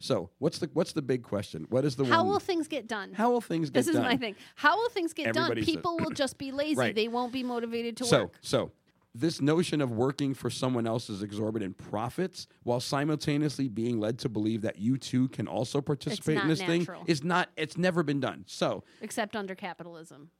So, 0.00 0.30
what's 0.38 0.58
the 0.58 0.68
what's 0.72 0.92
the 0.92 1.02
big 1.02 1.22
question? 1.22 1.66
What 1.70 1.84
is 1.84 1.94
the 1.96 2.02
Mm-hmm. 2.04 2.12
How 2.12 2.24
will 2.24 2.40
things 2.40 2.66
get 2.66 2.88
done? 2.88 3.12
how 3.12 3.30
will 3.30 3.40
things 3.40 3.70
get 3.70 3.84
done? 3.84 3.94
this 3.94 3.94
is 3.94 4.00
my 4.00 4.16
thing. 4.16 4.34
How 4.56 4.76
will 4.76 4.88
things 4.88 5.12
get 5.12 5.26
done? 5.34 5.44
Everybody 5.44 5.62
says- 5.64 5.74
People 5.76 5.98
will 5.98 6.10
just 6.10 6.36
be 6.38 6.50
lazy. 6.50 6.74
Right. 6.76 6.94
They 6.94 7.06
won't 7.08 7.32
be 7.32 7.42
motivated 7.44 7.96
to 7.98 8.04
So, 8.06 8.22
work. 8.22 8.34
so 8.40 8.58
so 8.58 8.72
this 9.14 9.40
notion 9.40 9.80
of 9.80 9.90
working 9.90 10.34
for 10.34 10.50
someone 10.50 10.86
else's 10.86 11.20
exorbitant 11.22 11.76
profits 11.78 12.46
while 12.62 12.78
simultaneously 12.80 13.68
being 13.68 13.98
led 13.98 14.18
to 14.20 14.28
believe 14.28 14.62
that 14.62 14.78
you 14.78 14.96
too 14.98 15.28
can 15.28 15.48
also 15.48 15.80
participate 15.80 16.38
in 16.38 16.46
this 16.48 16.60
natural. 16.60 17.00
thing 17.04 17.10
is 17.12 17.22
not 17.24 17.50
it's 17.56 17.76
never 17.76 18.02
been 18.02 18.20
done. 18.20 18.44
So, 18.48 18.82
Except 19.00 19.36
under 19.36 19.54
capitalism. 19.54 20.30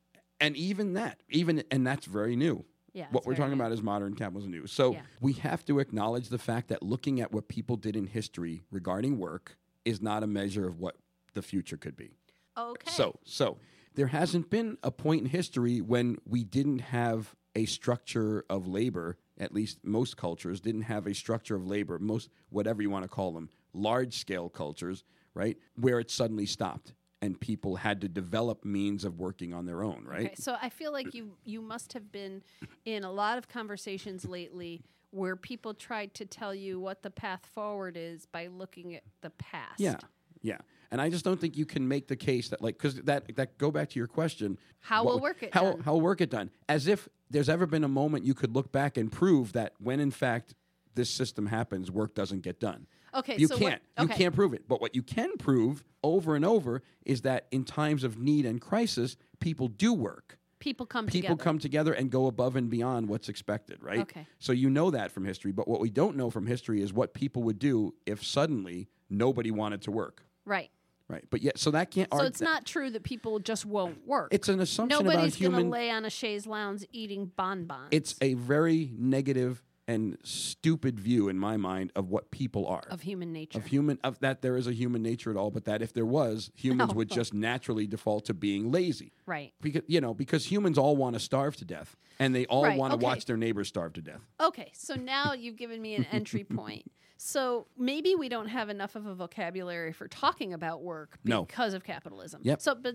and 0.40 0.56
even 0.56 0.94
that, 0.94 1.20
even 1.28 1.62
and 1.70 1.86
that's 1.86 2.06
very 2.06 2.34
new. 2.34 2.64
Yeah. 2.92 3.06
what 3.10 3.26
we're 3.26 3.34
talking 3.36 3.52
about 3.54 3.72
is 3.72 3.82
modern 3.82 4.14
capitalism 4.14 4.50
new. 4.50 4.66
So 4.66 4.92
Yeah. 4.92 5.02
we 5.20 5.34
have 5.34 5.64
to 5.66 5.78
acknowledge 5.78 6.28
the 6.28 6.38
fact 6.38 6.68
that 6.68 6.82
looking 6.82 7.20
at 7.20 7.32
what 7.32 7.48
people 7.48 7.76
did 7.76 7.96
in 7.96 8.06
history 8.06 8.62
regarding 8.70 9.18
work 9.18 9.56
is 9.84 10.00
not 10.00 10.22
a 10.22 10.26
measure 10.26 10.66
of 10.66 10.78
what 10.78 10.96
the 11.34 11.42
future 11.42 11.76
could 11.76 11.96
be. 11.96 12.10
Okay. 12.56 12.90
So, 12.90 13.18
so 13.24 13.58
there 13.94 14.08
hasn't 14.08 14.50
been 14.50 14.76
a 14.82 14.90
point 14.90 15.22
in 15.22 15.26
history 15.28 15.80
when 15.80 16.18
we 16.26 16.44
didn't 16.44 16.80
have 16.80 17.34
a 17.54 17.64
structure 17.66 18.44
of 18.50 18.66
labor. 18.66 19.16
At 19.38 19.54
least 19.54 19.78
most 19.84 20.16
cultures 20.16 20.60
didn't 20.60 20.82
have 20.82 21.06
a 21.06 21.14
structure 21.14 21.54
of 21.56 21.66
labor. 21.66 21.98
Most, 21.98 22.28
whatever 22.50 22.82
you 22.82 22.90
want 22.90 23.04
to 23.04 23.08
call 23.08 23.32
them, 23.32 23.48
large 23.72 24.16
scale 24.18 24.48
cultures, 24.48 25.04
right, 25.34 25.56
where 25.76 25.98
it 26.00 26.10
suddenly 26.10 26.46
stopped 26.46 26.92
and 27.22 27.38
people 27.38 27.76
had 27.76 28.00
to 28.00 28.08
develop 28.08 28.64
means 28.64 29.04
of 29.04 29.18
working 29.18 29.52
on 29.52 29.66
their 29.66 29.82
own, 29.82 30.04
right? 30.06 30.26
Okay, 30.26 30.34
so 30.36 30.56
I 30.60 30.68
feel 30.70 30.92
like 30.92 31.14
you 31.14 31.32
you 31.44 31.60
must 31.60 31.92
have 31.92 32.10
been 32.10 32.42
in 32.84 33.04
a 33.04 33.12
lot 33.12 33.38
of 33.38 33.48
conversations 33.48 34.24
lately 34.24 34.82
where 35.10 35.36
people 35.36 35.74
tried 35.74 36.14
to 36.14 36.24
tell 36.24 36.54
you 36.54 36.80
what 36.80 37.02
the 37.02 37.10
path 37.10 37.44
forward 37.46 37.96
is 37.96 38.26
by 38.26 38.46
looking 38.46 38.94
at 38.94 39.02
the 39.22 39.30
past. 39.30 39.78
Yeah, 39.78 39.96
yeah. 40.42 40.58
And 40.92 41.00
I 41.00 41.10
just 41.10 41.24
don't 41.24 41.40
think 41.40 41.56
you 41.56 41.66
can 41.66 41.86
make 41.86 42.08
the 42.08 42.16
case 42.16 42.48
that 42.48 42.62
like 42.62 42.76
because 42.76 42.94
that 43.02 43.36
that 43.36 43.58
go 43.58 43.70
back 43.70 43.90
to 43.90 43.98
your 43.98 44.08
question. 44.08 44.58
How 44.80 45.04
will 45.04 45.20
work 45.20 45.42
it 45.42 45.52
How 45.52 45.72
done? 45.72 45.80
how 45.80 45.92
will 45.92 46.00
work 46.00 46.20
it 46.20 46.30
done? 46.30 46.50
As 46.68 46.86
if 46.86 47.08
there's 47.28 47.48
ever 47.48 47.66
been 47.66 47.84
a 47.84 47.88
moment 47.88 48.24
you 48.24 48.34
could 48.34 48.54
look 48.54 48.72
back 48.72 48.96
and 48.96 49.12
prove 49.12 49.52
that 49.52 49.74
when 49.78 50.00
in 50.00 50.10
fact 50.10 50.54
this 50.94 51.10
system 51.10 51.46
happens, 51.46 51.90
work 51.90 52.14
doesn't 52.14 52.40
get 52.40 52.58
done. 52.58 52.86
Okay. 53.14 53.36
You 53.36 53.46
so 53.46 53.56
can't. 53.58 53.82
What, 53.96 54.08
You 54.08 54.14
can't 54.14 54.34
prove 54.34 54.54
it. 54.54 54.68
But 54.68 54.80
what 54.80 54.94
you 54.94 55.02
can 55.02 55.36
prove 55.38 55.84
over 56.02 56.34
and 56.34 56.44
over 56.44 56.82
is 57.04 57.22
that 57.22 57.46
in 57.50 57.64
times 57.64 58.04
of 58.04 58.18
need 58.18 58.46
and 58.46 58.60
crisis, 58.60 59.16
people 59.40 59.68
do 59.68 59.92
work. 59.92 60.38
People 60.58 60.84
come 60.84 61.06
People 61.06 61.30
together. 61.36 61.42
come 61.42 61.58
together 61.58 61.92
and 61.94 62.10
go 62.10 62.26
above 62.26 62.54
and 62.54 62.68
beyond 62.68 63.08
what's 63.08 63.30
expected, 63.30 63.82
right? 63.82 64.00
Okay. 64.00 64.26
So 64.38 64.52
you 64.52 64.68
know 64.68 64.90
that 64.90 65.10
from 65.10 65.24
history. 65.24 65.52
But 65.52 65.66
what 65.66 65.80
we 65.80 65.88
don't 65.88 66.16
know 66.16 66.28
from 66.28 66.46
history 66.46 66.82
is 66.82 66.92
what 66.92 67.14
people 67.14 67.42
would 67.44 67.58
do 67.58 67.94
if 68.04 68.22
suddenly 68.22 68.88
nobody 69.08 69.50
wanted 69.50 69.82
to 69.82 69.90
work. 69.90 70.24
right. 70.44 70.70
Right. 71.08 71.24
But 71.28 71.42
yet, 71.42 71.58
so 71.58 71.72
that 71.72 71.90
can't. 71.90 72.08
So 72.12 72.20
arg- 72.20 72.28
it's 72.28 72.40
not 72.40 72.64
true 72.66 72.88
that 72.90 73.02
people 73.02 73.40
just 73.40 73.66
won't 73.66 74.06
work. 74.06 74.28
It's 74.32 74.48
an 74.48 74.60
assumption 74.60 74.96
Nobody's 75.04 75.34
about 75.40 75.50
going 75.50 75.64
to 75.64 75.68
lay 75.68 75.90
on 75.90 76.04
a 76.04 76.10
chaise 76.10 76.46
lounge 76.46 76.84
eating 76.92 77.32
bonbons. 77.34 77.88
It's 77.90 78.14
a 78.20 78.34
very 78.34 78.92
negative 78.96 79.60
and 79.90 80.16
stupid 80.22 81.00
view 81.00 81.28
in 81.28 81.38
my 81.38 81.56
mind 81.56 81.90
of 81.96 82.08
what 82.10 82.30
people 82.30 82.66
are. 82.66 82.82
of 82.90 83.00
human 83.02 83.32
nature. 83.32 83.58
Of 83.58 83.66
human, 83.66 83.98
of 84.04 84.18
that 84.20 84.40
there 84.42 84.56
is 84.56 84.66
a 84.66 84.72
human 84.72 85.02
nature 85.02 85.30
at 85.30 85.36
all, 85.36 85.50
but 85.50 85.64
that 85.64 85.82
if 85.82 85.92
there 85.92 86.06
was, 86.06 86.50
humans 86.54 86.90
No. 86.90 86.96
would 86.96 87.10
just 87.20 87.34
naturally 87.34 87.86
default 87.86 88.24
to 88.26 88.34
being 88.34 88.70
lazy. 88.70 89.12
right. 89.26 89.52
Because 89.60 89.82
you 89.88 90.00
know, 90.00 90.14
because 90.14 90.46
humans 90.50 90.78
all 90.78 90.96
want 90.96 91.14
to 91.14 91.20
starve 91.20 91.56
to 91.56 91.64
death, 91.64 91.96
and 92.18 92.34
they 92.34 92.46
all 92.46 92.62
Right, 92.64 92.78
want 92.78 92.92
to 92.92 92.96
okay. 92.96 93.04
watch 93.04 93.24
their 93.24 93.36
neighbors 93.36 93.68
starve 93.68 93.92
to 93.94 94.02
death. 94.02 94.20
Okay, 94.40 94.70
so 94.74 94.94
now 94.94 95.32
you've 95.32 95.56
given 95.56 95.80
me 95.82 95.94
an 95.96 96.06
entry 96.12 96.44
point. 96.44 96.84
So 97.22 97.66
maybe 97.76 98.14
we 98.14 98.30
don't 98.30 98.48
have 98.48 98.70
enough 98.70 98.96
of 98.96 99.04
a 99.04 99.14
vocabulary 99.14 99.92
for 99.92 100.08
talking 100.08 100.54
about 100.54 100.82
work 100.82 101.18
No. 101.22 101.44
because 101.44 101.74
of 101.74 101.84
capitalism. 101.84 102.40
Yep. 102.44 102.62
So, 102.62 102.74
but 102.74 102.94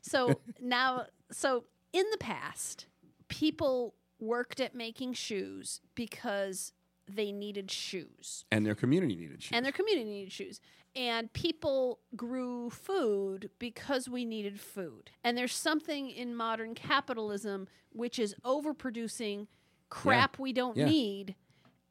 so 0.00 0.40
now, 0.60 1.06
so 1.32 1.64
in 1.92 2.04
the 2.12 2.18
past, 2.18 2.86
people 3.26 3.94
worked 4.24 4.60
at 4.60 4.74
making 4.74 5.12
shoes 5.14 5.80
because 5.94 6.72
they 7.06 7.30
needed 7.32 7.70
shoes 7.70 8.44
And 8.50 8.64
their 8.64 8.74
community 8.74 9.14
needed 9.14 9.42
shoes. 9.42 9.50
and 9.52 9.64
their 9.64 9.72
community 9.72 10.08
needed 10.10 10.32
shoes. 10.32 10.60
And 10.96 11.32
people 11.32 11.98
grew 12.16 12.70
food 12.70 13.50
because 13.58 14.08
we 14.08 14.24
needed 14.24 14.60
food. 14.60 15.10
And 15.24 15.36
there's 15.36 15.54
something 15.54 16.08
in 16.08 16.34
modern 16.34 16.74
capitalism 16.74 17.66
which 17.90 18.18
is 18.18 18.34
overproducing 18.44 19.48
crap 19.90 20.38
we 20.38 20.52
don't 20.52 20.76
Yeah. 20.76 20.86
need 20.86 21.34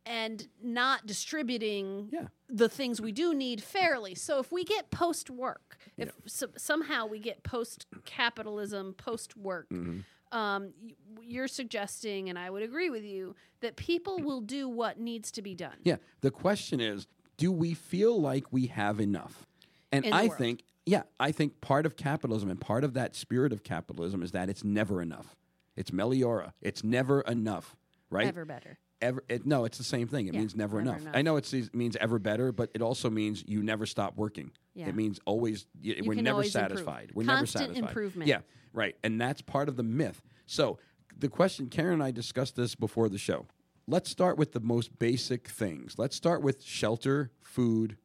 and 0.05 0.47
not 0.61 1.05
distributing 1.05 2.09
Yeah. 2.11 2.27
the 2.49 2.67
things 2.69 2.99
we 3.01 3.11
do 3.11 3.33
need 3.33 3.61
fairly. 3.63 4.15
So 4.15 4.39
if 4.39 4.51
we 4.51 4.63
get 4.65 4.89
post 4.91 5.29
work, 5.29 5.77
if 5.97 6.11
so, 6.25 6.47
somehow 6.57 7.05
we 7.05 7.19
get 7.19 7.43
post 7.43 7.85
capitalism, 8.05 8.93
post 8.95 9.37
work, 9.37 9.69
Mm-hmm. 9.69 9.99
Um, 10.33 10.73
you're 11.21 11.47
suggesting, 11.47 12.29
and 12.29 12.37
I 12.37 12.49
would 12.49 12.63
agree 12.63 12.89
with 12.89 13.03
you, 13.03 13.35
that 13.61 13.75
people 13.75 14.19
will 14.19 14.41
do 14.41 14.67
what 14.67 14.99
needs 14.99 15.31
to 15.33 15.41
be 15.41 15.55
done. 15.55 15.75
Yeah. 15.83 15.97
The 16.21 16.31
question 16.31 16.79
is, 16.81 17.07
do 17.37 17.51
we 17.51 17.73
feel 17.73 18.19
like 18.19 18.45
we 18.51 18.67
have 18.67 18.99
enough? 18.99 19.45
And 19.91 20.05
I 20.11 20.27
world. 20.27 20.37
think, 20.37 20.63
yeah, 20.85 21.03
I 21.19 21.31
think 21.31 21.61
part 21.61 21.85
of 21.85 21.95
capitalism 21.95 22.49
and 22.49 22.59
part 22.59 22.83
of 22.83 22.93
that 22.95 23.15
spirit 23.15 23.53
of 23.53 23.63
capitalism 23.63 24.21
is 24.23 24.31
that 24.31 24.49
it's 24.49 24.63
never 24.63 25.01
enough. 25.01 25.35
It's 25.75 25.91
meliora. 25.91 26.51
It's 26.61 26.83
never 26.83 27.21
enough, 27.21 27.75
right? 28.09 28.27
Ever 28.27 28.45
better. 28.45 28.77
Ever, 29.01 29.23
it, 29.27 29.45
no, 29.45 29.65
it's 29.65 29.77
the 29.77 29.83
same 29.83 30.07
thing. 30.07 30.27
It 30.27 30.33
Yeah, 30.33 30.39
means 30.39 30.55
never, 30.55 30.77
never 30.81 30.89
enough. 30.97 31.01
enough. 31.01 31.15
I 31.15 31.21
know 31.21 31.35
it's, 31.37 31.53
it 31.53 31.73
means 31.75 31.95
ever 31.97 32.19
better, 32.19 32.51
but 32.51 32.69
it 32.73 32.81
also 32.81 33.09
means 33.09 33.43
you 33.47 33.61
never 33.61 33.85
stop 33.85 34.15
working. 34.15 34.51
Yeah. 34.75 34.87
It 34.87 34.95
means 34.95 35.19
always, 35.25 35.67
y- 35.83 35.95
we're 36.05 36.15
never 36.15 36.35
always 36.35 36.55
improve. 36.55 36.71
satisfied. 36.71 37.11
We're 37.13 37.25
Constant 37.25 37.61
never 37.63 37.73
satisfied. 37.73 37.89
improvement. 37.89 38.27
Yeah, 38.29 38.39
right. 38.73 38.95
And 39.03 39.19
that's 39.21 39.41
part 39.41 39.69
of 39.69 39.75
the 39.77 39.83
myth. 39.83 40.21
So 40.45 40.77
the 41.17 41.29
question, 41.29 41.67
Karen 41.69 41.93
and 41.95 42.03
I 42.03 42.11
discussed 42.11 42.55
this 42.55 42.75
before 42.75 43.07
the 43.09 43.17
show. 43.17 43.45
let's 43.87 44.09
start 44.09 44.37
with 44.37 44.53
the 44.53 44.59
most 44.61 44.97
basic 44.97 45.47
things. 45.49 45.95
Let's 45.97 46.15
start 46.15 46.41
with 46.41 46.63
shelter, 46.63 47.31
food, 47.41 47.97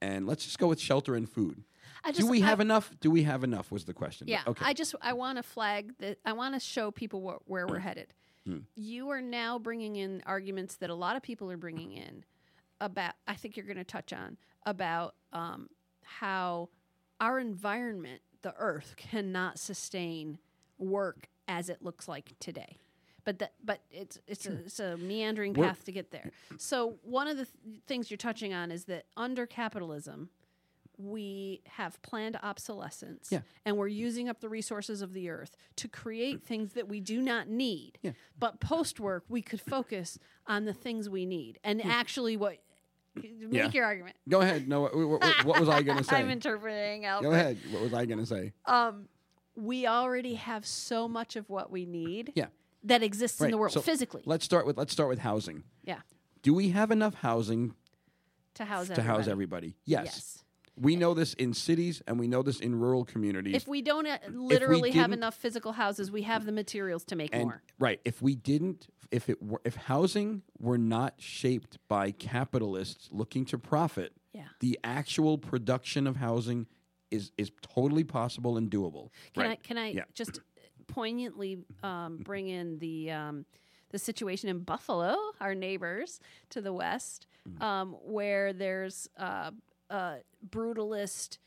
and 0.00 0.26
let's 0.26 0.44
just 0.44 0.58
go 0.60 0.68
with 0.68 0.78
shelter 0.80 1.14
and 1.16 1.28
food. 1.28 1.64
I 2.04 2.12
Do 2.12 2.26
we 2.28 2.40
I- 2.42 2.46
have 2.46 2.60
enough? 2.60 2.94
Do 3.00 3.10
we 3.10 3.22
have 3.24 3.42
enough? 3.44 3.72
Was 3.72 3.84
the 3.84 3.94
question. 3.94 4.28
Yeah, 4.28 4.42
Okay. 4.46 4.64
I 4.64 4.72
just 4.74 4.94
I 5.02 5.12
want 5.14 5.38
to 5.38 5.42
flag 5.42 5.94
that 5.98 6.18
I 6.24 6.32
want 6.34 6.54
to 6.54 6.60
show 6.60 6.90
people 6.90 7.20
wh- 7.28 7.50
where 7.50 7.66
we're 7.66 7.78
headed. 7.80 8.12
Hmm. 8.46 8.58
You 8.76 9.08
are 9.10 9.22
now 9.22 9.58
bringing 9.58 9.96
in 9.96 10.22
arguments 10.26 10.76
that 10.76 10.90
a 10.90 10.94
lot 10.94 11.16
of 11.16 11.22
people 11.22 11.50
are 11.50 11.56
bringing 11.56 11.92
in 11.92 12.24
about. 12.80 13.14
I 13.26 13.34
think 13.34 13.56
you're 13.56 13.66
going 13.66 13.78
to 13.78 13.84
touch 13.84 14.12
on 14.12 14.36
about 14.66 15.14
um, 15.32 15.68
how 16.02 16.68
our 17.20 17.38
environment, 17.40 18.20
the 18.44 18.54
Earth, 18.56 18.94
cannot 18.96 19.58
sustain 19.58 20.38
work 20.78 21.28
as 21.48 21.68
it 21.68 21.82
looks 21.82 22.06
like 22.06 22.32
today. 22.38 22.78
But 23.24 23.38
that, 23.38 23.54
but 23.64 23.80
it's 23.90 24.20
it's 24.28 24.46
a, 24.46 24.50
hmm. 24.50 24.66
it's 24.66 24.78
a 24.78 24.96
meandering 24.98 25.54
We're- 25.54 25.68
path 25.68 25.84
to 25.86 25.92
get 25.92 26.12
there. 26.12 26.30
So 26.58 26.96
one 27.02 27.26
of 27.26 27.36
the 27.38 27.46
th- 27.46 27.80
things 27.86 28.10
you're 28.10 28.18
touching 28.18 28.52
on 28.52 28.70
is 28.70 28.84
that 28.84 29.06
under 29.16 29.46
capitalism, 29.46 30.28
we 30.98 31.62
have 31.66 32.00
planned 32.02 32.38
obsolescence 32.42 33.28
Yeah. 33.30 33.40
and 33.64 33.76
we're 33.76 33.88
using 33.88 34.28
up 34.28 34.40
the 34.40 34.48
resources 34.48 35.02
of 35.02 35.12
the 35.12 35.28
earth 35.28 35.56
to 35.76 35.88
create 35.88 36.44
things 36.44 36.74
that 36.74 36.86
we 36.86 37.00
do 37.00 37.20
not 37.20 37.48
need. 37.48 37.98
Yeah. 38.02 38.12
But 38.38 38.60
post 38.60 39.00
work, 39.00 39.24
we 39.28 39.42
could 39.42 39.60
focus 39.60 40.18
on 40.46 40.66
the 40.66 40.74
things 40.74 41.08
we 41.08 41.26
need 41.26 41.58
and 41.64 41.82
hmm. 41.82 41.90
actually 41.90 42.36
what 42.36 42.58
make 43.14 43.52
Yeah. 43.52 43.70
your 43.72 43.84
argument. 43.84 44.16
Go 44.28 44.40
ahead. 44.40 44.68
No, 44.68 44.82
what, 44.82 44.96
what- 44.96 45.44
what 45.44 45.60
was 45.60 45.68
I 45.68 45.82
going 45.82 45.98
to 46.02 46.04
say? 46.04 46.16
I'm 46.16 46.30
interpreting 46.30 47.04
Alfred. 47.04 47.30
Go 47.30 47.34
ahead. 47.36 47.58
What 47.70 47.82
was 47.82 47.94
I 47.94 48.06
going 48.06 48.18
to 48.20 48.26
say? 48.26 48.52
Um, 48.66 49.08
we 49.56 49.86
already 49.86 50.34
have 50.34 50.66
so 50.66 51.06
much 51.08 51.36
of 51.36 51.48
what 51.48 51.70
we 51.70 51.86
need 51.86 52.32
Yeah. 52.34 52.46
that 52.84 53.02
exists 53.02 53.40
in 53.40 53.50
the 53.50 53.56
world 53.58 53.72
So 53.72 53.80
physically. 53.80 54.22
Let's 54.26 54.44
start 54.44 54.66
with 54.66 54.76
let's 54.76 54.92
start 54.92 55.08
with 55.08 55.20
housing. 55.20 55.64
yeah. 55.84 56.00
Do 56.42 56.52
we 56.52 56.70
have 56.70 56.90
enough 56.90 57.14
housing 57.14 57.74
To 58.56 58.64
house 58.66 58.88
to 58.88 59.00
house 59.02 59.26
everybody. 59.28 59.30
everybody? 59.30 59.76
Yes. 59.86 60.43
We 60.76 60.96
know 60.96 61.14
this 61.14 61.34
in 61.34 61.54
cities 61.54 62.02
and 62.06 62.18
we 62.18 62.26
know 62.26 62.42
this 62.42 62.58
in 62.60 62.74
rural 62.78 63.04
communities. 63.04 63.54
If 63.54 63.68
we 63.68 63.80
don't 63.82 64.06
uh, 64.06 64.18
literally 64.30 64.90
have 64.92 65.12
enough 65.12 65.36
physical 65.36 65.72
houses, 65.72 66.10
we 66.10 66.22
have 66.22 66.44
the 66.46 66.52
materials 66.52 67.04
to 67.06 67.16
make 67.16 67.30
and 67.32 67.44
more. 67.44 67.62
right, 67.78 68.00
if 68.04 68.20
we 68.20 68.34
didn't 68.34 68.88
if 69.12 69.28
it 69.28 69.40
were 69.40 69.60
if 69.64 69.76
housing 69.76 70.42
were 70.58 70.78
not 70.78 71.14
shaped 71.18 71.78
by 71.88 72.10
capitalists 72.10 73.08
looking 73.12 73.44
to 73.46 73.58
profit, 73.58 74.12
Yeah. 74.32 74.44
the 74.60 74.78
actual 74.82 75.38
production 75.38 76.06
of 76.08 76.16
housing 76.16 76.66
is 77.12 77.30
is 77.38 77.52
totally 77.62 78.02
possible 78.04 78.56
and 78.56 78.68
doable. 78.70 79.10
Can 79.34 79.46
I 79.46 79.54
can 79.56 79.78
I 79.78 79.88
Yeah. 79.92 80.04
just 80.14 80.40
poignantly 80.88 81.58
um, 81.84 82.16
bring 82.18 82.48
in 82.48 82.78
the 82.78 83.10
um, 83.12 83.46
the 83.90 83.98
situation 83.98 84.48
in 84.48 84.58
Buffalo, 84.60 85.14
our 85.40 85.54
neighbors 85.54 86.18
to 86.50 86.60
the 86.60 86.72
west, 86.72 87.26
Mm. 87.48 87.62
um, 87.62 87.92
where 88.02 88.52
there's 88.54 89.06
uh, 89.18 89.50
a 89.94 90.18
brutalist 90.48 91.38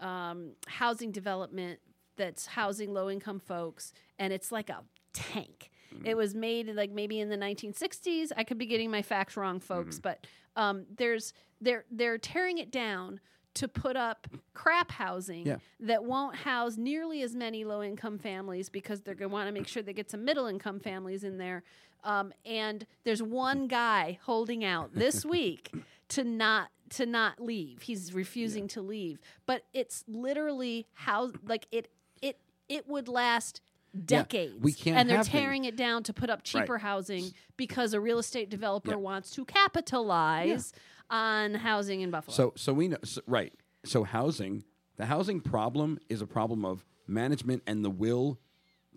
um, 0.00 0.52
housing 0.66 1.10
development 1.12 1.78
that's 2.16 2.46
housing 2.46 2.92
low 2.92 3.10
income 3.10 3.40
folks, 3.40 3.92
and 4.18 4.32
it's 4.32 4.50
like 4.52 4.68
a 4.70 4.82
tank. 5.12 5.70
Mm. 5.94 6.06
It 6.06 6.16
was 6.16 6.34
made 6.34 6.68
like 6.74 6.90
maybe 6.90 7.20
in 7.20 7.28
the 7.28 7.36
1960s. 7.36 8.32
I 8.36 8.44
could 8.44 8.58
be 8.58 8.66
getting 8.66 8.90
my 8.90 9.02
facts 9.02 9.36
wrong, 9.36 9.56
Mm-hmm. 9.60 9.66
folks, 9.74 9.98
but 9.98 10.26
um, 10.56 10.84
there's 10.96 11.32
they're 11.60 11.84
they're 11.90 12.18
tearing 12.18 12.58
it 12.58 12.70
down 12.70 13.20
to 13.54 13.68
put 13.68 13.96
up 13.96 14.26
crap 14.52 14.90
housing 14.90 15.46
Yeah. 15.46 15.56
that 15.80 16.04
won't 16.04 16.36
house 16.36 16.76
nearly 16.76 17.22
as 17.22 17.34
many 17.34 17.64
low 17.64 17.82
income 17.82 18.18
families 18.18 18.68
because 18.68 19.00
they're 19.00 19.14
going 19.14 19.30
to 19.30 19.32
want 19.32 19.48
to 19.48 19.52
make 19.52 19.66
sure 19.66 19.82
they 19.82 19.94
get 19.94 20.10
some 20.10 20.26
middle 20.26 20.46
income 20.46 20.78
families 20.78 21.24
in 21.24 21.38
there. 21.38 21.62
Um, 22.04 22.34
and 22.44 22.86
there's 23.04 23.22
one 23.22 23.66
guy 23.66 24.18
holding 24.24 24.62
out 24.62 24.90
this 24.94 25.24
week 25.24 25.70
to 26.10 26.24
not 26.24 26.70
to 26.90 27.06
not 27.06 27.40
leave. 27.40 27.82
He's 27.82 28.12
refusing 28.14 28.68
to 28.68 28.80
leave, 28.80 29.18
but 29.44 29.62
it's 29.72 30.04
literally 30.06 30.86
how 30.92 31.32
like 31.44 31.66
it 31.72 31.90
it 32.22 32.38
it 32.68 32.88
would 32.88 33.08
last 33.08 33.60
decades. 34.04 34.54
we 34.60 34.72
can't 34.72 34.98
and 34.98 35.08
they're 35.08 35.18
things. 35.18 35.28
tearing 35.28 35.64
it 35.64 35.76
down 35.76 36.02
to 36.04 36.12
put 36.12 36.28
up 36.30 36.42
cheaper 36.42 36.78
housing 36.78 37.32
because 37.56 37.94
a 37.94 38.00
real 38.00 38.18
estate 38.18 38.50
developer 38.50 38.98
wants 38.98 39.30
to 39.30 39.44
capitalize 39.44 40.72
on 41.10 41.54
housing 41.54 42.00
in 42.00 42.10
Buffalo. 42.10 42.34
So 42.34 42.52
so 42.56 42.72
we 42.72 42.88
know 42.88 42.98
so, 43.04 43.20
right. 43.26 43.52
So 43.84 44.04
housing, 44.04 44.64
the 44.96 45.06
housing 45.06 45.40
problem 45.40 45.98
is 46.08 46.20
a 46.20 46.26
problem 46.26 46.64
of 46.64 46.84
management 47.06 47.62
and 47.66 47.84
the 47.84 47.90
will 47.90 48.38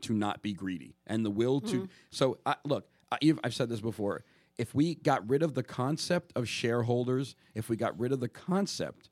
to 0.01 0.13
not 0.13 0.41
be 0.41 0.53
greedy 0.53 0.95
and 1.05 1.25
the 1.25 1.29
will 1.29 1.61
to. 1.61 1.75
Mm-hmm. 1.75 1.85
So 2.09 2.39
I 2.45 2.55
look, 2.65 2.87
I, 3.11 3.17
I've 3.43 3.53
said 3.53 3.69
this 3.69 3.81
before. 3.81 4.23
If 4.59 4.75
we 4.75 4.95
got 4.95 5.27
rid 5.29 5.41
of 5.41 5.53
the 5.55 5.63
concept 5.63 6.33
of 6.35 6.47
shareholders, 6.47 7.33
if 7.55 7.69
we 7.69 7.77
got 7.77 7.97
rid 7.97 8.11
of 8.11 8.19
the 8.19 8.27
concept 8.27 9.09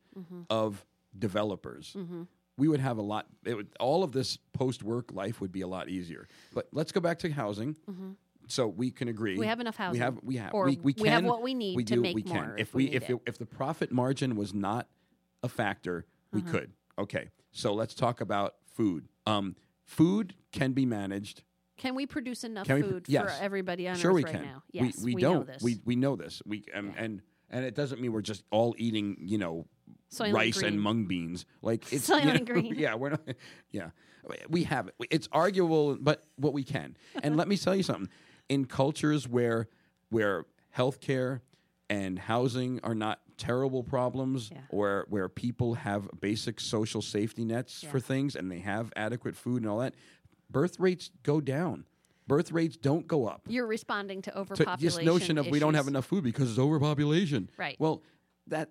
of 0.49 0.85
developers, 1.17 1.95
we 2.57 2.67
would 2.67 2.79
have 2.81 2.97
a 2.97 3.01
lot. 3.01 3.27
It 3.45 3.55
would, 3.55 3.69
all 3.79 4.03
of 4.03 4.11
this 4.11 4.37
post 4.53 4.83
work 4.83 5.13
life 5.13 5.39
would 5.41 5.51
be 5.53 5.61
a 5.61 5.67
lot 5.67 5.87
easier. 5.89 6.27
But 6.53 6.67
let's 6.73 6.91
go 6.91 6.99
back 6.99 7.19
to 7.19 7.31
housing. 7.31 7.75
So 8.49 8.67
we 8.67 8.91
can 8.91 9.07
agree 9.09 9.37
We 9.37 9.45
have 9.47 9.59
enough 9.59 9.77
We 9.77 9.83
housing. 9.83 10.01
have 10.01 10.19
we 10.23 10.35
have 10.37 10.53
Or 10.53 10.65
we, 10.65 10.79
we, 10.81 10.95
we 10.97 11.09
have 11.09 11.21
can- 11.21 11.29
what 11.29 11.41
we 11.41 11.53
need 11.53 11.75
we 11.75 11.83
to 11.83 11.95
do, 11.95 12.01
make 12.01 12.15
we 12.15 12.23
can. 12.23 12.45
more 12.45 12.55
If 12.57 12.69
if 12.69 12.73
we 12.73 12.85
we 12.89 12.91
if 12.95 13.09
it. 13.09 13.19
if 13.25 13.37
the 13.37 13.45
profit 13.45 13.91
margin 13.91 14.35
was 14.37 14.53
not 14.53 14.87
a 15.43 15.49
factor, 15.49 16.05
we 16.31 16.41
Uh-huh. 16.41 16.51
could. 16.51 16.71
Okay, 16.97 17.29
so 17.51 17.73
let's 17.73 17.93
talk 17.93 18.21
about 18.21 18.55
food. 18.73 19.07
Um, 19.25 19.55
food 19.85 20.33
can 20.51 20.71
be 20.73 20.85
managed. 20.85 21.43
Can 21.78 21.95
we 21.95 22.05
produce 22.05 22.43
enough 22.43 22.67
we 22.67 22.82
food 22.82 23.05
yes. 23.07 23.23
for 23.23 23.43
everybody 23.43 23.88
on 23.88 23.95
sure, 23.97 24.11
Earth 24.11 24.15
we 24.15 24.23
right 24.23 24.34
can. 24.34 24.41
now? 24.43 24.63
Yes, 24.71 25.01
we, 25.01 25.15
we, 25.15 25.21
know 25.21 25.34
don't. 25.36 25.47
this. 25.47 25.61
We 25.61 25.80
we 25.86 25.95
know 25.95 26.15
this. 26.15 26.41
We 26.45 26.63
um, 26.73 26.88
Yeah. 26.88 27.03
and 27.03 27.21
and 27.49 27.65
it 27.65 27.75
doesn't 27.75 28.01
mean 28.01 28.11
we're 28.11 28.21
just 28.21 28.43
all 28.51 28.75
eating. 28.78 29.17
You 29.19 29.38
know, 29.38 29.65
Soylent 30.11 30.34
rice 30.34 30.57
Green. 30.59 30.73
and 30.73 30.82
mung 30.82 31.05
beans. 31.05 31.45
Like 31.61 31.91
it's 31.93 32.09
Soylent 32.09 32.25
you 32.25 32.34
know, 32.39 32.45
Green. 32.53 32.75
Yeah, 32.75 32.95
we're 32.95 33.11
not. 33.11 33.21
Yeah, 33.71 33.89
we 34.49 34.63
have 34.63 34.88
it. 34.88 34.95
It's 35.11 35.30
arguable, 35.32 35.97
but 35.99 36.25
what 36.38 36.53
we 36.53 36.63
can. 36.63 36.97
And 37.21 37.38
let 37.38 37.47
me 37.47 37.57
tell 37.57 37.75
you 37.75 37.84
something. 37.84 38.09
In 38.49 38.65
cultures 38.65 39.28
where 39.28 39.67
where 40.09 40.45
healthcare 40.75 41.41
and 41.89 42.17
housing 42.19 42.80
are 42.84 42.95
not 42.95 43.19
terrible 43.38 43.84
problems, 43.84 44.49
Yeah. 44.51 44.61
or 44.69 45.05
where 45.09 45.30
people 45.30 45.75
have 45.75 46.09
basic 46.19 46.59
social 46.59 47.01
safety 47.01 47.45
nets 47.45 47.84
Yeah. 47.84 47.91
for 47.91 47.99
things 47.99 48.36
and 48.36 48.51
they 48.51 48.59
have 48.59 48.91
adequate 48.95 49.36
food 49.36 49.61
and 49.61 49.69
all 49.71 49.78
that, 49.80 49.93
birth 50.49 50.79
rates 50.79 51.11
go 51.23 51.41
down. 51.41 51.85
Birth 52.27 52.51
rates 52.51 52.75
don't 52.75 53.07
go 53.07 53.25
up 53.25 53.43
You're 53.47 53.67
responding 53.67 54.21
to 54.23 54.31
to 54.31 54.37
overpopulation. 54.37 54.85
this 54.99 55.05
notion 55.05 55.37
of 55.37 55.47
we 55.47 55.59
don't 55.59 55.75
have 55.75 55.87
enough 55.87 56.05
food 56.05 56.23
because 56.25 56.49
it's 56.49 56.59
overpopulation. 56.59 57.49
Right. 57.57 57.77
Well, 57.79 58.03
that 58.47 58.69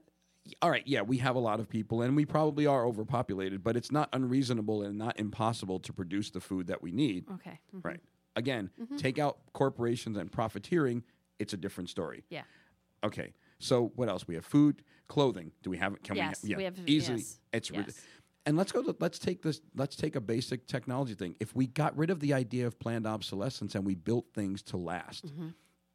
all 0.62 0.70
right, 0.70 0.82
yeah, 0.86 1.02
we 1.02 1.18
have 1.18 1.34
a 1.36 1.40
lot 1.40 1.58
of 1.58 1.68
people 1.68 2.02
and 2.02 2.14
we 2.14 2.24
probably 2.24 2.66
are 2.66 2.84
overpopulated, 2.86 3.64
but 3.64 3.76
it's 3.76 3.90
not 3.90 4.08
unreasonable 4.12 4.82
and 4.82 4.96
not 4.98 5.18
impossible 5.18 5.80
to 5.80 5.92
produce 5.92 6.30
the 6.30 6.40
food 6.40 6.66
that 6.68 6.82
we 6.82 6.92
need. 6.92 7.24
Okay. 7.34 7.58
mhm. 7.74 7.84
Right. 7.84 8.00
Again, 8.36 8.70
Mm-hmm. 8.80 8.96
take 8.98 9.18
out 9.18 9.38
corporations 9.54 10.16
and 10.18 10.30
profiteering, 10.30 11.02
it's 11.38 11.52
a 11.54 11.56
different 11.56 11.88
story. 11.90 12.24
Yeah. 12.28 12.42
Okay. 13.02 13.32
So 13.58 13.90
what 13.96 14.08
else? 14.10 14.28
We 14.28 14.34
have 14.34 14.44
food, 14.44 14.82
clothing. 15.08 15.50
Do 15.62 15.70
we 15.70 15.78
have 15.78 15.94
it? 15.94 16.04
Can 16.04 16.16
Yes, 16.16 16.42
we? 16.44 16.50
Yeah. 16.50 16.56
we 16.58 16.64
have- 16.64 16.78
easily. 16.86 17.18
yes, 17.20 17.40
It's 17.54 17.70
rid- 17.70 17.86
yes. 17.86 18.00
And 18.46 18.56
let's 18.56 18.72
go. 18.72 18.82
To, 18.82 18.96
let's 19.00 19.18
take 19.18 19.42
this. 19.42 19.60
Let's 19.74 19.96
take 19.96 20.16
a 20.16 20.20
basic 20.20 20.66
technology 20.66 21.14
thing. 21.14 21.36
If 21.40 21.54
we 21.54 21.66
got 21.66 21.96
rid 21.96 22.10
of 22.10 22.20
the 22.20 22.32
idea 22.32 22.66
of 22.66 22.78
planned 22.78 23.06
obsolescence 23.06 23.74
and 23.74 23.84
we 23.84 23.94
built 23.94 24.26
things 24.34 24.62
to 24.62 24.76
last, 24.76 25.26
Mm-hmm. 25.26 25.48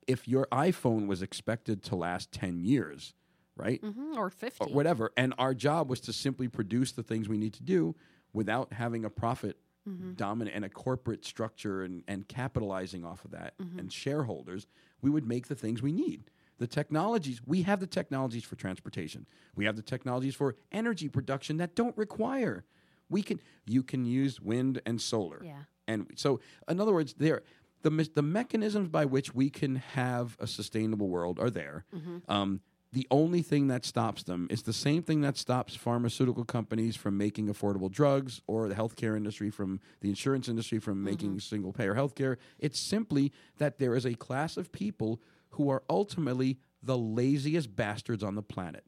if 0.08 0.28
your 0.28 0.48
iPhone 0.52 1.08
was 1.08 1.22
expected 1.22 1.82
to 1.84 1.96
last 1.96 2.32
ten 2.32 2.60
years, 2.60 3.14
right, 3.56 3.82
Mhm, 3.82 4.18
Or 4.18 4.30
50. 4.30 4.66
or 4.66 4.74
whatever, 4.74 5.12
and 5.18 5.34
our 5.38 5.54
job 5.54 5.90
was 5.90 6.00
to 6.02 6.14
simply 6.14 6.48
produce 6.48 6.92
the 6.92 7.04
things 7.04 7.28
we 7.30 7.38
need 7.38 7.54
to 7.54 7.64
do 7.64 7.96
without 8.34 8.74
having 8.74 9.06
a 9.06 9.10
profit 9.10 9.58
Mm-hmm. 9.90 10.12
dominant 10.14 10.56
and 10.56 10.64
a 10.64 10.70
corporate 10.70 11.26
structure 11.26 11.82
and, 11.84 12.04
and 12.08 12.28
capitalizing 12.28 13.04
off 13.04 13.26
of 13.26 13.32
that 13.32 13.58
Mm-hmm. 13.58 13.80
and 13.80 13.92
shareholders, 13.92 14.68
we 15.02 15.10
would 15.10 15.26
make 15.28 15.48
the 15.48 15.56
things 15.56 15.82
we 15.82 15.92
need. 15.92 16.30
The 16.62 16.68
technologies, 16.68 17.42
we 17.44 17.64
have 17.64 17.80
the 17.80 17.88
technologies 17.88 18.44
for 18.44 18.56
transportation. 18.56 19.26
We 19.56 19.66
have 19.66 19.76
the 19.76 19.82
technologies 19.82 20.36
for 20.36 20.56
energy 20.72 21.10
production 21.10 21.58
that 21.58 21.74
don't 21.74 21.98
require. 21.98 22.66
We 23.10 23.24
can 23.24 23.40
you 23.66 23.82
can 23.82 24.06
use 24.06 24.40
wind 24.40 24.80
and 24.86 25.02
solar. 25.02 25.42
Yeah. 25.44 25.64
And 25.88 26.12
so 26.16 26.40
in 26.70 26.80
other 26.80 26.94
words, 26.94 27.16
there 27.18 27.42
the 27.82 27.90
me- 27.90 28.12
the 28.14 28.22
mechanisms 28.22 28.90
by 28.90 29.06
which 29.06 29.34
we 29.34 29.50
can 29.50 29.78
have 29.78 30.38
a 30.40 30.46
sustainable 30.46 31.10
world 31.10 31.40
are 31.40 31.50
there. 31.50 31.84
Mm-hmm. 31.96 32.32
Um, 32.32 32.62
the 32.94 33.08
only 33.10 33.42
thing 33.42 33.68
that 33.70 33.84
stops 33.84 34.22
them 34.24 34.48
is 34.52 34.62
the 34.62 34.74
same 34.88 35.02
thing 35.02 35.22
that 35.22 35.38
stops 35.38 35.76
pharmaceutical 35.76 36.46
companies 36.46 36.96
from 36.96 37.18
making 37.18 37.48
affordable 37.48 37.90
drugs 37.90 38.42
or 38.46 38.68
the 38.70 38.76
healthcare 38.76 39.18
industry 39.18 39.50
from 39.50 39.80
the 40.02 40.10
insurance 40.10 40.48
industry 40.48 40.78
from 40.78 40.98
Mm-hmm. 40.98 41.06
making 41.06 41.40
single 41.40 41.74
payer 41.74 41.96
healthcare. 41.96 42.38
It's 42.60 42.80
simply 42.80 43.32
that 43.58 43.80
there 43.80 43.96
is 43.96 44.06
a 44.06 44.14
class 44.14 44.58
of 44.58 44.72
people 44.72 45.20
who 45.52 45.70
are 45.70 45.84
ultimately 45.90 46.58
the 46.84 46.98
laziest 46.98 47.76
bastards 47.76 48.24
on 48.24 48.36
the 48.36 48.42
planet. 48.42 48.84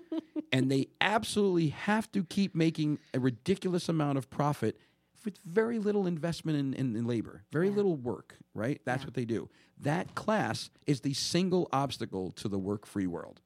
and 0.52 0.70
they 0.70 0.88
absolutely 1.00 1.68
have 1.68 2.10
to 2.12 2.24
keep 2.24 2.54
making 2.54 2.98
a 3.14 3.20
ridiculous 3.20 3.88
amount 3.88 4.18
of 4.18 4.30
profit 4.30 4.78
with 5.24 5.38
very 5.44 5.78
little 5.78 6.06
investment 6.06 6.58
in, 6.58 6.74
in, 6.74 6.96
in 6.96 7.06
labor, 7.06 7.42
very 7.52 7.68
Yeah. 7.68 7.76
little 7.76 7.96
work, 7.96 8.36
right? 8.54 8.80
That's 8.84 9.02
Yeah. 9.02 9.06
what 9.06 9.14
they 9.14 9.24
do. 9.24 9.48
That 9.80 10.14
class 10.14 10.70
is 10.86 11.00
the 11.00 11.14
single 11.14 11.68
obstacle 11.72 12.30
to 12.32 12.48
the 12.48 12.58
work 12.58 12.86
free 12.86 13.06
world. 13.06 13.40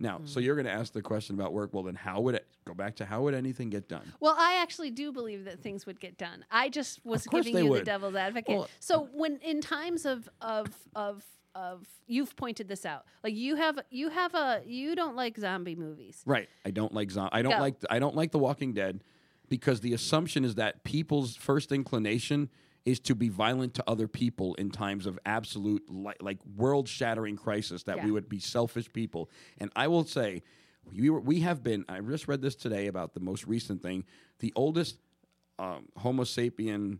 Now, 0.00 0.18
Mm. 0.18 0.28
so 0.28 0.40
you're 0.40 0.54
going 0.54 0.66
to 0.66 0.72
ask 0.72 0.92
the 0.92 1.02
question 1.02 1.34
about 1.34 1.52
work. 1.52 1.74
Well, 1.74 1.82
then 1.82 1.96
how 1.96 2.20
would 2.20 2.34
it 2.36 2.46
go 2.64 2.72
back 2.72 2.96
to 2.96 3.04
how 3.04 3.22
would 3.22 3.34
anything 3.34 3.68
get 3.68 3.88
done? 3.88 4.12
Well, 4.20 4.34
I 4.38 4.54
actually 4.62 4.90
do 4.90 5.10
believe 5.12 5.44
that 5.46 5.60
things 5.60 5.86
would 5.86 5.98
get 6.00 6.16
done. 6.16 6.44
I 6.50 6.68
just 6.68 7.04
was 7.04 7.26
giving 7.26 7.56
you 7.56 7.74
the 7.74 7.82
devil's 7.82 8.14
advocate. 8.14 8.56
Well- 8.58 8.68
so 8.80 9.08
when 9.12 9.38
in 9.38 9.60
times 9.60 10.04
of 10.06 10.28
of 10.40 10.68
of 10.94 11.24
of 11.58 11.86
you've 12.06 12.36
pointed 12.36 12.68
this 12.68 12.86
out, 12.86 13.04
like 13.24 13.34
you 13.34 13.56
have 13.56 13.78
you 13.90 14.10
have 14.10 14.34
a 14.34 14.62
you 14.64 14.94
don't 14.94 15.16
like 15.16 15.36
zombie 15.36 15.74
movies. 15.74 16.22
Right. 16.24 16.48
I 16.64 16.70
don't 16.70 16.94
like 16.94 17.10
zom- 17.10 17.30
I 17.32 17.42
don't 17.42 17.52
Go. 17.52 17.58
like 17.58 17.74
I 17.90 17.98
don't 17.98 18.14
like 18.14 18.30
The 18.30 18.38
Walking 18.38 18.72
Dead 18.72 19.02
because 19.48 19.80
the 19.80 19.92
assumption 19.92 20.44
is 20.44 20.54
that 20.54 20.84
people's 20.84 21.34
first 21.36 21.72
inclination 21.72 22.48
is 22.84 23.00
to 23.00 23.14
be 23.14 23.28
violent 23.28 23.74
to 23.74 23.84
other 23.86 24.06
people 24.06 24.54
in 24.54 24.70
times 24.70 25.04
of 25.04 25.18
absolute 25.26 25.82
li- 25.88 26.14
like 26.20 26.38
world-shattering 26.56 27.36
crisis 27.36 27.82
that 27.82 28.02
we 28.02 28.10
would 28.10 28.28
be 28.28 28.38
selfish 28.38 28.90
people. 28.92 29.28
And 29.58 29.70
I 29.76 29.88
will 29.88 30.04
say 30.04 30.42
we 30.90 31.10
were, 31.10 31.20
we 31.20 31.40
have 31.40 31.62
been 31.62 31.84
I 31.88 32.00
just 32.00 32.28
read 32.28 32.40
this 32.40 32.54
today 32.54 32.86
about 32.86 33.14
the 33.14 33.20
most 33.20 33.46
recent 33.46 33.82
thing, 33.82 34.04
the 34.38 34.52
oldest 34.54 34.96
um, 35.58 35.88
Homo 35.96 36.22
sapien 36.22 36.98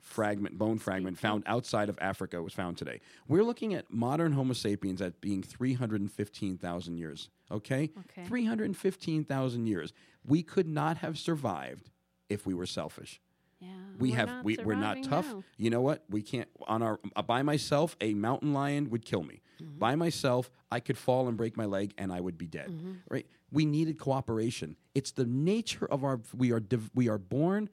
fragment, 0.00 0.58
bone 0.58 0.78
fragment 0.78 1.18
found 1.18 1.42
outside 1.46 1.88
of 1.88 1.98
Africa 2.00 2.42
was 2.42 2.52
found 2.52 2.78
today. 2.78 3.00
We're 3.26 3.44
looking 3.44 3.74
at 3.74 3.92
modern 3.92 4.32
Homo 4.32 4.52
sapiens 4.52 5.02
at 5.02 5.20
being 5.20 5.42
315,000 5.42 6.96
years. 6.96 7.30
Okay? 7.50 7.90
Okay. 8.10 8.24
315,000 8.26 9.66
years. 9.66 9.92
We 10.26 10.42
could 10.42 10.68
not 10.68 10.98
have 10.98 11.18
survived 11.18 11.90
if 12.28 12.46
we 12.46 12.54
were 12.54 12.66
selfish. 12.66 13.20
Yeah, 13.60 13.68
We 13.98 14.10
we're 14.10 14.16
have 14.16 14.28
not 14.28 14.44
we, 14.44 14.56
we're 14.62 14.74
not 14.76 15.02
tough. 15.02 15.26
now. 15.26 15.42
You 15.56 15.70
know 15.70 15.80
what? 15.80 16.04
We 16.08 16.22
can't 16.22 16.48
on 16.68 16.80
our 16.80 17.00
uh, 17.16 17.22
by 17.22 17.42
myself 17.42 17.96
a 18.00 18.14
mountain 18.14 18.52
lion 18.52 18.88
would 18.90 19.04
kill 19.04 19.24
me. 19.24 19.42
Mm-hmm. 19.60 19.78
By 19.80 19.96
myself 19.96 20.48
I 20.70 20.78
could 20.78 20.96
fall 20.96 21.26
and 21.26 21.36
break 21.36 21.56
my 21.56 21.64
leg 21.64 21.92
and 21.98 22.12
I 22.12 22.20
would 22.20 22.38
be 22.38 22.46
dead. 22.46 22.68
Mm-hmm. 22.68 22.92
Right? 23.08 23.26
We 23.50 23.66
needed 23.66 23.98
cooperation. 23.98 24.76
It's 24.94 25.10
the 25.10 25.24
nature 25.26 25.86
of 25.86 26.04
our 26.04 26.20
we 26.36 26.52
are 26.52 26.60
div, 26.60 26.88
we 26.94 27.08
are 27.08 27.18
born 27.18 27.68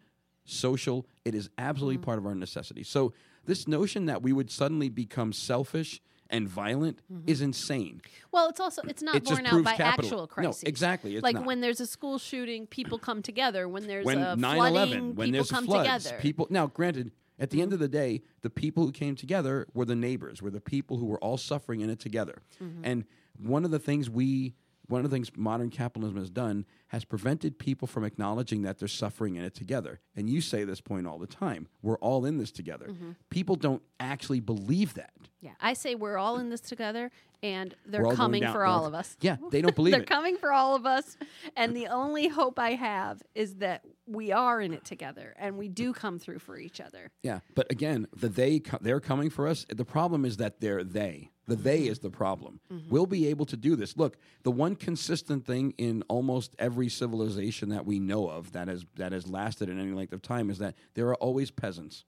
social. 0.46 1.06
It 1.26 1.36
is 1.36 1.50
absolutely 1.58 1.96
Mm-hmm. 1.98 2.04
part 2.06 2.18
of 2.20 2.26
our 2.26 2.36
necessity. 2.36 2.84
So 2.84 3.14
this 3.46 3.68
notion 3.68 4.06
that 4.06 4.22
we 4.22 4.32
would 4.34 4.50
suddenly 4.50 4.90
become 4.90 5.34
selfish 5.34 6.02
and 6.30 6.48
violent 6.50 7.00
is 7.28 7.42
insane. 7.42 8.02
Well, 8.32 8.50
it's 8.50 8.60
also 8.60 8.82
it's 8.88 9.04
not 9.04 9.16
It 9.16 9.26
borne 9.26 9.46
out 9.46 9.64
by 9.64 9.76
capital- 9.76 10.24
actual 10.24 10.44
No, 10.44 10.54
exactly, 10.64 11.16
it's 11.16 11.24
like 11.24 11.36
not. 11.36 11.46
when 11.46 11.62
there's 11.62 11.80
a 11.80 11.86
school 11.86 12.18
shooting, 12.18 12.66
people 12.66 12.98
come 12.98 13.22
together. 13.22 13.68
When 13.70 13.86
there's 13.86 14.06
when 14.06 14.18
a 14.18 14.36
9 14.36 14.58
flooding, 14.58 15.16
when 15.16 15.28
people 15.28 15.32
there's 15.34 15.52
come 15.52 15.66
floods, 15.66 16.04
together. 16.06 16.22
people. 16.22 16.48
Now, 16.50 16.66
granted, 16.66 17.12
at 17.38 17.52
the 17.52 17.62
end 17.62 17.74
of 17.74 17.80
the 17.80 17.88
day, 17.88 18.24
the 18.42 18.50
people 18.50 18.86
who 18.86 18.92
came 18.92 19.16
together 19.16 19.68
were 19.76 19.86
the 19.86 19.96
neighbors, 19.96 20.42
were 20.42 20.50
the 20.50 20.62
people 20.62 20.98
who 20.98 21.06
were 21.06 21.20
all 21.20 21.38
suffering 21.38 21.82
in 21.82 21.90
it 21.92 22.00
together. 22.00 22.42
Mm-hmm. 22.64 22.82
And 22.84 23.06
one 23.38 23.64
of 23.64 23.70
the 23.70 23.80
things 23.80 24.10
we, 24.10 24.56
one 24.88 25.04
of 25.04 25.10
the 25.10 25.16
things 25.16 25.32
modern 25.36 25.70
capitalism 25.70 26.18
has 26.18 26.30
done 26.30 26.66
has 26.90 27.04
prevented 27.06 27.58
people 27.60 27.88
from 27.88 28.04
acknowledging 28.04 28.62
that 28.64 28.78
they're 28.80 28.88
suffering 28.88 29.36
in 29.36 29.44
it 29.44 29.54
together. 29.56 30.00
And 30.16 30.30
you 30.30 30.42
say 30.42 30.64
this 30.64 30.82
point 30.82 31.08
all 31.08 31.18
the 31.18 31.28
time. 31.28 31.68
We're 31.82 31.98
all 31.98 32.26
in 32.26 32.38
this 32.38 32.52
together. 32.52 32.88
Mm-hmm. 32.90 33.12
People 33.30 33.56
don't 33.56 33.82
actually 34.00 34.40
believe 34.40 34.94
that. 34.96 35.14
yeah, 35.42 35.52
I 35.60 35.74
say 35.74 35.96
we're 35.96 36.18
all 36.18 36.38
in 36.38 36.50
this 36.50 36.62
together, 36.62 37.12
and 37.44 37.74
they're 37.86 38.06
all 38.06 38.16
coming 38.16 38.42
down- 38.42 38.54
for 38.54 38.66
all 38.66 38.86
of 38.86 38.94
us. 38.94 39.18
Yeah, 39.22 39.38
they 39.52 39.62
don't 39.62 39.76
believe 39.76 39.94
it. 39.94 39.98
they're 39.98 40.04
it. 40.04 40.10
coming 40.10 40.38
for 40.38 40.52
all 40.52 40.76
of 40.76 40.86
us, 40.86 41.18
and 41.56 41.76
the 41.76 41.88
only 41.88 42.28
hope 42.28 42.60
I 42.60 42.72
have 42.72 43.22
is 43.34 43.56
that 43.56 43.84
we 44.08 44.32
are 44.32 44.62
in 44.62 44.74
it 44.74 44.86
together, 44.86 45.34
and 45.38 45.58
we 45.58 45.68
do 45.68 45.94
come 45.94 46.20
through 46.20 46.40
for 46.40 46.58
each 46.58 46.80
other. 46.80 47.12
Yeah, 47.24 47.40
but 47.56 47.72
again, 47.72 48.08
the 48.16 48.30
they 48.30 48.60
co- 48.60 48.78
they're 48.82 49.00
coming 49.00 49.30
for 49.30 49.48
us. 49.48 49.66
The 49.70 49.86
problem 49.86 50.26
is 50.26 50.38
that 50.38 50.60
they're 50.62 50.84
they. 50.84 51.32
The 51.48 51.56
they 51.56 51.82
is 51.82 52.00
the 52.00 52.10
problem. 52.10 52.60
Mm-hmm. 52.72 52.90
We'll 52.90 53.06
be 53.06 53.28
able 53.28 53.46
to 53.48 53.58
do 53.58 53.76
this. 53.76 53.96
Look, 53.96 54.18
the 54.44 54.52
one 54.52 54.76
consistent 54.76 55.46
thing 55.46 55.74
in 55.78 56.04
almost 56.08 56.56
every 56.58 56.90
civilization 56.90 57.70
that 57.70 57.86
we 57.86 58.00
know 58.00 58.28
of 58.28 58.52
that 58.54 58.68
has 58.68 58.86
that 58.96 59.12
has 59.12 59.28
lasted 59.28 59.70
in 59.70 59.80
any 59.80 59.92
length 59.92 60.14
of 60.14 60.22
time 60.22 60.50
is 60.50 60.58
that 60.58 60.76
there 60.96 61.08
are 61.08 61.16
always 61.16 61.52
peasants. 61.52 62.06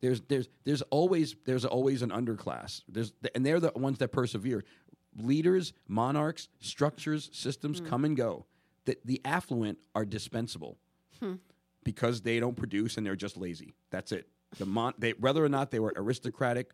There's 0.00 0.22
there's 0.22 0.48
there's 0.64 0.82
always 0.82 1.36
there's 1.44 1.64
always 1.64 2.02
an 2.02 2.10
underclass. 2.10 2.82
There's 2.88 3.12
and 3.34 3.44
they're 3.44 3.60
the 3.60 3.72
ones 3.74 3.98
that 3.98 4.08
persevere. 4.08 4.64
Leaders, 5.18 5.72
monarchs, 5.88 6.48
structures, 6.60 7.30
systems 7.32 7.78
hmm. 7.78 7.86
come 7.86 8.04
and 8.04 8.16
go. 8.16 8.44
The, 8.84 8.98
the 9.04 9.20
affluent 9.24 9.78
are 9.94 10.04
dispensable 10.04 10.76
hmm. 11.20 11.34
because 11.84 12.20
they 12.20 12.38
don't 12.38 12.54
produce 12.54 12.98
and 12.98 13.06
they're 13.06 13.16
just 13.16 13.36
lazy. 13.36 13.74
That's 13.90 14.12
it. 14.12 14.28
The 14.58 14.66
mon- 14.66 14.94
they, 14.98 15.12
whether 15.12 15.44
or 15.44 15.48
not 15.48 15.70
they 15.70 15.80
were 15.80 15.92
aristocratic 15.96 16.72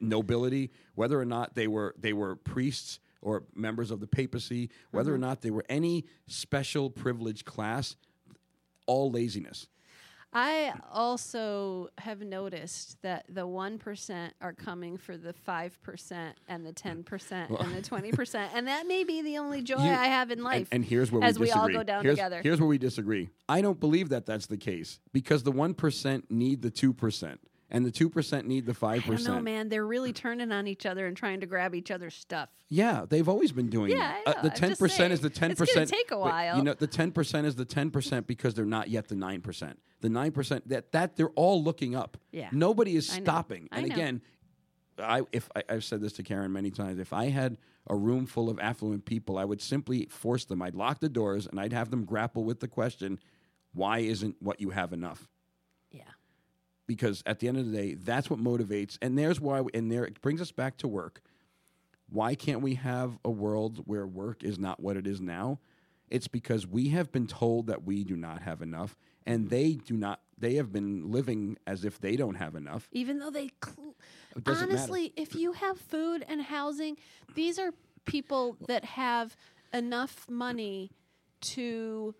nobility, 0.00 0.70
whether 0.94 1.20
or 1.20 1.24
not 1.24 1.54
they 1.54 1.66
were 1.66 1.94
they 1.98 2.12
were 2.12 2.36
priests 2.36 3.00
or 3.20 3.44
members 3.54 3.90
of 3.90 4.00
the 4.00 4.06
papacy, 4.06 4.70
whether 4.90 5.12
or 5.12 5.14
mm-hmm. 5.14 5.22
not 5.22 5.40
they 5.40 5.50
were 5.50 5.64
any 5.68 6.04
special 6.26 6.90
privileged 6.90 7.44
class, 7.44 7.96
all 8.86 9.10
laziness. 9.10 9.66
I 10.36 10.72
also 10.92 11.90
have 11.98 12.20
noticed 12.20 13.00
that 13.02 13.24
the 13.28 13.46
1% 13.46 14.30
are 14.40 14.52
coming 14.52 14.96
for 14.96 15.16
the 15.16 15.32
5% 15.32 16.32
and 16.48 16.66
the 16.66 16.72
10% 16.72 17.60
and 17.60 17.74
the 17.74 17.88
20%. 17.88 18.48
And 18.52 18.66
that 18.66 18.88
may 18.88 19.04
be 19.04 19.22
the 19.22 19.38
only 19.38 19.62
joy 19.62 19.76
You- 19.76 19.90
I 19.90 20.06
have 20.06 20.32
in 20.32 20.42
life. 20.42 20.68
And, 20.72 20.82
and 20.82 20.84
here's 20.84 21.12
where 21.12 21.20
we 21.20 21.26
disagree. 21.28 21.48
as 21.48 21.54
we 21.54 21.60
we 21.60 21.60
all 21.60 21.78
go 21.78 21.84
down 21.84 22.02
here's, 22.02 22.16
together. 22.16 22.40
Here's 22.42 22.58
where 22.58 22.68
we 22.68 22.78
disagree. 22.78 23.30
I 23.48 23.60
don't 23.60 23.78
believe 23.78 24.08
that 24.08 24.26
that's 24.26 24.46
the 24.46 24.56
case 24.56 24.98
because 25.12 25.44
the 25.44 25.52
one 25.52 25.72
percent 25.72 26.28
need 26.32 26.62
the 26.62 26.70
two 26.70 26.92
percent, 26.92 27.40
and 27.74 27.84
the 27.84 27.90
two 27.90 28.08
percent 28.08 28.46
need 28.48 28.64
the 28.64 28.72
five 28.72 29.02
I 29.02 29.06
don't 29.06 29.08
know, 29.08 29.16
percent. 29.16 29.44
man. 29.44 29.68
They're 29.68 29.84
really 29.86 30.12
turning 30.14 30.50
on 30.52 30.66
each 30.66 30.86
other 30.86 31.06
and 31.06 31.14
trying 31.16 31.40
to 31.40 31.46
grab 31.46 31.74
each 31.74 31.90
other's 31.90 32.14
stuff. 32.14 32.48
Yeah, 32.70 33.04
they've 33.08 33.28
always 33.28 33.52
been 33.52 33.68
doing 33.68 33.90
Yeah, 33.90 33.98
that. 34.24 34.28
I 34.28 34.30
Uh, 34.38 34.42
the 34.42 34.50
10% 34.50 35.10
is 35.10 35.20
the 35.20 35.28
saying. 35.28 35.32
ten 35.34 35.50
It's 35.50 35.60
gonna 35.60 35.66
percent. 35.66 35.90
take 35.90 36.10
a 36.10 36.18
while. 36.18 36.56
You 36.56 36.62
know, 36.62 36.72
the 36.74 36.86
ten 36.86 37.10
percent 37.12 37.46
is 37.46 37.56
the 37.56 37.66
ten 37.66 37.90
percent 37.90 38.26
because 38.26 38.54
they're 38.54 38.64
not 38.64 38.88
yet 38.88 39.08
the 39.08 39.16
nine 39.16 39.42
percent. 39.42 39.78
The 40.00 40.08
nine 40.08 40.32
percent 40.32 40.68
that 40.68 40.92
that 40.92 41.16
they're 41.16 41.30
all 41.30 41.62
looking 41.62 41.94
up. 41.94 42.16
Yeah. 42.32 42.48
Nobody 42.52 42.96
is 42.96 43.10
I 43.12 43.18
know. 43.18 43.24
stopping. 43.24 43.68
And 43.72 43.84
again, 43.86 44.22
I 44.98 45.22
if 45.32 45.50
I, 45.56 45.62
I've 45.68 45.84
said 45.84 46.00
this 46.00 46.12
to 46.14 46.22
Karen 46.22 46.52
many 46.52 46.70
times, 46.70 46.98
if 46.98 47.12
I 47.12 47.26
had 47.30 47.58
a 47.88 47.96
room 47.96 48.24
full 48.26 48.48
of 48.48 48.58
affluent 48.60 49.04
people, 49.04 49.36
I 49.36 49.44
would 49.44 49.60
simply 49.60 50.06
force 50.06 50.44
them. 50.44 50.62
I'd 50.62 50.74
lock 50.74 51.00
the 51.00 51.08
doors 51.08 51.46
and 51.46 51.58
I'd 51.60 51.72
have 51.72 51.90
them 51.90 52.04
grapple 52.04 52.44
with 52.44 52.60
the 52.60 52.68
question, 52.68 53.18
why 53.72 53.98
isn't 53.98 54.36
what 54.40 54.60
you 54.60 54.70
have 54.70 54.92
enough? 54.92 55.28
Because 56.86 57.22
at 57.24 57.38
the 57.38 57.48
end 57.48 57.56
of 57.56 57.70
the 57.70 57.76
day, 57.76 57.94
that's 57.94 58.28
what 58.28 58.38
motivates. 58.38 58.98
And 59.00 59.18
there's 59.18 59.40
why, 59.40 59.62
and 59.72 59.90
there 59.90 60.04
it 60.04 60.20
brings 60.20 60.40
us 60.40 60.52
back 60.52 60.76
to 60.78 60.88
work. 60.88 61.22
Why 62.10 62.34
can't 62.34 62.60
we 62.60 62.74
have 62.74 63.18
a 63.24 63.30
world 63.30 63.82
where 63.86 64.06
work 64.06 64.42
is 64.44 64.58
not 64.58 64.80
what 64.80 64.96
it 64.96 65.06
is 65.06 65.20
now? 65.20 65.58
It's 66.10 66.28
because 66.28 66.66
we 66.66 66.90
have 66.90 67.10
been 67.10 67.26
told 67.26 67.66
that 67.68 67.84
we 67.84 68.04
do 68.04 68.14
not 68.16 68.42
have 68.42 68.60
enough, 68.60 68.96
and 69.26 69.48
they 69.48 69.72
do 69.72 69.96
not. 69.96 70.20
They 70.36 70.54
have 70.56 70.70
been 70.72 71.10
living 71.10 71.56
as 71.66 71.84
if 71.84 72.00
they 72.00 72.16
don't 72.16 72.34
have 72.34 72.54
enough. 72.54 72.88
Even 72.92 73.18
though 73.18 73.30
they. 73.30 73.50
Cl- 73.64 73.94
doesn't 74.42 74.68
matter. 74.68 74.78
Honestly, 74.78 75.12
if 75.16 75.34
you 75.34 75.52
have 75.52 75.78
food 75.78 76.24
and 76.28 76.42
housing, 76.42 76.98
these 77.34 77.58
are 77.58 77.72
people 78.04 78.56
that 78.68 78.84
have 78.84 79.34
enough 79.72 80.28
money 80.28 80.90
to. 81.40 82.14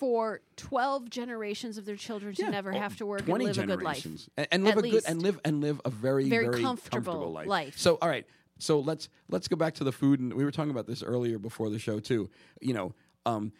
For 0.00 0.40
twelve 0.56 1.10
generations 1.10 1.76
of 1.76 1.84
their 1.84 1.96
children 1.96 2.34
to 2.34 2.42
Yeah, 2.42 2.48
never 2.48 2.72
have 2.72 2.96
to 2.96 3.04
work 3.06 3.28
and 3.28 3.42
live 3.42 3.58
a 3.58 3.66
good 3.66 3.82
life. 3.82 4.06
and, 4.06 4.48
and 4.50 4.64
live 4.64 4.78
At 4.78 4.84
a 4.86 4.90
good 4.90 5.04
and 5.06 5.20
live 5.22 5.38
and 5.44 5.60
live 5.60 5.78
a 5.84 5.90
very 5.90 6.26
very, 6.30 6.46
Very 6.46 6.62
comfortable, 6.62 6.90
comfortable 7.12 7.32
life. 7.32 7.46
life. 7.46 7.74
So 7.78 7.98
all 8.00 8.08
right, 8.08 8.26
so 8.58 8.80
let's 8.80 9.10
let's 9.28 9.46
go 9.46 9.56
back 9.56 9.74
to 9.74 9.84
the 9.84 9.92
food, 9.92 10.18
and 10.20 10.32
we 10.32 10.42
were 10.42 10.50
talking 10.52 10.70
about 10.70 10.86
this 10.86 11.02
earlier 11.02 11.38
before 11.38 11.68
the 11.68 11.78
show 11.78 12.00
too. 12.00 12.30
You 12.62 12.72
know, 12.72 12.94
um, 13.26 13.52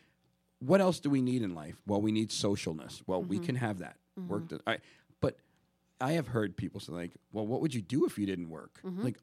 what 0.60 0.80
else 0.80 0.98
do 0.98 1.10
we 1.10 1.20
need 1.20 1.42
in 1.42 1.54
life? 1.54 1.76
Well, 1.86 2.00
we 2.00 2.10
need 2.10 2.30
socialness. 2.30 3.02
Well, 3.06 3.20
Mm-hmm. 3.20 3.28
we 3.30 3.38
can 3.38 3.56
have 3.56 3.80
that. 3.80 3.96
Work, 4.28 4.48
does- 4.48 4.60
all 4.66 4.72
right, 4.72 4.80
but 5.20 5.36
I 6.00 6.12
have 6.12 6.28
heard 6.28 6.56
people 6.56 6.80
say 6.80 6.92
like, 6.92 7.12
"Well, 7.32 7.46
what 7.46 7.60
would 7.60 7.74
you 7.74 7.82
do 7.82 8.06
if 8.06 8.18
you 8.18 8.24
didn't 8.24 8.48
work?" 8.48 8.80
Mm-hmm. 8.82 9.02
Like. 9.04 9.18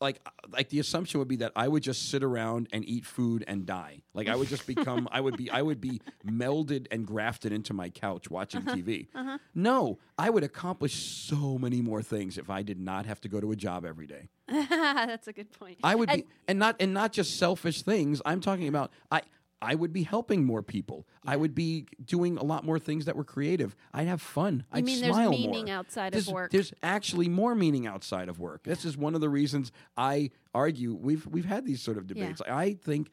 Like, 0.00 0.26
like 0.50 0.70
the 0.70 0.78
assumption 0.78 1.18
would 1.18 1.28
be 1.28 1.36
that 1.36 1.52
I 1.54 1.68
would 1.68 1.82
just 1.82 2.08
sit 2.10 2.22
around 2.22 2.68
and 2.72 2.84
eat 2.88 3.04
food 3.04 3.44
and 3.46 3.66
die. 3.66 4.00
Like 4.14 4.28
I 4.28 4.34
would 4.36 4.48
just 4.48 4.66
become, 4.66 5.06
I 5.12 5.20
would 5.20 5.36
be, 5.36 5.50
I 5.50 5.60
would 5.60 5.80
be 5.80 6.00
melded 6.26 6.86
and 6.90 7.06
grafted 7.06 7.52
into 7.52 7.74
my 7.74 7.90
couch 7.90 8.30
watching 8.30 8.62
Uh-huh. 8.66 8.76
TV. 8.76 9.08
No, 9.54 9.98
I 10.16 10.30
would 10.30 10.42
accomplish 10.42 10.94
so 10.94 11.58
many 11.58 11.82
more 11.82 12.00
things 12.02 12.38
if 12.38 12.48
I 12.48 12.62
did 12.62 12.80
not 12.80 13.04
have 13.04 13.20
to 13.22 13.28
go 13.28 13.40
to 13.40 13.52
a 13.52 13.56
job 13.56 13.84
every 13.84 14.06
day. 14.06 14.28
That's 14.48 15.28
a 15.28 15.32
good 15.34 15.52
point. 15.52 15.78
I 15.84 15.94
would 15.94 16.08
And- 16.10 16.22
be, 16.22 16.28
and 16.48 16.58
not 16.58 16.76
and 16.80 16.94
not 16.94 17.12
just 17.12 17.36
selfish 17.38 17.82
things. 17.82 18.22
I'm 18.24 18.40
talking 18.40 18.68
about 18.68 18.90
I. 19.12 19.20
I 19.62 19.74
would 19.74 19.92
be 19.92 20.02
helping 20.04 20.44
more 20.44 20.62
people. 20.62 21.06
I 21.24 21.36
would 21.36 21.54
be 21.54 21.86
doing 22.04 22.38
a 22.38 22.42
lot 22.42 22.64
more 22.64 22.78
things 22.78 23.04
that 23.04 23.16
were 23.16 23.24
creative. 23.24 23.76
I'd 23.92 24.06
have 24.06 24.22
fun. 24.22 24.64
I'd 24.72 24.84
mean 24.84 25.00
there's 25.00 25.14
smile 25.14 25.30
meaning 25.30 25.66
more. 25.66 25.74
outside 25.74 26.08
of 26.08 26.12
there's, 26.24 26.28
work? 26.32 26.50
There's 26.50 26.72
actually 26.82 27.28
more 27.28 27.54
meaning 27.54 27.86
outside 27.86 28.28
of 28.28 28.38
work. 28.40 28.62
This 28.64 28.84
is 28.84 28.96
one 28.96 29.14
of 29.14 29.20
the 29.20 29.28
reasons 29.28 29.70
I 29.96 30.30
argue. 30.54 30.94
We've 30.94 31.26
we've 31.26 31.44
had 31.44 31.66
these 31.66 31.82
sort 31.82 31.98
of 31.98 32.06
debates. 32.06 32.40
I 32.48 32.74
think 32.74 33.10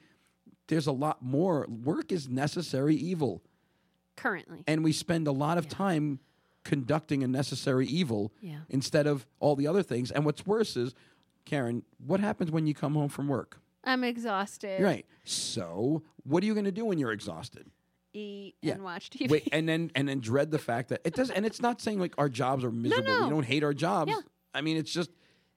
there's 0.67 0.87
a 0.87 0.91
lot 0.93 1.21
more. 1.21 1.65
Work 1.69 2.11
is 2.11 2.29
necessary 2.29 2.95
evil, 2.95 3.41
currently. 4.15 4.63
and 4.67 4.83
we 4.83 4.91
spend 4.93 5.27
a 5.27 5.31
lot 5.33 5.57
of 5.57 5.67
time 5.67 6.19
conducting 6.63 7.23
a 7.23 7.27
necessary 7.27 7.87
evil 7.87 8.31
Yeah. 8.41 8.59
instead 8.69 9.07
of 9.07 9.25
all 9.39 9.55
the 9.55 9.67
other 9.67 9.83
things. 9.83 10.11
And 10.11 10.25
what's 10.25 10.45
worse 10.45 10.75
is, 10.75 10.93
Karen, 11.45 11.83
what 12.05 12.19
happens 12.19 12.51
when 12.51 12.67
you 12.67 12.73
come 12.73 12.93
home 12.93 13.07
from 13.09 13.27
work? 13.29 13.61
I'm 13.87 14.03
exhausted. 14.03 14.81
Right. 14.83 15.05
So, 15.23 16.03
what 16.23 16.43
are 16.43 16.45
you 16.45 16.53
going 16.53 16.65
to 16.65 16.71
do 16.71 16.85
when 16.85 16.97
you're 16.99 17.11
exhausted? 17.11 17.69
Eat 18.13 18.55
Yeah. 18.61 18.73
and 18.75 18.83
watch 18.83 19.09
TV. 19.09 19.29
Wait, 19.29 19.49
and 19.51 19.67
then 19.67 19.91
and 19.95 20.07
then 20.07 20.19
dread 20.19 20.51
the 20.51 20.59
fact 20.59 20.89
that 20.89 21.01
it 21.05 21.13
does. 21.13 21.29
And 21.29 21.45
it's 21.45 21.61
not 21.61 21.81
saying 21.81 21.99
like 21.99 22.13
our 22.17 22.29
jobs 22.29 22.63
are 22.63 22.71
miserable. 22.71 23.07
no. 23.13 23.23
We 23.25 23.29
don't 23.29 23.43
hate 23.45 23.63
our 23.63 23.73
jobs. 23.73 24.11
Yeah. 24.11 24.19
I 24.53 24.61
mean, 24.61 24.77
it's 24.77 24.91
just 24.91 25.09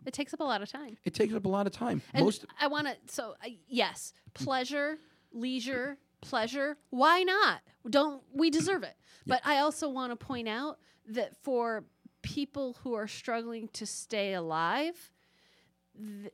it 0.06 0.12
takes 0.14 0.32
up 0.34 0.40
a 0.40 0.44
lot 0.44 0.62
of 0.62 0.70
time. 0.70 0.96
it 1.04 1.14
takes 1.14 1.34
up 1.34 1.44
a 1.44 1.48
lot 1.48 1.66
of 1.66 1.72
time. 1.72 2.02
And 2.14 2.24
Most 2.24 2.44
I 2.60 2.66
want 2.68 2.86
to. 2.86 2.96
So 3.12 3.34
uh, 3.44 3.48
yes, 3.68 4.12
pleasure, 4.34 4.98
leisure, 5.32 5.96
pleasure. 6.20 6.76
Why 6.90 7.22
not? 7.22 7.60
Don't 7.88 8.22
we 8.32 8.50
deserve 8.50 8.82
it? 8.82 8.94
But 9.26 9.42
I 9.44 9.58
also 9.58 9.88
want 9.88 10.12
to 10.12 10.16
point 10.16 10.48
out 10.48 10.78
that 11.06 11.36
for 11.42 11.84
people 12.22 12.76
who 12.82 12.94
are 12.94 13.06
struggling 13.06 13.68
to 13.74 13.84
stay 13.86 14.32
alive, 14.32 15.12
the, 15.94 16.30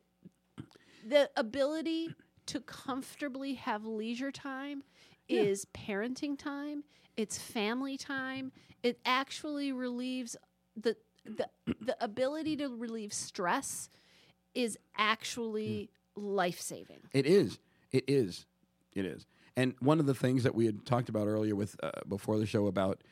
the 1.07 1.31
ability 1.37 2.15
to 2.47 2.61
comfortably 2.61 3.55
have 3.55 3.85
leisure 3.85 4.33
time 4.33 4.83
is 5.29 5.67
parenting 5.75 6.39
time. 6.39 6.85
It's 7.17 7.39
family 7.39 7.97
time. 7.97 8.53
It 8.83 8.99
actually 9.05 9.73
relieves 9.73 10.37
the 10.77 10.97
the 11.25 11.49
the 11.81 11.97
ability 12.01 12.57
to 12.57 12.69
relieve 12.69 13.13
stress 13.13 13.89
is 14.55 14.79
actually 14.97 15.91
life 16.15 16.61
saving. 16.61 17.01
It 17.13 17.27
is. 17.27 17.59
It 17.93 18.05
is. 18.09 18.47
It 18.95 19.05
is. 19.05 19.27
And 19.57 19.75
one 19.81 20.01
of 20.01 20.07
the 20.07 20.15
things 20.15 20.43
that 20.43 20.55
we 20.55 20.67
had 20.67 20.85
talked 20.85 21.09
about 21.09 21.27
earlier 21.27 21.57
with 21.57 21.77
uh, 21.83 21.91
before 22.09 22.39
the 22.39 22.47
show 22.47 22.67
about 22.67 23.03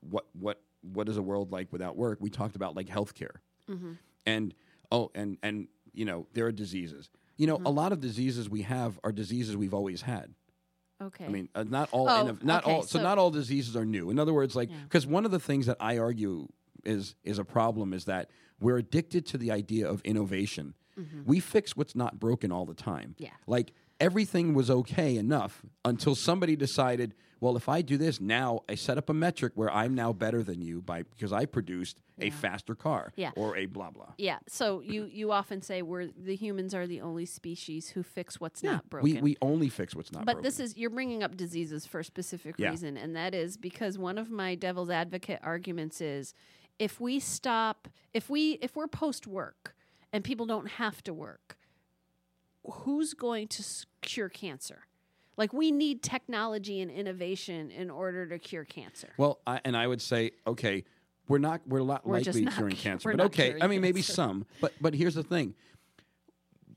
what 0.00 0.26
what 0.38 0.60
what 0.80 1.08
is 1.08 1.16
a 1.16 1.22
world 1.22 1.52
like 1.52 1.72
without 1.72 1.96
work, 1.96 2.18
we 2.20 2.30
talked 2.30 2.56
about 2.56 2.76
like 2.76 2.86
healthcare. 2.86 3.36
Mm-hmm. 3.68 3.92
And 4.26 4.54
oh, 4.92 5.10
and 5.14 5.38
and 5.42 5.68
you 5.94 6.04
know 6.04 6.26
there 6.34 6.46
are 6.46 6.52
diseases. 6.52 7.10
You 7.36 7.46
know, 7.48 7.56
a 7.56 7.58
Mm-hmm. 7.58 7.76
lot 7.76 7.92
of 7.92 8.00
diseases 8.00 8.48
we 8.48 8.62
have 8.62 8.98
are 9.02 9.10
diseases 9.12 9.56
we've 9.56 9.74
always 9.74 10.02
had. 10.02 10.34
Okay. 11.02 11.24
I 11.24 11.28
mean, 11.28 11.48
uh, 11.54 11.64
not 11.64 11.88
all, 11.90 12.08
Oh, 12.08 12.36
not 12.42 12.62
okay, 12.64 12.72
all. 12.72 12.82
So, 12.82 12.98
so- 12.98 13.02
not 13.02 13.18
all 13.18 13.30
diseases 13.30 13.76
are 13.76 13.84
new. 13.84 14.10
In 14.10 14.18
other 14.18 14.32
words, 14.32 14.54
like 14.54 14.70
Yeah. 14.70 14.76
because 14.84 15.06
one 15.06 15.24
of 15.24 15.32
the 15.32 15.40
things 15.40 15.66
that 15.66 15.76
I 15.80 15.98
argue 15.98 16.46
is 16.84 17.14
is 17.24 17.38
a 17.38 17.44
problem 17.44 17.92
is 17.92 18.04
that 18.04 18.30
we're 18.60 18.76
addicted 18.78 19.26
to 19.26 19.38
the 19.38 19.50
idea 19.50 19.88
of 19.88 20.00
innovation. 20.02 20.74
We 21.26 21.40
fix 21.40 21.76
what's 21.76 21.96
not 21.96 22.20
broken 22.20 22.52
all 22.52 22.66
the 22.66 22.74
time. 22.74 23.10
Mm-hmm. 23.16 23.24
Yeah. 23.24 23.30
Like 23.48 23.72
everything 23.98 24.54
was 24.54 24.70
okay 24.70 25.16
enough 25.16 25.64
until 25.84 26.14
somebody 26.14 26.54
decided, 26.54 27.14
well, 27.44 27.56
if 27.58 27.68
I 27.68 27.82
do 27.82 27.98
this 27.98 28.20
now, 28.22 28.60
I 28.70 28.74
set 28.74 28.96
up 28.96 29.10
a 29.10 29.14
metric 29.14 29.52
where 29.54 29.70
I'm 29.70 29.94
now 29.94 30.14
better 30.14 30.42
than 30.42 30.62
you 30.62 30.80
by 30.80 31.02
because 31.02 31.30
I 31.30 31.44
produced 31.44 31.98
a 32.18 32.30
faster 32.30 32.74
car 32.74 33.12
Yeah. 33.16 33.32
or 33.36 33.54
a 33.56 33.66
blah 33.66 33.90
blah. 33.90 34.12
yeah. 34.16 34.38
So 34.48 34.80
you 34.80 35.04
you 35.04 35.30
often 35.30 35.60
say 35.60 35.82
we're 35.82 36.06
the 36.06 36.36
humans 36.36 36.74
are 36.74 36.86
the 36.86 37.00
only 37.02 37.26
species 37.26 37.90
who 37.90 38.02
fix 38.02 38.40
what's 38.40 38.62
Yeah. 38.62 38.72
not 38.72 38.88
broken. 38.88 39.12
We 39.16 39.20
we 39.20 39.36
only 39.42 39.68
fix 39.68 39.94
what's 39.94 40.10
not 40.10 40.24
but 40.24 40.36
broken. 40.36 40.42
this 40.44 40.58
is 40.58 40.76
you're 40.78 40.90
bringing 40.98 41.22
up 41.22 41.36
diseases 41.36 41.84
for 41.86 42.00
a 42.00 42.04
specific 42.04 42.54
Yeah. 42.58 42.70
reason, 42.70 42.96
and 42.96 43.14
that 43.14 43.34
is 43.34 43.56
because 43.58 43.98
one 43.98 44.16
of 44.16 44.30
my 44.30 44.54
devil's 44.54 44.88
advocate 44.90 45.40
arguments 45.42 46.00
is 46.00 46.32
if 46.78 46.98
we 47.00 47.20
stop, 47.20 47.88
if 48.14 48.30
we 48.30 48.52
if 48.62 48.74
we're 48.74 48.88
post 48.88 49.26
work 49.26 49.74
and 50.14 50.24
people 50.24 50.46
don't 50.46 50.68
have 50.82 51.02
to 51.04 51.12
work, 51.12 51.58
who's 52.64 53.12
going 53.14 53.48
to 53.48 53.62
cure 54.00 54.28
cancer? 54.30 54.84
Like 55.36 55.52
we 55.52 55.70
need 55.72 56.02
technology 56.02 56.80
and 56.80 56.90
innovation 56.90 57.70
in 57.70 57.90
order 57.90 58.26
to 58.28 58.38
cure 58.38 58.64
cancer. 58.64 59.08
Well, 59.16 59.40
I, 59.46 59.60
and 59.64 59.76
I 59.76 59.86
would 59.86 60.00
say, 60.00 60.32
okay, 60.46 60.84
we're 61.28 61.38
not 61.38 61.62
we're 61.66 61.80
not 61.84 62.06
We're 62.06 62.14
likely 62.18 62.42
not 62.42 62.54
curing 62.54 62.76
cancer, 62.86 63.10
but 63.16 63.20
okay. 63.26 63.56
I 63.60 63.66
mean, 63.66 63.80
maybe 63.80 64.00
cancer. 64.00 64.12
some, 64.12 64.46
but 64.60 64.72
but 64.80 64.94
here's 64.94 65.14
the 65.14 65.22
thing: 65.22 65.54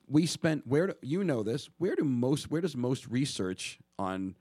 we 0.08 0.26
spent 0.26 0.66
where 0.66 0.88
do, 0.88 0.94
you 1.02 1.24
know 1.24 1.44
this? 1.44 1.70
Where 1.78 1.96
do 1.96 2.04
most 2.04 2.50
where 2.50 2.62
does 2.62 2.76
most 2.76 3.08
research 3.08 3.80
on 4.00 4.36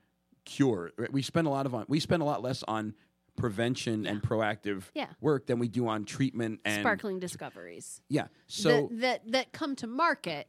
cure? 0.45 0.91
We 1.11 1.21
spend 1.21 1.47
a 1.47 1.49
lot 1.49 1.65
of 1.65 1.75
on 1.75 1.85
we 1.87 1.99
spend 1.99 2.21
a 2.21 2.25
lot 2.25 2.41
less 2.41 2.63
on 2.67 2.93
prevention 3.35 4.07
and 4.07 4.19
proactive 4.21 4.83
Yeah. 4.95 5.09
work 5.21 5.45
than 5.45 5.59
we 5.59 5.67
do 5.67 5.87
on 5.87 6.05
treatment 6.05 6.59
and 6.65 6.81
Sparkling 6.81 7.19
discoveries. 7.19 8.01
yeah. 8.09 8.27
So 8.47 8.89
that, 8.93 9.01
that 9.01 9.31
that 9.31 9.51
come 9.51 9.75
to 9.75 9.87
market 9.87 10.47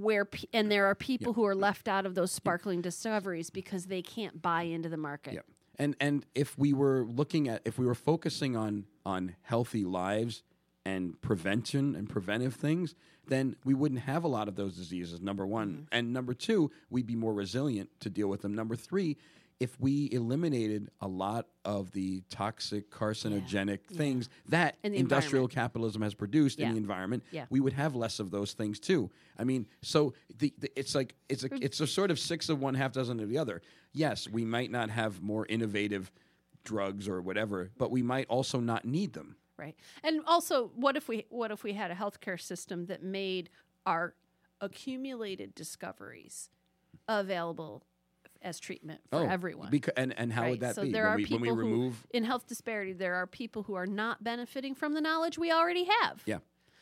where 0.00 0.24
pe- 0.24 0.48
and 0.52 0.70
there 0.70 0.86
are 0.86 0.94
people 0.94 1.32
who 1.32 1.44
are 1.44 1.54
left 1.54 1.88
out 1.88 2.06
of 2.06 2.14
those 2.14 2.32
sparkling 2.32 2.80
discoveries 2.80 3.50
because 3.50 3.86
they 3.86 4.02
can't 4.02 4.42
buy 4.42 4.62
into 4.62 4.88
the 4.88 4.96
market. 4.96 5.34
Yeah. 5.34 5.40
And 5.78 5.96
and 6.00 6.26
if 6.34 6.58
we 6.58 6.72
were 6.72 7.04
looking 7.04 7.48
at 7.48 7.62
if 7.64 7.78
we 7.78 7.86
were 7.86 7.94
focusing 7.94 8.56
on 8.56 8.86
on 9.06 9.36
healthy 9.42 9.84
lives 9.84 10.42
and 10.84 11.20
prevention 11.20 11.94
and 11.94 12.08
preventive 12.08 12.54
things, 12.54 12.94
then 13.26 13.56
we 13.64 13.74
wouldn't 13.74 14.02
have 14.02 14.24
a 14.24 14.28
lot 14.28 14.48
of 14.48 14.56
those 14.56 14.76
diseases. 14.76 15.20
Number 15.20 15.46
one, 15.46 15.68
mm-hmm. 15.68 15.82
and 15.92 16.12
number 16.12 16.34
two, 16.34 16.70
we'd 16.90 17.06
be 17.06 17.16
more 17.16 17.32
resilient 17.32 17.88
to 18.00 18.10
deal 18.10 18.28
with 18.28 18.42
them. 18.42 18.54
Number 18.54 18.76
three. 18.76 19.16
If 19.60 19.78
we 19.80 20.08
eliminated 20.12 20.90
a 21.00 21.06
lot 21.06 21.46
of 21.64 21.92
the 21.92 22.22
toxic, 22.28 22.90
carcinogenic 22.90 23.86
things 23.86 24.28
that 24.48 24.76
In 24.82 24.94
industrial 24.94 25.48
capitalism 25.48 26.02
has 26.02 26.12
produced 26.12 26.58
in 26.58 26.72
the 26.72 26.76
environment, 26.76 27.22
Yeah. 27.30 27.46
we 27.50 27.60
would 27.60 27.72
have 27.72 27.94
less 27.94 28.18
of 28.18 28.30
those 28.30 28.52
things 28.52 28.80
too. 28.80 29.10
I 29.38 29.44
mean, 29.44 29.66
so 29.80 30.14
the, 30.38 30.52
the, 30.58 30.70
it's 30.78 30.94
like 30.94 31.14
it's 31.28 31.44
a 31.44 31.48
it's 31.64 31.80
a 31.80 31.86
sort 31.86 32.10
of 32.10 32.18
six 32.18 32.48
of 32.48 32.60
one, 32.60 32.74
half 32.74 32.92
dozen 32.92 33.20
of 33.20 33.28
the 33.28 33.38
other. 33.38 33.62
Yes, 33.92 34.28
we 34.28 34.44
might 34.44 34.70
not 34.70 34.90
have 34.90 35.22
more 35.22 35.46
innovative 35.46 36.10
drugs 36.64 37.08
or 37.08 37.20
whatever, 37.22 37.70
but 37.78 37.90
we 37.90 38.02
might 38.02 38.26
also 38.28 38.58
not 38.58 38.84
need 38.84 39.12
them. 39.12 39.36
Right. 39.56 39.76
And 40.02 40.20
also 40.26 40.72
what 40.74 40.96
if 40.96 41.08
we 41.08 41.26
what 41.28 41.52
if 41.52 41.62
we 41.62 41.74
had 41.74 41.90
a 41.92 41.94
healthcare 41.94 42.40
system 42.40 42.86
that 42.86 43.02
made 43.04 43.50
our 43.86 44.14
accumulated 44.60 45.54
discoveries 45.54 46.50
available 47.08 47.84
as 48.44 48.60
treatment 48.60 49.00
for 49.10 49.26
everyone? 49.28 49.70
Beca- 49.72 49.92
and 49.96 50.16
and 50.18 50.32
how 50.32 50.42
would 50.42 50.50
right? 50.50 50.60
that 50.60 50.74
so 50.76 50.82
be 50.82 50.92
there 50.92 51.04
when 51.04 51.12
are 51.12 51.16
we 51.16 51.24
people 51.24 51.38
when 51.40 51.56
we 51.56 51.62
who, 51.62 51.70
remove? 51.70 52.06
in 52.10 52.24
health 52.24 52.46
disparity 52.46 52.92
there 52.92 53.14
are 53.16 53.26
people 53.26 53.62
who 53.64 53.74
are 53.74 53.86
not 53.86 54.22
benefiting 54.22 54.74
from 54.74 54.92
the 54.94 55.00
knowledge 55.00 55.38
we 55.38 55.50
already 55.50 55.84
have. 56.00 56.22
Yeah. 56.26 56.38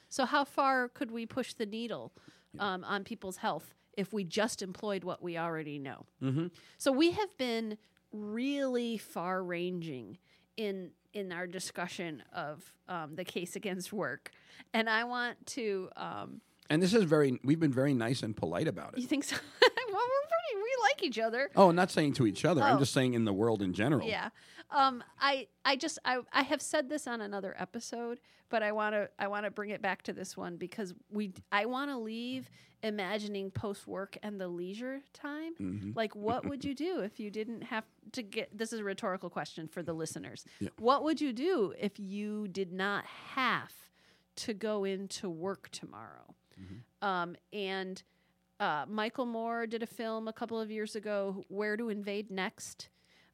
So 0.09 0.27
how 0.27 0.45
far 0.45 0.89
could 0.89 1.11
we 1.11 1.25
push 1.25 1.55
the 1.55 1.65
needle 1.65 2.13
um, 2.59 2.85
on 2.85 3.03
people's 3.05 3.39
health 3.39 3.75
if 3.97 4.13
we 4.13 4.25
just 4.25 4.61
employed 4.61 5.05
what 5.05 5.23
we 5.23 5.39
already 5.39 5.79
know? 5.79 6.05
Mm-hmm. 6.23 6.49
So 6.77 6.93
we 6.93 7.13
have 7.13 7.37
been 7.39 7.79
really 8.13 8.99
far-ranging 8.99 10.19
in 10.57 10.91
in 11.15 11.31
our 11.33 11.47
discussion 11.47 12.23
of 12.35 12.73
um, 12.89 13.15
the 13.17 13.25
case 13.25 13.55
against 13.57 13.93
work, 13.93 14.31
and 14.75 14.89
I 14.89 15.05
want 15.05 15.47
to. 15.49 15.89
Um, 15.97 16.41
And 16.71 16.83
this 16.83 16.95
is 16.95 17.05
very 17.05 17.39
we've 17.45 17.61
been 17.61 17.73
very 17.73 17.95
nice 17.95 18.23
and 18.23 18.37
polite 18.37 18.69
about 18.69 18.95
it. 18.95 19.01
you 19.01 19.07
think 19.07 19.25
so? 19.25 19.37
well, 19.63 20.07
we're 20.13 20.29
pretty. 20.51 20.63
We 20.63 20.71
like 20.89 21.03
each 21.03 21.19
other. 21.19 21.51
Oh, 21.57 21.69
I'm 21.71 21.77
not 21.77 21.91
saying 21.91 22.15
to 22.15 22.27
each 22.27 22.45
other. 22.45 22.63
I'm 22.63 22.77
Oh. 22.77 22.79
just 22.81 22.93
saying 22.93 23.15
in 23.15 23.25
the 23.25 23.33
world 23.33 23.63
in 23.63 23.73
general. 23.73 24.07
Yeah. 24.07 24.31
Um, 24.71 25.05
I 25.21 25.49
I 25.65 25.77
just 25.77 25.99
I, 26.05 26.21
I 26.33 26.43
have 26.43 26.63
said 26.63 26.89
this 26.89 27.07
on 27.07 27.21
another 27.21 27.55
episode, 27.59 28.21
but 28.49 28.63
I 28.63 28.73
want 28.73 28.95
to 28.95 29.11
I 29.19 29.29
want 29.29 29.45
to 29.45 29.51
bring 29.51 29.71
it 29.71 29.83
back 29.83 30.03
to 30.05 30.13
this 30.13 30.37
one 30.37 30.57
because 30.57 30.95
we 31.11 31.33
I 31.51 31.67
want 31.67 31.91
to 31.91 31.99
leave 31.99 32.49
imagining 32.83 33.51
post 33.51 33.87
work 33.87 34.17
and 34.23 34.41
the 34.41 34.49
leisure 34.49 35.03
time. 35.13 35.53
Mhm. 35.61 35.95
Like 35.97 36.17
what 36.17 36.45
would 36.49 36.65
you 36.65 36.75
do 36.75 37.01
if 37.01 37.21
you 37.21 37.31
didn't 37.31 37.63
have 37.65 37.85
to 38.13 38.23
get 38.23 38.57
this 38.57 38.73
is 38.73 38.81
a 38.81 38.85
rhetorical 38.85 39.29
question 39.31 39.69
for 39.69 39.83
the 39.83 39.93
listeners. 39.93 40.45
Yeah. 40.59 40.71
What 40.79 41.05
would 41.05 41.21
you 41.21 41.33
do 41.35 41.75
if 41.79 42.01
you 42.01 42.49
did 42.49 42.73
not 42.73 43.05
have 43.35 43.73
to 44.37 44.55
go 44.55 44.85
into 44.85 45.29
work 45.29 45.69
tomorrow? 45.71 46.35
Mm-hmm. 46.59 47.07
Um, 47.07 47.37
and 47.53 48.03
uh, 48.63 48.85
Michael 48.89 49.27
Moore 49.27 49.67
did 49.67 49.83
a 49.83 49.87
film 49.87 50.29
a 50.29 50.33
couple 50.33 50.61
of 50.61 50.71
years 50.71 50.95
ago, 50.95 51.45
Where 51.49 51.77
to 51.77 51.89
Invade 51.89 52.31
Next, 52.31 52.89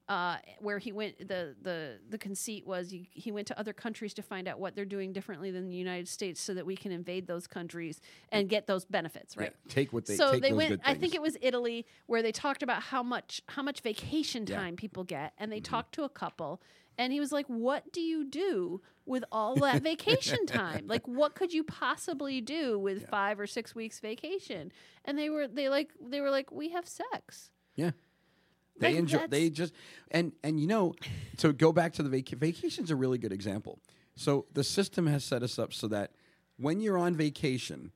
uh, 0.09 0.36
where 0.61 0.78
he 0.78 0.90
went. 0.92 1.18
the 1.28 1.54
the 1.61 1.98
The 2.09 2.18
conceit 2.18 2.66
was 2.66 2.90
he, 2.90 3.09
he 3.12 3.30
went 3.30 3.46
to 3.48 3.59
other 3.59 3.72
countries 3.72 4.14
to 4.14 4.22
find 4.22 4.48
out 4.48 4.59
what 4.59 4.74
they're 4.74 4.84
doing 4.84 5.12
differently 5.12 5.50
than 5.50 5.68
the 5.68 5.76
United 5.76 6.09
States, 6.09 6.40
so 6.40 6.54
that 6.54 6.64
we 6.64 6.76
can 6.76 6.92
invade 6.92 7.26
those 7.26 7.46
countries 7.46 8.00
and 8.32 8.48
get 8.48 8.66
those 8.66 8.84
benefits. 8.84 9.36
Right. 9.36 9.52
Yeah, 9.66 9.72
Take 9.72 9.92
what 9.92 10.06
they 10.06 10.16
so 10.16 10.38
they 10.38 10.52
went. 10.52 10.80
I 10.84 10.94
think 10.94 11.14
it 11.14 11.22
was 11.22 11.36
Italy 11.42 11.86
where 12.06 12.22
they 12.22 12.32
talked 12.32 12.62
about 12.62 12.82
how 12.84 13.02
much 13.02 13.42
how 13.48 13.62
much 13.62 13.80
vacation 13.82 14.44
Yeah. 14.46 14.54
Mm-hmm. 14.56 14.64
time 14.64 14.76
people 14.76 15.04
get, 15.04 15.32
and 15.38 15.52
they 15.52 15.61
talked 15.61 15.92
to 15.94 16.04
a 16.04 16.09
couple. 16.09 16.61
And 17.00 17.12
he 17.12 17.20
was 17.20 17.30
like, 17.30 17.46
"What 17.46 17.92
do 17.92 18.00
you 18.00 18.24
do 18.24 18.80
with 19.06 19.24
all 19.30 19.54
that 19.56 19.82
vacation 19.92 20.46
time? 20.46 20.86
Like, 20.88 21.06
what 21.06 21.34
could 21.36 21.52
you 21.52 21.62
possibly 21.62 22.40
do 22.40 22.76
with 22.78 23.09
five 23.09 23.38
or 23.38 23.46
six 23.46 23.74
weeks 23.74 24.00
vacation?" 24.00 24.72
And 25.04 25.16
they 25.16 25.30
were 25.30 25.46
they 25.46 25.68
like 25.68 25.90
they 26.00 26.20
were 26.20 26.30
like, 26.30 26.50
"We 26.50 26.70
have 26.70 26.88
sex." 26.88 27.50
Yeah. 27.76 27.92
They 28.79 28.97
enjoy. 28.97 29.26
They 29.29 29.51
just 29.51 29.72
and 30.11 30.33
and 30.43 30.61
you 30.61 30.66
know, 30.66 30.95
to 31.39 31.53
go 31.53 31.72
back 31.72 31.93
to 31.95 32.03
the 32.03 32.09
vac- 32.09 32.39
vacation's 32.39 32.91
a 32.91 32.97
really 32.97 33.18
good 33.18 33.33
example. 33.33 33.79
So 34.14 34.47
the 34.53 34.64
system 34.64 35.07
has 35.07 35.24
set 35.24 35.43
us 35.43 35.59
up 35.59 35.72
so 35.72 35.87
that 35.89 36.12
when 36.57 36.81
you're 36.81 36.99
on 36.99 37.14
vacation, 37.14 37.93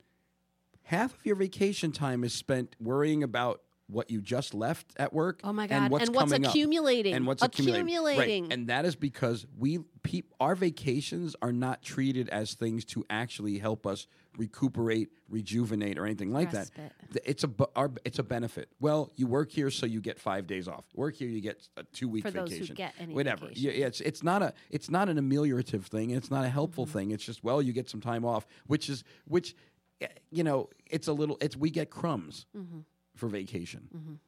half 0.85 1.15
of 1.15 1.27
your 1.27 1.37
vacation 1.37 1.93
time 1.93 2.23
is 2.25 2.33
spent 2.33 2.77
worrying 2.81 3.23
about 3.23 3.61
what 3.89 4.11
you 4.11 4.21
just 4.21 4.55
left 4.55 4.87
at 4.97 5.13
work. 5.13 5.41
Oh 5.45 5.53
my 5.53 5.67
God. 5.67 5.83
And 5.83 5.91
what's, 5.91 6.07
And 6.07 6.15
what's 6.15 6.33
accumulating. 6.33 7.15
And 7.15 7.27
what's 7.27 7.43
accumulating. 7.43 7.87
Accumulating. 7.87 8.45
Right. 8.45 8.53
And 8.53 8.69
that 8.69 8.85
is 8.85 8.97
because 8.97 9.47
we 9.59 9.81
peop, 10.03 10.33
our 10.41 10.55
vacations 10.55 11.37
are 11.43 11.53
not 11.53 11.83
treated 11.83 12.29
as 12.31 12.55
things 12.55 12.85
to 12.87 13.05
actually 13.11 13.59
help 13.59 13.87
us 13.87 14.07
recuperate, 14.37 15.11
rejuvenate, 15.29 15.99
or 15.99 16.07
anything 16.07 16.33
like 16.33 16.53
Respite. 16.53 16.93
that. 17.13 17.23
It's 17.29 17.45
a 17.45 17.51
our, 17.77 17.91
it's 18.05 18.19
a 18.19 18.23
benefit. 18.23 18.69
Well, 18.81 19.11
you 19.17 19.27
work 19.27 19.51
here, 19.51 19.71
so 19.71 19.87
you 19.87 20.01
get 20.01 20.19
five 20.19 20.47
days 20.47 20.69
off. 20.69 20.85
Work 20.95 21.17
here, 21.17 21.29
you 21.29 21.41
get 21.41 21.67
a 21.77 21.85
two 21.85 22.09
week 22.09 22.25
For 22.25 22.31
those 22.31 22.49
who 22.51 22.55
vacation. 22.57 22.75
get 22.77 22.95
any 22.99 23.15
Whatever. 23.15 23.47
vacation. 23.47 23.65
Yeah, 23.71 23.73
yeah, 23.73 23.87
it's 23.87 24.01
it's 24.01 24.23
not 24.23 24.43
a 24.43 24.53
it's 24.71 24.91
not 24.91 25.09
an 25.09 25.19
ameliorative 25.19 25.83
thing. 25.85 26.11
It's 26.11 26.31
not 26.31 26.45
a 26.45 26.49
helpful 26.49 26.87
Mm-hmm. 26.87 26.99
thing. 26.99 27.11
It's 27.11 27.25
just 27.25 27.45
well, 27.45 27.61
you 27.63 27.73
get 27.73 27.89
some 27.91 28.01
time 28.01 28.25
off, 28.25 28.47
which 28.67 28.89
is 28.89 29.05
which, 29.27 29.55
eh, 30.01 30.07
you 30.31 30.43
know, 30.45 30.69
it's 30.91 31.09
a 31.09 31.13
little. 31.13 31.37
It's 31.41 31.57
we 31.57 31.71
get 31.71 31.91
crumbs 31.91 32.47
Mm-hmm. 32.57 32.81
for 33.17 33.29
vacation. 33.29 34.19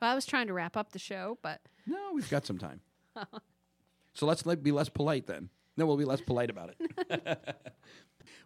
Well, 0.00 0.10
I 0.10 0.14
was 0.14 0.26
trying 0.26 0.48
to 0.48 0.52
wrap 0.52 0.76
up 0.76 0.92
the 0.92 0.98
show, 0.98 1.38
but 1.40 1.60
No, 1.86 2.10
we've 2.14 2.28
got 2.28 2.44
some 2.44 2.58
time. 2.58 2.80
so 4.12 4.26
let's 4.26 4.44
let, 4.44 4.62
be 4.62 4.70
less 4.70 4.90
polite 4.90 5.26
then. 5.26 5.48
No, 5.78 5.86
we'll 5.86 5.96
be 5.96 6.04
less 6.04 6.20
polite 6.20 6.50
about 6.50 6.74
it. 6.78 7.56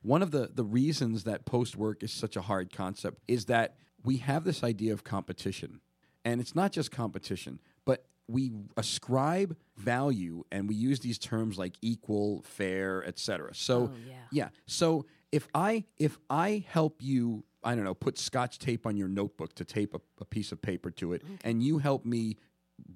One 0.03 0.23
of 0.23 0.31
the, 0.31 0.51
the 0.53 0.65
reasons 0.65 1.25
that 1.25 1.45
post 1.45 1.77
work 1.77 2.03
is 2.03 2.13
such 2.13 2.37
a 2.37 2.43
hard 2.43 2.73
concept 2.73 3.21
is 3.29 3.47
that 3.47 3.77
we 4.05 4.19
have 4.19 4.45
this 4.45 4.63
idea 4.63 4.93
of 4.93 5.05
competition. 5.05 5.81
And 6.25 6.41
it's 6.41 6.55
not 6.55 6.73
just 6.73 6.91
competition, 6.91 7.61
but 7.85 8.05
we 8.29 8.53
ascribe 8.77 9.57
value 9.77 10.45
and 10.53 10.69
we 10.69 10.75
use 10.75 11.01
these 11.01 11.19
terms 11.19 11.59
like 11.59 11.77
equal, 11.81 12.43
fair, 12.43 13.05
etc. 13.07 13.55
So 13.55 13.79
Oh, 13.79 13.91
yeah. 14.07 14.15
yeah. 14.31 14.49
So 14.67 15.07
if 15.33 15.49
I 15.55 15.85
if 15.99 16.19
I 16.29 16.65
help 16.69 17.01
you, 17.01 17.45
I 17.65 17.75
don't 17.75 17.85
know, 17.85 17.95
put 17.95 18.19
scotch 18.19 18.59
tape 18.59 18.87
on 18.87 18.97
your 18.97 19.09
notebook 19.09 19.55
to 19.57 19.65
tape 19.65 19.95
a, 19.95 20.01
a 20.21 20.25
piece 20.25 20.53
of 20.53 20.61
paper 20.61 20.91
to 20.93 21.13
it, 21.15 21.27
mm. 21.27 21.39
and 21.45 21.63
you 21.63 21.79
help 21.79 22.05
me 22.05 22.37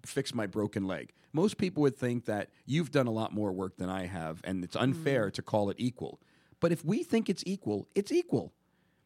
fix 0.04 0.34
my 0.34 0.46
broken 0.46 0.86
leg. 0.86 1.12
Most 1.32 1.56
people 1.56 1.82
would 1.82 1.96
think 1.96 2.26
that 2.26 2.50
you've 2.66 2.90
done 2.90 3.06
a 3.06 3.10
lot 3.10 3.32
more 3.32 3.52
work 3.52 3.76
than 3.78 3.88
I 3.88 4.06
have, 4.06 4.40
and 4.44 4.62
it's 4.62 4.76
unfair 4.76 5.28
mm. 5.28 5.32
to 5.34 5.42
call 5.42 5.70
it 5.70 5.76
equal. 5.78 6.20
But 6.62 6.72
if 6.72 6.82
we 6.84 7.02
think 7.02 7.28
it's 7.28 7.42
equal, 7.44 7.88
it's 7.94 8.10
equal. 8.12 8.52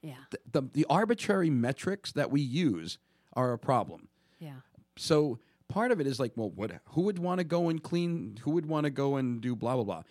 yeah. 0.02 0.14
The, 0.30 0.60
the, 0.60 0.68
the 0.72 0.86
arbitrary 0.88 1.50
metrics 1.50 2.12
that 2.12 2.30
we 2.30 2.40
use 2.40 2.98
are 3.32 3.52
a 3.52 3.58
problem. 3.58 4.08
Yeah. 4.38 4.60
So 4.96 5.40
part 5.68 5.90
of 5.90 6.00
it 6.00 6.06
is 6.06 6.20
like, 6.20 6.32
well, 6.36 6.50
what? 6.50 6.70
Who 6.90 7.02
would 7.02 7.18
want 7.18 7.38
to 7.38 7.44
go 7.44 7.68
and 7.70 7.82
clean? 7.82 8.38
Who 8.42 8.52
would 8.52 8.66
want 8.66 8.84
to 8.84 8.90
go 8.90 9.16
and 9.16 9.40
do 9.40 9.56
blah 9.56 9.74
blah 9.74 9.84
blah? 9.84 10.02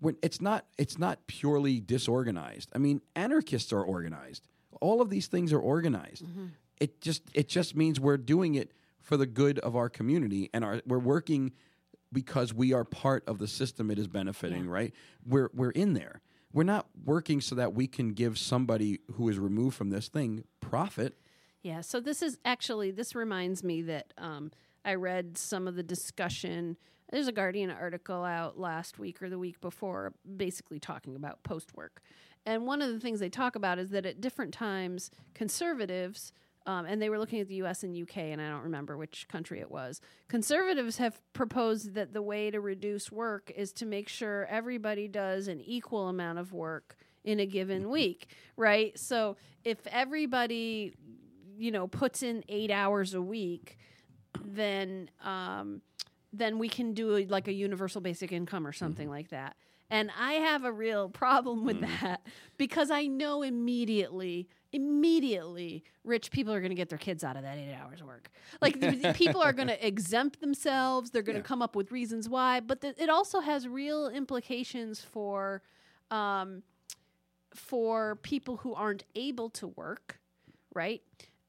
When 0.00 0.16
it's 0.22 0.40
not, 0.40 0.66
it's 0.76 0.98
not 0.98 1.26
purely 1.26 1.80
disorganized. 1.80 2.70
I 2.74 2.78
mean, 2.78 3.00
anarchists 3.16 3.72
are 3.72 3.82
organized. 3.82 4.46
All 4.80 5.00
of 5.00 5.10
these 5.10 5.26
things 5.26 5.52
are 5.52 5.58
organized. 5.60 6.24
Mm-hmm. 6.24 6.46
It 6.80 7.00
just, 7.00 7.22
it 7.34 7.48
just 7.48 7.74
means 7.74 7.98
we're 7.98 8.16
doing 8.16 8.54
it 8.54 8.70
for 9.00 9.16
the 9.16 9.26
good 9.26 9.58
of 9.60 9.74
our 9.74 9.88
community, 9.88 10.50
and 10.52 10.64
our 10.64 10.82
we're 10.86 10.98
working 10.98 11.52
because 12.12 12.54
we 12.54 12.72
are 12.72 12.84
part 12.84 13.22
of 13.26 13.38
the 13.38 13.48
system 13.48 13.90
it 13.90 13.98
is 13.98 14.06
benefiting. 14.06 14.64
Yeah. 14.66 14.70
Right? 14.70 14.94
We're 15.26 15.50
we're 15.54 15.70
in 15.70 15.94
there. 15.94 16.20
We're 16.52 16.64
not 16.64 16.86
working 17.04 17.40
so 17.40 17.54
that 17.56 17.74
we 17.74 17.86
can 17.86 18.12
give 18.12 18.38
somebody 18.38 19.00
who 19.14 19.28
is 19.28 19.38
removed 19.38 19.76
from 19.76 19.90
this 19.90 20.08
thing 20.08 20.44
profit. 20.60 21.18
Yeah, 21.62 21.80
so 21.80 22.00
this 22.00 22.22
is 22.22 22.38
actually 22.44 22.90
this 22.90 23.14
reminds 23.14 23.62
me 23.62 23.82
that 23.82 24.12
um, 24.16 24.50
I 24.84 24.94
read 24.94 25.36
some 25.36 25.68
of 25.68 25.76
the 25.76 25.82
discussion. 25.82 26.76
There's 27.10 27.28
a 27.28 27.32
Guardian 27.32 27.70
article 27.70 28.24
out 28.24 28.58
last 28.58 28.98
week 28.98 29.22
or 29.22 29.28
the 29.28 29.38
week 29.38 29.60
before, 29.60 30.14
basically 30.36 30.78
talking 30.78 31.16
about 31.16 31.42
post 31.42 31.74
work. 31.76 32.02
And 32.46 32.66
one 32.66 32.80
of 32.80 32.90
the 32.92 33.00
things 33.00 33.20
they 33.20 33.28
talk 33.28 33.56
about 33.56 33.78
is 33.78 33.90
that 33.90 34.06
at 34.06 34.20
different 34.20 34.54
times, 34.54 35.10
conservatives, 35.34 36.32
um, 36.68 36.84
and 36.84 37.00
they 37.00 37.08
were 37.08 37.18
looking 37.18 37.40
at 37.40 37.48
the 37.48 37.54
US 37.62 37.82
and 37.82 37.96
UK, 37.96 38.18
and 38.18 38.42
I 38.42 38.50
don't 38.50 38.62
remember 38.62 38.98
which 38.98 39.26
country 39.26 39.58
it 39.58 39.70
was, 39.70 40.02
conservatives 40.28 40.98
have 40.98 41.18
proposed 41.32 41.94
that 41.94 42.12
the 42.12 42.20
way 42.20 42.50
to 42.50 42.60
reduce 42.60 43.10
work 43.10 43.50
is 43.56 43.72
to 43.72 43.86
make 43.86 44.06
sure 44.06 44.44
everybody 44.50 45.08
does 45.08 45.48
an 45.48 45.62
equal 45.62 46.08
amount 46.08 46.38
of 46.38 46.52
work 46.52 46.96
in 47.24 47.40
a 47.40 47.46
given 47.46 47.88
week, 47.88 48.28
right? 48.56 48.98
So 48.98 49.36
if 49.64 49.86
everybody 49.86 50.92
you 51.56 51.70
know 51.70 51.88
puts 51.88 52.22
in 52.22 52.44
eight 52.48 52.70
hours 52.70 53.14
a 53.14 53.20
week 53.20 53.78
then 54.44 55.10
um 55.24 55.82
then 56.32 56.58
we 56.58 56.68
can 56.68 56.94
do 56.94 57.16
a, 57.16 57.26
like 57.26 57.48
a 57.48 57.52
universal 57.52 58.00
basic 58.00 58.30
income 58.30 58.64
or 58.66 58.72
something 58.72 59.10
like 59.10 59.30
that 59.30 59.56
and 59.90 60.10
i 60.18 60.34
have 60.34 60.64
a 60.64 60.72
real 60.72 61.08
problem 61.24 61.64
with 61.64 61.80
that 61.80 62.20
because 62.56 62.90
i 62.90 63.06
know 63.06 63.42
immediately 63.42 64.48
immediately 64.72 65.82
rich 66.04 66.30
people 66.30 66.52
are 66.52 66.60
going 66.60 66.70
to 66.70 66.74
get 66.76 66.88
their 66.90 66.98
kids 66.98 67.24
out 67.24 67.36
of 67.36 67.42
that 67.42 67.56
eight 67.56 67.74
hours 67.74 68.02
work. 68.02 68.28
Like 68.60 68.78
the 68.78 69.14
people 69.14 69.40
are 69.40 69.54
going 69.54 69.68
to 69.76 69.86
exempt 69.86 70.40
themselves 70.40 71.10
they're 71.10 71.22
going 71.22 71.36
to 71.36 71.40
Yeah. 71.40 71.44
come 71.46 71.62
up 71.62 71.74
with 71.74 71.90
reasons 71.90 72.28
why 72.28 72.60
but 72.60 72.82
the, 72.82 72.94
it 73.02 73.08
also 73.08 73.40
has 73.40 73.66
real 73.66 74.08
implications 74.08 75.00
for 75.00 75.62
um, 76.10 76.62
for 77.54 78.16
people 78.16 78.58
who 78.58 78.74
aren't 78.74 79.04
able 79.14 79.48
to 79.50 79.68
work 79.68 80.18
right? 80.74 81.02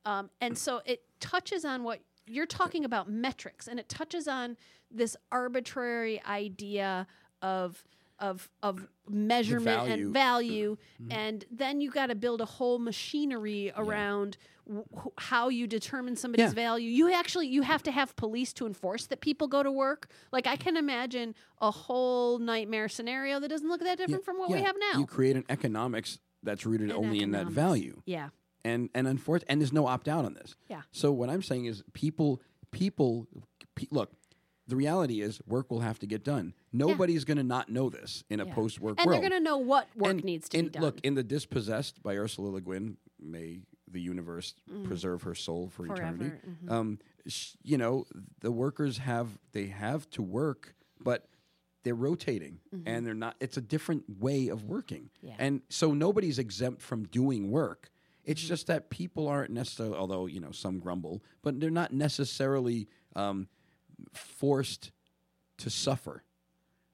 Um, 0.05 0.29
and 0.39 0.57
so 0.57 0.81
it 0.85 1.03
touches 1.19 1.65
on 1.65 1.83
what 1.83 1.99
you're 2.25 2.45
talking 2.45 2.85
about 2.85 3.09
metrics 3.09 3.67
and 3.67 3.79
it 3.79 3.89
touches 3.89 4.27
on 4.29 4.55
this 4.89 5.17
arbitrary 5.31 6.21
idea 6.25 7.05
of 7.41 7.83
of 8.19 8.49
of 8.63 8.87
measurement 9.09 9.65
value. 9.87 9.93
and 10.05 10.13
value 10.13 10.77
mm-hmm. 11.01 11.11
and 11.11 11.45
then 11.51 11.81
you 11.81 11.89
got 11.91 12.07
to 12.07 12.15
build 12.15 12.41
a 12.41 12.45
whole 12.45 12.79
machinery 12.79 13.71
around 13.75 14.37
w- 14.67 14.85
wh- 14.95 15.07
how 15.17 15.49
you 15.49 15.65
determine 15.67 16.15
somebody's 16.15 16.47
Yeah. 16.49 16.53
value 16.53 16.89
you 16.89 17.11
actually 17.13 17.47
you 17.47 17.61
have 17.63 17.81
to 17.83 17.91
have 17.91 18.15
police 18.15 18.53
to 18.53 18.65
enforce 18.67 19.07
that 19.07 19.21
people 19.21 19.47
go 19.47 19.63
to 19.63 19.71
work 19.71 20.07
like 20.31 20.45
i 20.47 20.55
can 20.55 20.77
imagine 20.77 21.33
a 21.61 21.71
whole 21.71 22.39
nightmare 22.39 22.87
scenario 22.89 23.39
that 23.39 23.47
doesn't 23.49 23.67
look 23.69 23.81
that 23.81 23.97
different 23.97 24.23
from 24.25 24.37
what 24.37 24.49
we 24.51 24.61
have 24.61 24.75
now 24.91 24.99
You 24.99 25.05
create 25.05 25.35
an 25.35 25.45
economics 25.49 26.19
that's 26.43 26.65
rooted 26.65 26.89
In 26.91 26.95
only 26.95 27.21
in 27.21 27.31
that 27.31 27.47
value. 27.47 28.01
yeah 28.05 28.29
and 28.65 28.89
and 28.93 29.07
unfortunately, 29.07 29.51
and 29.53 29.61
there's 29.61 29.71
no 29.73 29.87
opt 29.87 30.09
out 30.09 30.25
on 30.25 30.33
this. 30.33 30.53
Yeah. 30.69 30.81
So 30.91 31.13
what 31.13 31.29
I'm 31.29 31.41
saying 31.41 31.63
is, 31.65 31.81
people, 31.93 32.41
people, 32.71 33.25
pe- 33.73 33.87
look. 33.89 34.11
The 34.69 34.75
reality 34.75 35.21
is, 35.21 35.41
work 35.47 35.71
will 35.71 35.79
have 35.79 35.97
to 35.99 36.05
get 36.05 36.23
done. 36.23 36.53
Nobody's 36.71 37.25
going 37.25 37.37
to 37.37 37.43
not 37.43 37.69
know 37.69 37.89
this 37.89 38.23
in 38.29 38.39
a 38.39 38.45
Yeah. 38.45 38.53
post-work 38.53 38.97
world. 38.97 38.99
and 38.99 39.11
they're 39.11 39.29
going 39.29 39.41
to 39.41 39.43
know 39.43 39.57
what 39.57 39.87
work 39.95 40.11
And- 40.11 40.23
needs 40.23 40.47
to 40.49 40.57
and 40.59 40.67
be 40.67 40.71
done 40.73 40.83
Look, 40.83 40.99
in 41.01 41.15
the 41.15 41.23
Dispossessed 41.23 42.03
by 42.03 42.15
Ursula 42.17 42.49
Le 42.49 42.61
Guin, 42.61 42.97
may 43.19 43.61
the 43.91 43.99
universe 43.99 44.53
preserve 44.83 45.23
her 45.23 45.33
soul 45.33 45.69
for 45.69 45.87
eternity. 45.87 46.25
Mm-hmm. 46.47 46.71
Um, 46.71 46.99
sh- 47.25 47.55
you 47.63 47.77
know, 47.79 48.05
the 48.41 48.51
workers 48.51 48.99
have 48.99 49.39
they 49.53 49.65
have 49.67 50.07
to 50.11 50.21
work, 50.21 50.75
but 51.01 51.27
they're 51.81 51.95
rotating 51.95 52.59
and 52.85 53.07
they're 53.07 53.15
not. 53.15 53.35
It's 53.39 53.57
a 53.57 53.61
different 53.61 54.19
way 54.21 54.49
of 54.49 54.63
working, 54.65 55.09
Mm-hmm. 55.17 55.27
Yeah. 55.27 55.35
and 55.39 55.61
so 55.69 55.93
nobody's 55.95 56.37
exempt 56.37 56.83
from 56.83 57.05
doing 57.05 57.49
work. 57.49 57.89
It's 58.23 58.41
just 58.41 58.67
that 58.67 58.91
people 58.91 59.27
aren't 59.27 59.49
necessarily, 59.49 59.95
although 59.97 60.27
you 60.27 60.39
know 60.39 60.51
some 60.51 60.77
grumble, 60.77 61.23
but 61.41 61.59
they're 61.59 61.71
not 61.71 61.91
necessarily 61.91 62.87
um, 63.15 63.47
forced 64.13 64.91
to 65.57 65.69
suffer. 65.69 66.23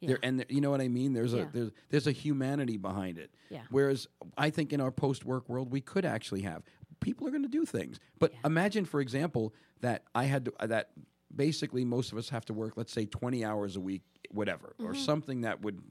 Yeah. 0.02 0.08
There, 0.10 0.20
and 0.24 0.40
there- 0.40 0.46
you 0.50 0.62
know 0.62 0.70
what 0.72 0.82
I 0.82 0.88
mean. 0.88 1.14
There's 1.14 1.34
Yeah. 1.34 1.44
a 1.44 1.52
there's 1.52 1.72
there's 1.90 2.08
a 2.08 2.12
humanity 2.12 2.78
behind 2.78 3.18
it. 3.18 3.32
Yeah. 3.50 3.64
Whereas 3.70 4.08
I 4.38 4.50
think 4.50 4.74
in 4.74 4.82
our 4.82 4.92
post-work 4.92 5.48
world, 5.50 5.72
we 5.72 5.82
could 5.82 6.06
actually 6.06 6.42
have 6.42 6.64
people 7.00 7.28
are 7.28 7.32
going 7.32 7.44
to 7.44 7.50
do 7.50 7.66
things. 7.66 8.00
But 8.20 8.32
Yeah. 8.34 8.40
imagine, 8.46 8.86
for 8.86 9.00
example, 9.02 9.54
that 9.82 10.04
I 10.16 10.26
had 10.26 10.46
to, 10.46 10.54
uh, 10.60 10.68
that 10.68 10.92
basically 11.36 11.84
most 11.86 12.12
of 12.12 12.18
us 12.18 12.30
have 12.30 12.46
to 12.46 12.54
work, 12.54 12.78
let's 12.78 12.92
say, 12.94 13.06
twenty 13.06 13.44
hours 13.46 13.76
a 13.76 13.82
week, 13.82 14.04
whatever, 14.32 14.76
or 14.80 14.94
Mm-hmm. 14.94 15.02
something 15.04 15.42
that 15.42 15.62
would 15.62 15.82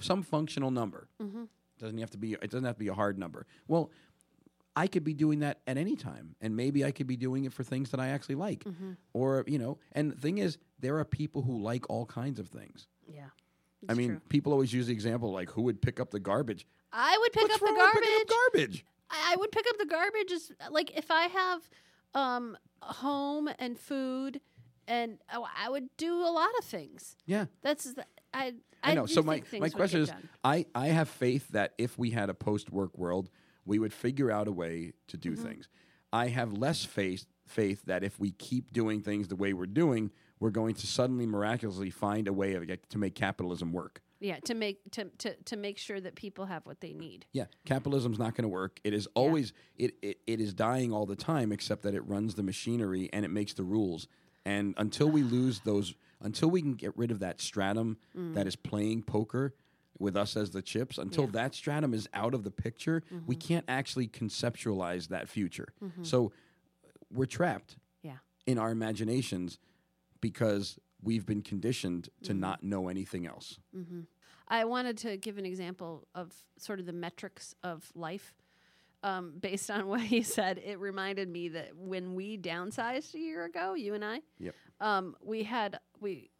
some 0.00 0.22
functional 0.22 0.70
number. 0.70 1.08
Doesn't 1.78 1.98
have 1.98 2.10
to 2.10 2.18
be. 2.18 2.34
It 2.34 2.50
doesn't 2.50 2.64
have 2.64 2.76
to 2.76 2.80
be 2.80 2.88
a 2.88 2.94
hard 2.94 3.18
number. 3.18 3.46
Well. 3.68 3.90
I 4.74 4.86
could 4.86 5.04
be 5.04 5.12
doing 5.14 5.40
that 5.40 5.60
at 5.66 5.76
any 5.76 5.96
time, 5.96 6.34
and 6.40 6.56
maybe 6.56 6.84
I 6.84 6.92
could 6.92 7.06
be 7.06 7.16
doing 7.16 7.44
it 7.44 7.52
for 7.52 7.62
things 7.62 7.90
that 7.90 8.00
I 8.00 8.08
actually 8.08 8.36
like, 8.36 8.64
Mm-hmm. 8.64 8.92
or 9.12 9.44
you 9.46 9.58
know. 9.58 9.78
And 9.92 10.10
the 10.12 10.16
thing 10.16 10.38
is, 10.38 10.58
there 10.80 10.98
are 10.98 11.04
people 11.04 11.42
who 11.42 11.60
like 11.60 11.88
all 11.90 12.06
kinds 12.06 12.38
of 12.40 12.48
things. 12.48 12.88
yeah 13.06 13.28
I 13.88 13.94
mean, 13.94 14.08
true. 14.10 14.20
people 14.28 14.52
always 14.52 14.72
use 14.72 14.86
the 14.86 14.92
example 14.92 15.32
like, 15.32 15.50
who 15.50 15.62
would 15.62 15.82
pick 15.82 15.98
up 16.00 16.10
the 16.12 16.20
garbage? 16.20 16.66
I 16.92 17.18
would 17.18 17.32
pick 17.32 17.42
What's 17.42 17.54
up 17.54 17.60
the 17.60 17.74
garbage. 17.74 18.08
up 18.20 18.28
garbage? 18.28 18.84
I 19.10 19.32
I 19.32 19.36
would 19.36 19.52
pick 19.52 19.66
up 19.68 19.76
the 19.78 19.86
garbage. 19.86 20.32
As, 20.32 20.52
like 20.70 20.96
if 20.96 21.10
I 21.10 21.26
have 21.26 21.68
um, 22.14 22.56
home 22.80 23.50
and 23.58 23.78
food, 23.78 24.40
and 24.88 25.18
oh, 25.34 25.46
I 25.56 25.68
would 25.68 25.88
do 25.96 26.14
a 26.14 26.30
lot 26.30 26.50
of 26.58 26.64
things. 26.64 27.16
Yeah, 27.26 27.46
That's 27.62 27.84
the- 27.92 28.06
I. 28.32 28.54
I, 28.84 28.94
know. 28.94 29.06
do 29.06 29.12
So 29.14 29.22
my 29.22 29.42
my 29.60 29.68
question 29.68 30.00
is, 30.02 30.08
done. 30.08 30.28
I 30.42 30.66
I 30.74 30.88
have 30.88 31.08
faith 31.08 31.48
that 31.50 31.74
if 31.78 31.96
we 31.98 32.10
had 32.10 32.30
a 32.30 32.34
post 32.34 32.70
work 32.72 32.96
world, 32.98 33.30
we 33.64 33.78
would 33.78 33.92
figure 33.92 34.30
out 34.30 34.48
a 34.48 34.52
way 34.52 34.92
to 35.08 35.16
do 35.16 35.32
Mm-hmm. 35.32 35.44
things. 35.44 35.68
I 36.12 36.28
have 36.28 36.52
less 36.52 36.84
faith 36.84 37.26
faith 37.46 37.82
that 37.86 38.04
if 38.04 38.18
we 38.20 38.30
keep 38.32 38.72
doing 38.72 39.00
things 39.02 39.28
the 39.28 39.36
way 39.36 39.52
we're 39.52 39.66
doing, 39.66 40.10
we're 40.40 40.50
going 40.50 40.74
to 40.74 40.86
suddenly 40.86 41.26
miraculously 41.26 41.90
find 41.90 42.28
a 42.28 42.32
way 42.32 42.54
of, 42.54 42.66
to 42.88 42.98
make 42.98 43.14
capitalism 43.14 43.72
work. 43.72 44.00
Yeah, 44.20 44.38
to 44.44 44.54
make 44.54 44.78
to, 44.92 45.06
to 45.18 45.34
to 45.34 45.56
make 45.56 45.78
sure 45.78 46.00
that 46.00 46.14
people 46.14 46.46
have 46.46 46.64
what 46.64 46.80
they 46.80 46.92
need. 46.92 47.26
Yeah, 47.32 47.46
capitalism's 47.64 48.18
not 48.18 48.34
going 48.36 48.44
to 48.44 48.48
work. 48.48 48.78
It 48.84 48.94
is 48.94 49.08
always 49.14 49.52
it, 49.76 49.94
it 50.02 50.18
it 50.26 50.40
is 50.40 50.54
dying 50.54 50.92
all 50.92 51.06
the 51.06 51.16
time, 51.16 51.50
except 51.50 51.82
that 51.82 51.94
it 51.94 52.06
runs 52.06 52.34
the 52.36 52.42
machinery 52.44 53.08
and 53.12 53.24
it 53.24 53.30
makes 53.32 53.52
the 53.54 53.64
rules. 53.64 54.06
And 54.44 54.74
until 54.76 55.08
we 55.08 55.22
lose 55.22 55.60
those, 55.60 55.94
until 56.20 56.50
we 56.50 56.62
can 56.62 56.74
get 56.74 56.96
rid 56.96 57.10
of 57.10 57.18
that 57.20 57.40
stratum 57.40 57.96
that 58.14 58.46
is 58.46 58.54
playing 58.54 59.02
poker 59.02 59.54
with 59.98 60.16
us 60.16 60.36
as 60.36 60.50
the 60.50 60.62
chips, 60.62 60.98
until. 60.98 61.24
Yeah. 61.24 61.30
that 61.32 61.54
stratum 61.54 61.94
is 61.94 62.08
out 62.14 62.34
of 62.34 62.42
the 62.44 62.50
picture, 62.50 63.02
we 63.26 63.36
can't 63.36 63.64
actually 63.68 64.08
conceptualize 64.08 65.08
that 65.08 65.28
future. 65.28 65.68
So 66.02 66.32
we're 67.12 67.26
trapped 67.26 67.76
Yeah. 68.02 68.18
in 68.46 68.58
our 68.58 68.70
imaginations 68.70 69.58
because 70.20 70.78
we've 71.02 71.26
been 71.26 71.42
conditioned 71.42 72.08
Mm-hmm. 72.16 72.26
to 72.26 72.34
not 72.34 72.62
know 72.62 72.88
anything 72.88 73.26
else. 73.26 73.58
I 74.48 74.64
wanted 74.64 74.98
to 74.98 75.16
give 75.16 75.38
an 75.38 75.46
example 75.46 76.06
of 76.14 76.32
sort 76.58 76.78
of 76.80 76.86
the 76.86 76.92
metrics 76.92 77.54
of 77.62 77.90
life. 77.94 78.34
Um, 79.04 79.34
based 79.40 79.68
on 79.70 79.86
what 79.92 80.00
he 80.00 80.22
said, 80.22 80.58
it 80.64 80.78
reminded 80.78 81.28
me 81.28 81.48
that 81.48 81.76
when 81.76 82.14
we 82.14 82.38
downsized 82.38 83.14
a 83.14 83.18
year 83.18 83.44
ago, 83.44 83.74
you 83.74 83.94
and 83.94 84.04
I, 84.04 84.20
Yep. 84.38 84.54
um, 84.80 85.16
we 85.22 85.42
had 85.42 85.80
we 86.00 86.30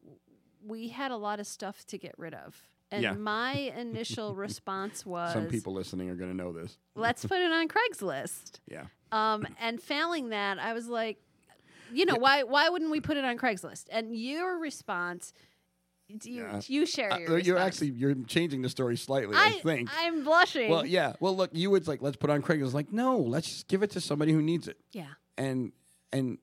we 0.65 0.87
had 0.89 1.11
a 1.11 1.17
lot 1.17 1.41
of 1.41 1.47
stuff 1.49 1.85
to 1.87 1.99
get 1.99 2.15
rid 2.19 2.35
of, 2.35 2.57
and 2.93 3.03
Yeah. 3.03 3.13
my 3.15 3.53
initial 3.77 4.35
response 4.35 5.05
was, 5.05 5.33
Some 5.33 5.47
people 5.47 5.73
listening 5.73 6.11
are 6.11 6.15
going 6.15 6.31
to 6.31 6.37
know 6.37 6.53
this. 6.53 6.79
"Let's 6.95 7.25
put 7.25 7.39
it 7.41 7.51
on 7.51 7.69
Craigslist." 7.69 8.61
Yeah. 8.71 8.85
Um, 9.11 9.47
and 9.61 9.81
failing 9.83 10.31
that, 10.31 10.59
I 10.59 10.73
was 10.73 10.87
like, 10.89 11.19
you 11.93 12.07
know, 12.07 12.17
why 12.17 12.43
why 12.45 12.69
wouldn't 12.69 12.91
we 12.91 13.01
put 13.01 13.17
it 13.17 13.25
on 13.25 13.37
Craigslist? 13.37 13.85
And 13.91 14.17
your 14.17 14.59
response, 14.59 15.33
you 16.09 16.43
Yeah. 16.45 16.61
you 16.67 16.87
share 16.87 17.13
Uh, 17.13 17.19
your. 17.19 17.39
you're 17.39 17.55
response. 17.57 17.75
actually 17.75 17.91
you're 17.91 18.15
changing 18.27 18.63
the 18.63 18.69
story 18.71 18.97
slightly. 18.97 19.35
I, 19.37 19.53
think. 19.63 19.91
I'm 19.93 20.25
blushing. 20.25 20.71
well, 20.71 20.87
yeah. 20.87 21.13
Well, 21.21 21.37
look, 21.37 21.51
you 21.53 21.71
would 21.71 21.87
like 21.89 22.01
let's 22.03 22.17
put 22.17 22.31
on 22.31 22.41
Craigslist. 22.43 22.73
Like, 22.73 22.93
no, 22.93 23.19
let's 23.19 23.49
just 23.49 23.69
give 23.69 23.83
it 23.83 23.91
to 23.91 24.01
somebody 24.01 24.33
who 24.33 24.41
needs 24.43 24.69
it. 24.69 24.79
yeah. 24.93 25.07
And 25.37 25.73
and 26.13 26.39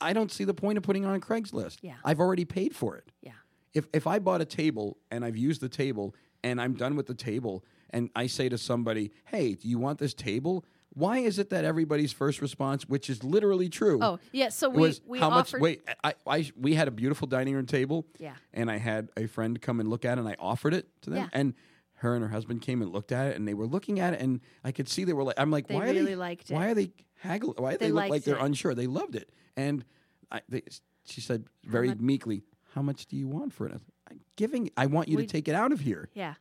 I 0.00 0.12
don't 0.12 0.30
see 0.30 0.44
the 0.44 0.54
point 0.54 0.76
of 0.78 0.84
putting 0.84 1.04
it 1.04 1.06
on 1.06 1.20
Craigslist. 1.20 1.78
Yeah. 1.82 1.94
I've 2.04 2.20
already 2.20 2.44
paid 2.44 2.76
for 2.76 2.96
it. 2.96 3.10
Yeah. 3.22 3.32
If 3.76 3.86
if 3.92 4.06
I 4.06 4.18
bought 4.18 4.40
a 4.40 4.44
table 4.46 4.96
and 5.10 5.24
I've 5.24 5.36
used 5.36 5.60
the 5.60 5.68
table 5.68 6.14
and 6.42 6.60
I'm 6.60 6.74
done 6.74 6.96
with 6.96 7.06
the 7.06 7.14
table 7.14 7.64
and 7.90 8.08
I 8.16 8.26
say 8.26 8.48
to 8.48 8.58
somebody, 8.58 9.12
"Hey, 9.26 9.54
do 9.54 9.68
you 9.68 9.78
want 9.78 9.98
this 9.98 10.14
table?" 10.14 10.64
Why 10.94 11.18
is 11.18 11.38
it 11.38 11.50
that 11.50 11.66
everybody's 11.66 12.10
first 12.10 12.40
response, 12.40 12.88
which 12.88 13.10
is 13.10 13.22
literally 13.22 13.68
true, 13.68 13.98
Oh, 14.02 14.18
yeah. 14.32 14.48
So 14.48 14.70
we 14.70 14.80
was 14.80 15.02
we 15.06 15.18
how 15.18 15.28
much? 15.28 15.48
offered. 15.48 15.60
Wait, 15.60 15.82
I, 16.02 16.14
I 16.26 16.50
we 16.56 16.72
had 16.74 16.88
a 16.88 16.90
beautiful 16.90 17.26
dining 17.28 17.54
room 17.54 17.66
table. 17.66 18.06
Yeah. 18.18 18.34
and 18.54 18.70
I 18.70 18.78
had 18.78 19.10
a 19.14 19.26
friend 19.26 19.60
come 19.60 19.78
and 19.78 19.90
look 19.90 20.06
at 20.06 20.16
it, 20.16 20.20
and 20.22 20.28
I 20.28 20.36
offered 20.38 20.72
it 20.72 20.88
to 21.02 21.10
them, 21.10 21.18
Yeah. 21.18 21.28
and 21.38 21.52
her 21.96 22.14
and 22.14 22.22
her 22.22 22.30
husband 22.30 22.62
came 22.62 22.80
and 22.80 22.92
looked 22.92 23.12
at 23.12 23.26
it, 23.26 23.36
and 23.36 23.46
they 23.46 23.52
were 23.52 23.66
looking 23.66 24.00
at 24.00 24.14
it, 24.14 24.20
and 24.22 24.40
I 24.64 24.72
could 24.72 24.88
see 24.88 25.04
they 25.04 25.12
were 25.12 25.22
like, 25.24 25.38
I'm 25.38 25.50
like, 25.50 25.66
They 25.68 25.74
why 25.74 25.82
are 25.82 25.92
really 25.92 26.04
they 26.06 26.16
liked 26.16 26.48
Why 26.50 26.68
are 26.70 26.74
they 26.74 26.92
haggle? 27.16 27.52
Why 27.58 27.72
do 27.72 27.78
They 27.78 27.86
they 27.86 27.92
look 27.92 28.00
like 28.04 28.10
liked 28.12 28.24
they're 28.24 28.36
it. 28.36 28.42
unsure? 28.42 28.74
They 28.74 28.86
loved 28.86 29.16
it, 29.16 29.28
and 29.54 29.84
I, 30.32 30.40
they, 30.48 30.62
she 31.04 31.20
said 31.20 31.44
very 31.66 31.94
meekly, 31.94 32.42
"How 32.76 32.82
much 32.82 33.06
do 33.06 33.16
you 33.16 33.26
want 33.26 33.52
for 33.52 33.66
it?" 33.66 33.72
I 33.72 34.12
I'm 34.12 34.20
giving. 34.36 34.70
I 34.76 34.86
want 34.86 35.08
you 35.08 35.16
We- 35.16 35.26
to 35.26 35.28
take 35.32 35.48
it 35.48 35.54
out 35.56 35.72
of 35.72 35.80
here, 35.80 36.08
Yeah. 36.14 36.34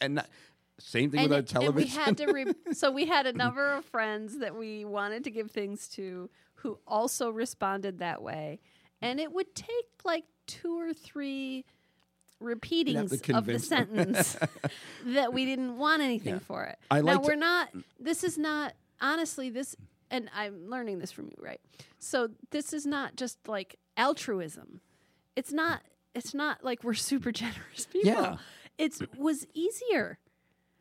and 0.00 0.14
not, 0.16 0.28
same 0.78 1.10
thing 1.10 1.20
And, 1.20 1.30
with 1.30 1.32
our 1.56 1.62
and 1.62 1.74
we 1.74 1.84
television. 1.86 2.00
had 2.02 2.16
to. 2.18 2.32
Re- 2.32 2.54
so 2.72 2.90
we 2.92 3.06
had 3.06 3.26
a 3.26 3.32
number 3.32 3.72
of 3.72 3.84
friends 3.86 4.38
that 4.38 4.54
we 4.56 4.84
wanted 4.84 5.24
to 5.24 5.30
give 5.30 5.50
things 5.50 5.88
to 5.90 6.30
who 6.56 6.78
also 6.86 7.30
responded 7.30 7.98
that 7.98 8.22
way, 8.22 8.60
and 9.00 9.18
it 9.18 9.32
would 9.32 9.54
take 9.54 9.86
like 10.04 10.24
two 10.46 10.78
or 10.78 10.92
three 10.92 11.64
repeatings 12.40 13.12
of 13.30 13.46
the 13.46 13.58
sentence 13.58 14.36
that 15.06 15.32
we 15.32 15.44
didn't 15.44 15.78
want 15.78 16.02
anything 16.02 16.34
Yeah. 16.34 16.38
for 16.40 16.64
it. 16.64 16.78
I 16.90 17.00
now 17.00 17.14
like 17.16 17.22
we're 17.22 17.34
not. 17.36 17.70
This 17.98 18.22
is 18.24 18.36
not 18.38 18.74
honestly 19.00 19.50
this, 19.50 19.74
and 20.10 20.28
I'm 20.34 20.68
learning 20.68 20.98
this 20.98 21.10
from 21.12 21.26
you, 21.26 21.36
right? 21.38 21.60
So 21.98 22.30
this 22.50 22.72
is 22.72 22.84
not 22.86 23.16
just 23.16 23.38
like 23.48 23.76
altruism. 23.96 24.80
It's 25.36 25.52
not. 25.52 25.82
It's 26.14 26.34
not 26.34 26.62
like 26.62 26.84
we're 26.84 26.94
super 26.94 27.32
generous 27.42 27.86
people. 27.90 28.10
Yeah. 28.10 28.36
It 28.78 28.94
was 29.16 29.46
easier. 29.54 30.18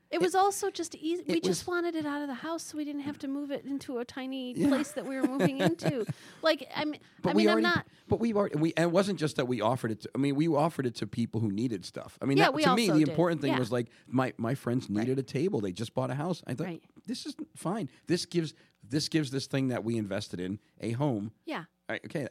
It 0.09 0.19
was 0.19 0.35
also 0.35 0.69
just 0.69 0.93
easy. 0.95 1.23
We 1.25 1.39
just 1.39 1.65
wanted 1.67 1.95
it 1.95 2.05
out 2.05 2.21
of 2.21 2.27
the 2.27 2.33
house, 2.33 2.63
so 2.63 2.77
we 2.77 2.83
didn't 2.83 3.03
have 3.03 3.17
to 3.19 3.29
move 3.29 3.49
it 3.49 3.63
into 3.63 3.99
a 3.99 4.03
tiny 4.03 4.53
Yeah. 4.53 4.67
place 4.67 4.91
that 4.91 5.05
we 5.05 5.15
were 5.15 5.25
moving 5.25 5.59
into. 5.61 6.05
Like, 6.41 6.67
I 6.75 6.83
mean, 6.83 6.99
But 7.21 7.29
I 7.29 7.33
we 7.33 7.43
mean, 7.45 7.49
I'm 7.55 7.61
not. 7.61 7.85
But 8.09 8.19
we've 8.19 8.35
already, 8.35 8.57
we, 8.59 8.73
and 8.75 8.83
it 8.89 8.91
wasn't 8.91 9.19
just 9.19 9.37
that 9.37 9.45
we 9.47 9.61
offered 9.61 9.91
it. 9.91 10.01
To, 10.01 10.09
I 10.13 10.17
mean, 10.17 10.35
we 10.35 10.49
offered 10.49 10.85
it 10.85 10.95
to 10.95 11.07
people 11.07 11.39
who 11.39 11.49
needed 11.49 11.85
stuff. 11.85 12.17
I 12.21 12.25
mean, 12.25 12.37
Yeah, 12.37 12.45
that, 12.45 12.53
we 12.53 12.63
to 12.63 12.75
me, 12.75 12.87
the 12.89 12.99
did. 12.99 13.07
important 13.07 13.39
thing 13.39 13.53
Yeah. 13.53 13.59
was 13.59 13.71
like 13.71 13.87
my 14.05 14.33
my 14.37 14.53
friends 14.53 14.89
needed 14.89 15.17
a 15.17 15.23
table. 15.23 15.61
They 15.61 15.71
just 15.71 15.93
bought 15.93 16.11
a 16.11 16.15
house. 16.15 16.43
I 16.45 16.55
thought 16.55 16.67
Right. 16.67 16.83
this 17.07 17.25
is 17.25 17.33
fine. 17.55 17.87
This 18.07 18.25
gives 18.25 18.53
this 18.83 19.07
gives 19.07 19.31
this 19.31 19.47
thing 19.47 19.69
that 19.69 19.85
we 19.85 19.95
invested 19.95 20.41
in 20.41 20.59
a 20.81 20.91
home. 20.91 21.31
Yeah, 21.45 21.65
I, 21.87 22.01
okay, 22.05 22.27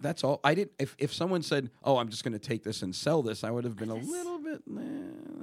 that's 0.00 0.22
all. 0.24 0.40
I 0.44 0.54
didn't. 0.54 0.72
If 0.78 0.94
if 0.98 1.12
someone 1.12 1.42
said, 1.42 1.70
"Oh, 1.84 1.96
I'm 1.98 2.08
just 2.08 2.22
going 2.24 2.32
to 2.32 2.38
take 2.38 2.62
this 2.64 2.82
and 2.82 2.94
sell 2.94 3.22
this," 3.22 3.42
I 3.44 3.50
would 3.50 3.64
have 3.64 3.76
been 3.76 3.90
a 3.90 3.94
little 3.94 4.38
bit. 4.38 4.62
eh. 4.68 4.80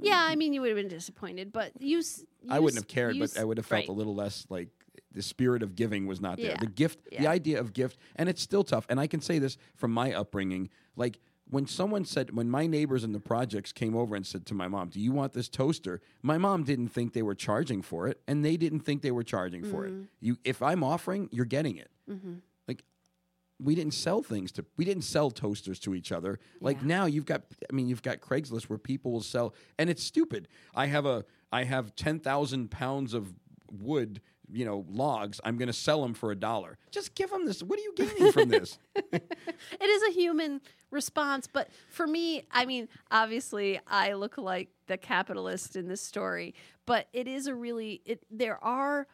yeah. 0.02 0.24
I 0.28 0.36
mean, 0.36 0.52
you 0.52 0.60
would 0.60 0.68
have 0.70 0.76
been 0.76 0.88
disappointed, 0.88 1.52
but 1.52 1.72
you. 1.80 1.98
s- 1.98 2.24
I 2.48 2.56
you 2.56 2.62
wouldn't 2.62 2.78
s- 2.78 2.82
have 2.82 2.88
cared, 2.88 3.14
you 3.16 3.20
but 3.20 3.30
s- 3.30 3.38
I 3.38 3.44
would 3.44 3.56
have 3.58 3.66
felt 3.66 3.80
right. 3.82 3.88
a 3.88 3.92
little 3.92 4.14
less 4.14 4.46
like 4.48 4.68
the 5.12 5.22
spirit 5.22 5.62
of 5.62 5.74
giving 5.76 6.06
was 6.06 6.20
not 6.20 6.36
there. 6.38 6.46
Yeah. 6.52 6.56
The 6.60 6.66
gift, 6.66 7.04
the 7.10 7.22
Yeah. 7.22 7.30
idea 7.30 7.60
of 7.60 7.72
gift, 7.72 7.98
and 8.16 8.28
it's 8.28 8.42
still 8.42 8.64
tough. 8.64 8.84
And 8.88 8.98
I 8.98 9.06
can 9.06 9.20
say 9.20 9.38
this 9.38 9.56
from 9.76 9.92
my 9.92 10.12
upbringing. 10.12 10.70
Like 10.96 11.20
when 11.50 11.66
someone 11.66 12.04
said, 12.04 12.34
when 12.34 12.48
my 12.50 12.66
neighbors 12.66 13.04
in 13.04 13.12
the 13.12 13.20
projects 13.20 13.70
came 13.72 13.94
over 13.94 14.16
and 14.16 14.26
said 14.26 14.44
to 14.46 14.54
my 14.54 14.66
mom, 14.66 14.88
"Do 14.88 14.98
you 15.00 15.12
want 15.12 15.32
this 15.34 15.48
toaster?" 15.48 16.00
My 16.22 16.38
mom 16.38 16.64
didn't 16.64 16.88
think 16.88 17.12
they 17.12 17.22
were 17.22 17.34
charging 17.34 17.82
for 17.82 18.08
it, 18.08 18.20
and 18.26 18.44
they 18.44 18.56
didn't 18.56 18.80
think 18.80 19.02
they 19.02 19.10
were 19.12 19.22
charging 19.24 19.62
for 19.62 19.84
Mm-hmm. 19.84 20.02
it. 20.02 20.08
You, 20.20 20.38
if 20.44 20.62
I'm 20.62 20.82
offering, 20.82 21.28
you're 21.32 21.44
getting 21.44 21.76
it. 21.76 21.90
We 23.60 23.74
didn't 23.74 23.94
sell 23.94 24.22
things 24.22 24.50
to 24.52 24.64
we 24.76 24.84
didn't 24.84 25.04
sell 25.04 25.30
toasters 25.30 25.78
to 25.80 25.94
each 25.94 26.10
other. 26.12 26.38
Like 26.60 26.78
Yeah. 26.80 26.86
now 26.88 27.04
you've 27.06 27.26
got 27.26 27.42
i 27.70 27.72
mean 27.72 27.88
you've 27.88 28.02
got 28.02 28.20
craigslist 28.20 28.64
where 28.64 28.78
people 28.78 29.12
will 29.12 29.22
sell 29.22 29.54
and 29.78 29.88
it's 29.88 30.02
stupid. 30.02 30.48
I 30.74 30.86
have 30.86 31.06
a 31.06 31.24
i 31.52 31.64
have 31.64 31.94
10000 31.94 32.70
pounds 32.70 33.14
of 33.14 33.32
wood 33.70 34.20
you 34.52 34.64
know 34.64 34.84
logs. 34.88 35.40
I'm 35.44 35.56
going 35.56 35.68
to 35.68 35.72
sell 35.72 36.02
them 36.02 36.14
for 36.14 36.30
a 36.30 36.36
dollar. 36.36 36.78
Just 36.90 37.14
give 37.14 37.30
them 37.30 37.46
this 37.46 37.62
what 37.62 37.78
are 37.78 37.82
you 37.82 37.94
gaining 37.96 38.32
from 38.32 38.48
this? 38.48 38.78
It 39.12 39.86
is 39.88 40.02
a 40.08 40.12
human 40.12 40.60
response 40.90 41.46
but 41.52 41.68
for 41.90 42.06
me 42.06 42.44
i 42.52 42.64
mean 42.64 42.88
obviously 43.10 43.80
i 43.88 44.12
look 44.12 44.38
like 44.38 44.68
the 44.86 44.96
capitalist 44.96 45.74
in 45.74 45.88
this 45.88 46.00
story 46.00 46.54
but 46.86 47.08
it 47.12 47.26
is 47.26 47.46
a 47.48 47.54
really 47.54 48.00
it 48.04 48.22
there 48.30 48.62
are 48.62 49.08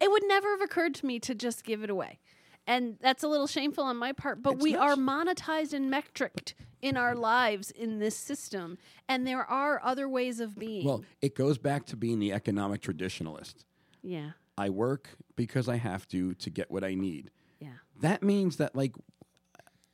it 0.00 0.10
would 0.10 0.24
never 0.26 0.50
have 0.50 0.60
occurred 0.60 0.92
to 0.96 1.06
me 1.06 1.20
to 1.20 1.34
just 1.34 1.62
give 1.62 1.84
it 1.84 1.90
away 1.90 2.18
and 2.66 2.96
that's 3.00 3.22
a 3.22 3.28
little 3.28 3.46
shameful 3.46 3.84
on 3.84 3.96
my 3.96 4.12
part 4.12 4.42
but 4.42 4.54
It's 4.54 4.62
we 4.62 4.76
are 4.76 4.94
monetized 4.96 5.72
and 5.72 5.92
metriced 5.92 6.54
in 6.82 6.96
our 6.96 7.14
mm. 7.14 7.20
lives 7.20 7.70
in 7.70 7.98
this 7.98 8.16
system 8.16 8.78
and 9.08 9.26
there 9.26 9.44
are 9.44 9.80
other 9.84 10.08
ways 10.08 10.40
of 10.40 10.58
being. 10.58 10.84
Well 10.84 11.04
it 11.20 11.34
goes 11.34 11.58
back 11.58 11.86
to 11.86 11.96
being 11.96 12.18
the 12.18 12.32
economic 12.32 12.80
traditionalist. 12.82 13.64
Yeah. 14.02 14.30
I 14.56 14.70
work 14.70 15.10
because 15.36 15.68
i 15.68 15.76
have 15.76 16.06
to 16.08 16.34
to 16.34 16.50
get 16.50 16.70
what 16.70 16.84
i 16.84 16.94
need. 16.94 17.30
Yeah. 17.60 17.68
That 18.00 18.22
means 18.22 18.56
that 18.56 18.74
like 18.74 18.94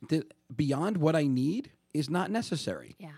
the, 0.07 0.25
beyond 0.55 0.97
what 0.97 1.15
i 1.15 1.25
need 1.25 1.71
is 1.93 2.09
not 2.09 2.31
necessary. 2.31 2.95
Yeah. 2.99 3.09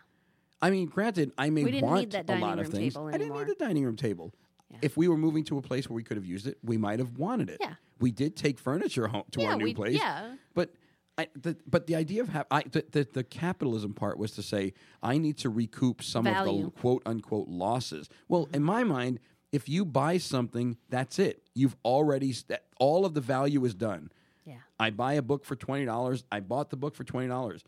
I 0.62 0.72
mean, 0.72 0.88
granted, 0.88 1.32
I 1.38 1.50
may 1.50 1.64
We 1.64 1.72
didn't 1.72 1.93
need 1.93 2.14
want 2.14 2.30
a 2.30 2.36
lot 2.36 2.60
of 2.60 2.68
things. 2.68 2.95
I 2.97 3.18
didn't 3.18 3.34
need 3.34 3.47
the 3.47 3.56
dining 3.56 3.86
room 3.86 3.95
table. 3.95 4.34
Yeah. 4.72 4.78
If 4.82 4.97
we 4.97 5.07
were 5.07 5.17
moving 5.17 5.43
to 5.45 5.57
a 5.57 5.61
place 5.61 5.89
where 5.89 5.95
we 5.95 6.03
could 6.03 6.17
have 6.17 6.26
used 6.26 6.47
it, 6.47 6.57
we 6.63 6.78
might 6.78 6.99
have 6.99 7.17
wanted 7.17 7.49
it. 7.49 7.57
Yeah. 7.59 7.74
We 7.99 8.11
did 8.11 8.36
take 8.36 8.59
furniture 8.59 9.07
home 9.07 9.24
to 9.32 9.41
yeah 9.41 9.49
our 9.49 9.55
new 9.55 9.63
we, 9.65 9.74
place. 9.74 9.97
yeah 9.97 10.36
But 10.53 10.74
I, 11.17 11.28
the, 11.36 11.57
but 11.67 11.88
the 11.88 11.95
idea 11.95 12.22
of 12.22 12.30
ha- 12.30 12.45
I, 12.49 12.63
the, 12.63 12.86
the 12.91 13.07
the 13.11 13.24
capitalism 13.26 13.93
part 13.93 14.17
was 14.17 14.32
to 14.34 14.41
say 14.43 14.74
I 15.03 15.17
need 15.17 15.38
to 15.39 15.49
recoup 15.49 16.01
some 16.01 16.26
of 16.28 16.45
the 16.45 16.72
quote 16.80 17.03
unquote 17.05 17.49
losses. 17.49 18.07
Well, 18.30 18.47
in 18.53 18.63
my 18.63 18.84
mind, 18.86 19.20
if 19.51 19.67
you 19.67 19.84
buy 19.84 20.17
something, 20.17 20.78
that's 20.89 21.20
it. 21.20 21.41
You've 21.55 21.76
already 21.84 22.32
st- 22.32 22.61
all 22.80 23.05
of 23.05 23.15
the 23.15 23.22
value 23.22 23.65
is 23.65 23.74
done. 23.74 24.11
yeah 24.45 24.59
I 24.80 24.91
buy 24.91 25.13
a 25.13 25.22
book 25.22 25.43
for 25.43 25.55
twenty 25.57 25.84
dollars. 25.86 26.24
I 26.32 26.39
bought 26.39 26.70
the 26.70 26.78
book 26.78 26.95
for 26.95 27.03
twenty 27.03 27.28
dollars. 27.28 27.63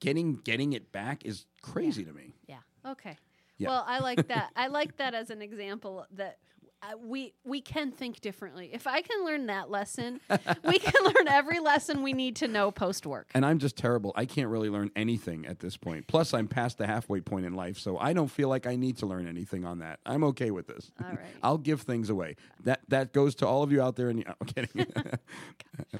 Getting 0.00 0.36
getting 0.36 0.72
it 0.72 0.92
back 0.92 1.24
is 1.26 1.44
crazy 1.62 2.04
to 2.04 2.12
me. 2.12 2.34
Yeah. 2.46 2.60
Okay. 2.86 3.18
Yeah. 3.58 3.68
Well, 3.68 3.84
I 3.86 4.00
like 4.00 4.28
that. 4.28 4.50
I 4.56 4.68
like 4.68 4.96
that 4.98 5.14
as 5.14 5.30
an 5.30 5.42
example 5.42 6.06
that 6.12 6.38
uh, 6.82 6.96
we 7.02 7.32
we 7.44 7.60
can 7.60 7.90
think 7.90 8.20
differently. 8.20 8.70
If 8.72 8.86
I 8.86 9.00
can 9.00 9.24
learn 9.24 9.46
that 9.46 9.70
lesson, 9.70 10.20
we 10.64 10.78
can 10.78 11.04
learn 11.04 11.26
every 11.28 11.58
lesson 11.58 12.02
we 12.02 12.12
need 12.12 12.36
to 12.36 12.48
know 12.48 12.70
post 12.70 13.06
work. 13.06 13.30
And 13.34 13.46
I'm 13.46 13.58
just 13.58 13.76
terrible. 13.76 14.12
I 14.14 14.26
can't 14.26 14.48
really 14.48 14.68
learn 14.68 14.90
anything 14.94 15.46
at 15.46 15.60
this 15.60 15.76
point. 15.76 16.06
Plus, 16.06 16.34
I'm 16.34 16.48
past 16.48 16.76
the 16.76 16.86
halfway 16.86 17.20
point 17.20 17.46
in 17.46 17.54
life, 17.54 17.78
so 17.78 17.96
I 17.98 18.12
don't 18.12 18.30
feel 18.30 18.48
like 18.48 18.66
I 18.66 18.76
need 18.76 18.98
to 18.98 19.06
learn 19.06 19.26
anything 19.26 19.64
on 19.64 19.78
that. 19.78 20.00
I'm 20.04 20.22
okay 20.24 20.50
with 20.50 20.66
this. 20.66 20.92
All 21.02 21.10
right. 21.10 21.20
I'll 21.42 21.58
give 21.58 21.80
things 21.80 22.10
away. 22.10 22.36
That 22.64 22.80
that 22.88 23.12
goes 23.12 23.34
to 23.36 23.46
all 23.46 23.62
of 23.62 23.72
you 23.72 23.80
out 23.80 23.96
there. 23.96 24.10
And 24.10 24.22
I'm 24.26 24.46
kidding. 24.46 24.86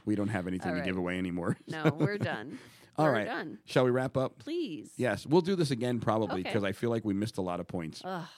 we 0.05 0.15
don't 0.15 0.29
have 0.29 0.47
anything 0.47 0.73
All 0.73 0.79
to 0.79 0.85
give 0.85 0.99
away 0.99 1.17
anymore. 1.19 1.57
No, 1.67 1.91
we're 1.99 2.19
done. 2.19 2.59
All 2.99 3.07
We're 3.07 3.13
right. 3.13 3.27
done. 3.27 3.59
Shall 3.67 3.85
we 3.85 3.91
wrap 3.91 4.17
up? 4.17 4.39
Please. 4.39 4.91
Yes, 4.97 5.27
we'll 5.27 5.43
do 5.43 5.55
this 5.57 5.71
again 5.71 6.01
probably 6.01 6.41
Okay. 6.41 6.43
because 6.45 6.65
I 6.65 6.73
feel 6.73 6.91
like 6.91 7.05
we 7.05 7.13
missed 7.15 7.37
a 7.39 7.43
lot 7.43 7.61
of 7.61 7.67
points. 7.69 8.03
Ugh. 8.05 8.25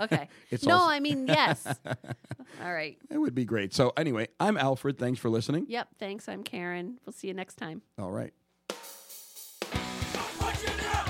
Okay. 0.00 0.26
It's 0.50 0.64
no, 0.64 0.76
also- 0.76 0.90
I 0.90 1.00
mean 1.00 1.26
yes. 1.26 1.66
All 2.64 2.72
right. 2.72 2.96
It 3.10 3.18
would 3.18 3.34
be 3.34 3.44
great. 3.44 3.74
So 3.74 3.92
anyway, 3.94 4.28
I'm 4.40 4.56
Alfred. 4.56 4.98
Thanks 4.98 5.20
for 5.20 5.28
listening. 5.28 5.66
Yep. 5.68 5.88
Thanks. 5.98 6.30
I'm 6.30 6.42
Karen. 6.42 6.96
We'll 7.04 7.12
see 7.12 7.28
you 7.28 7.34
next 7.34 7.56
time. 7.56 7.82
All 7.98 8.10
right. 8.10 8.32
I'm 8.70 8.78
punching 10.38 10.80
out! 10.86 11.08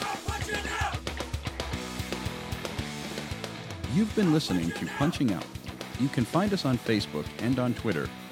I'm 0.00 0.16
punching 0.26 0.68
out! 0.80 0.98
You've 3.94 4.14
been 4.14 4.32
listening 4.32 4.70
to 4.72 4.86
Punching 4.98 5.32
Out. 5.32 5.44
You 5.98 6.08
can 6.08 6.24
find 6.24 6.52
us 6.52 6.64
on 6.64 6.78
Facebook 6.78 7.26
and 7.40 7.58
on 7.58 7.74
Twitter 7.74 8.08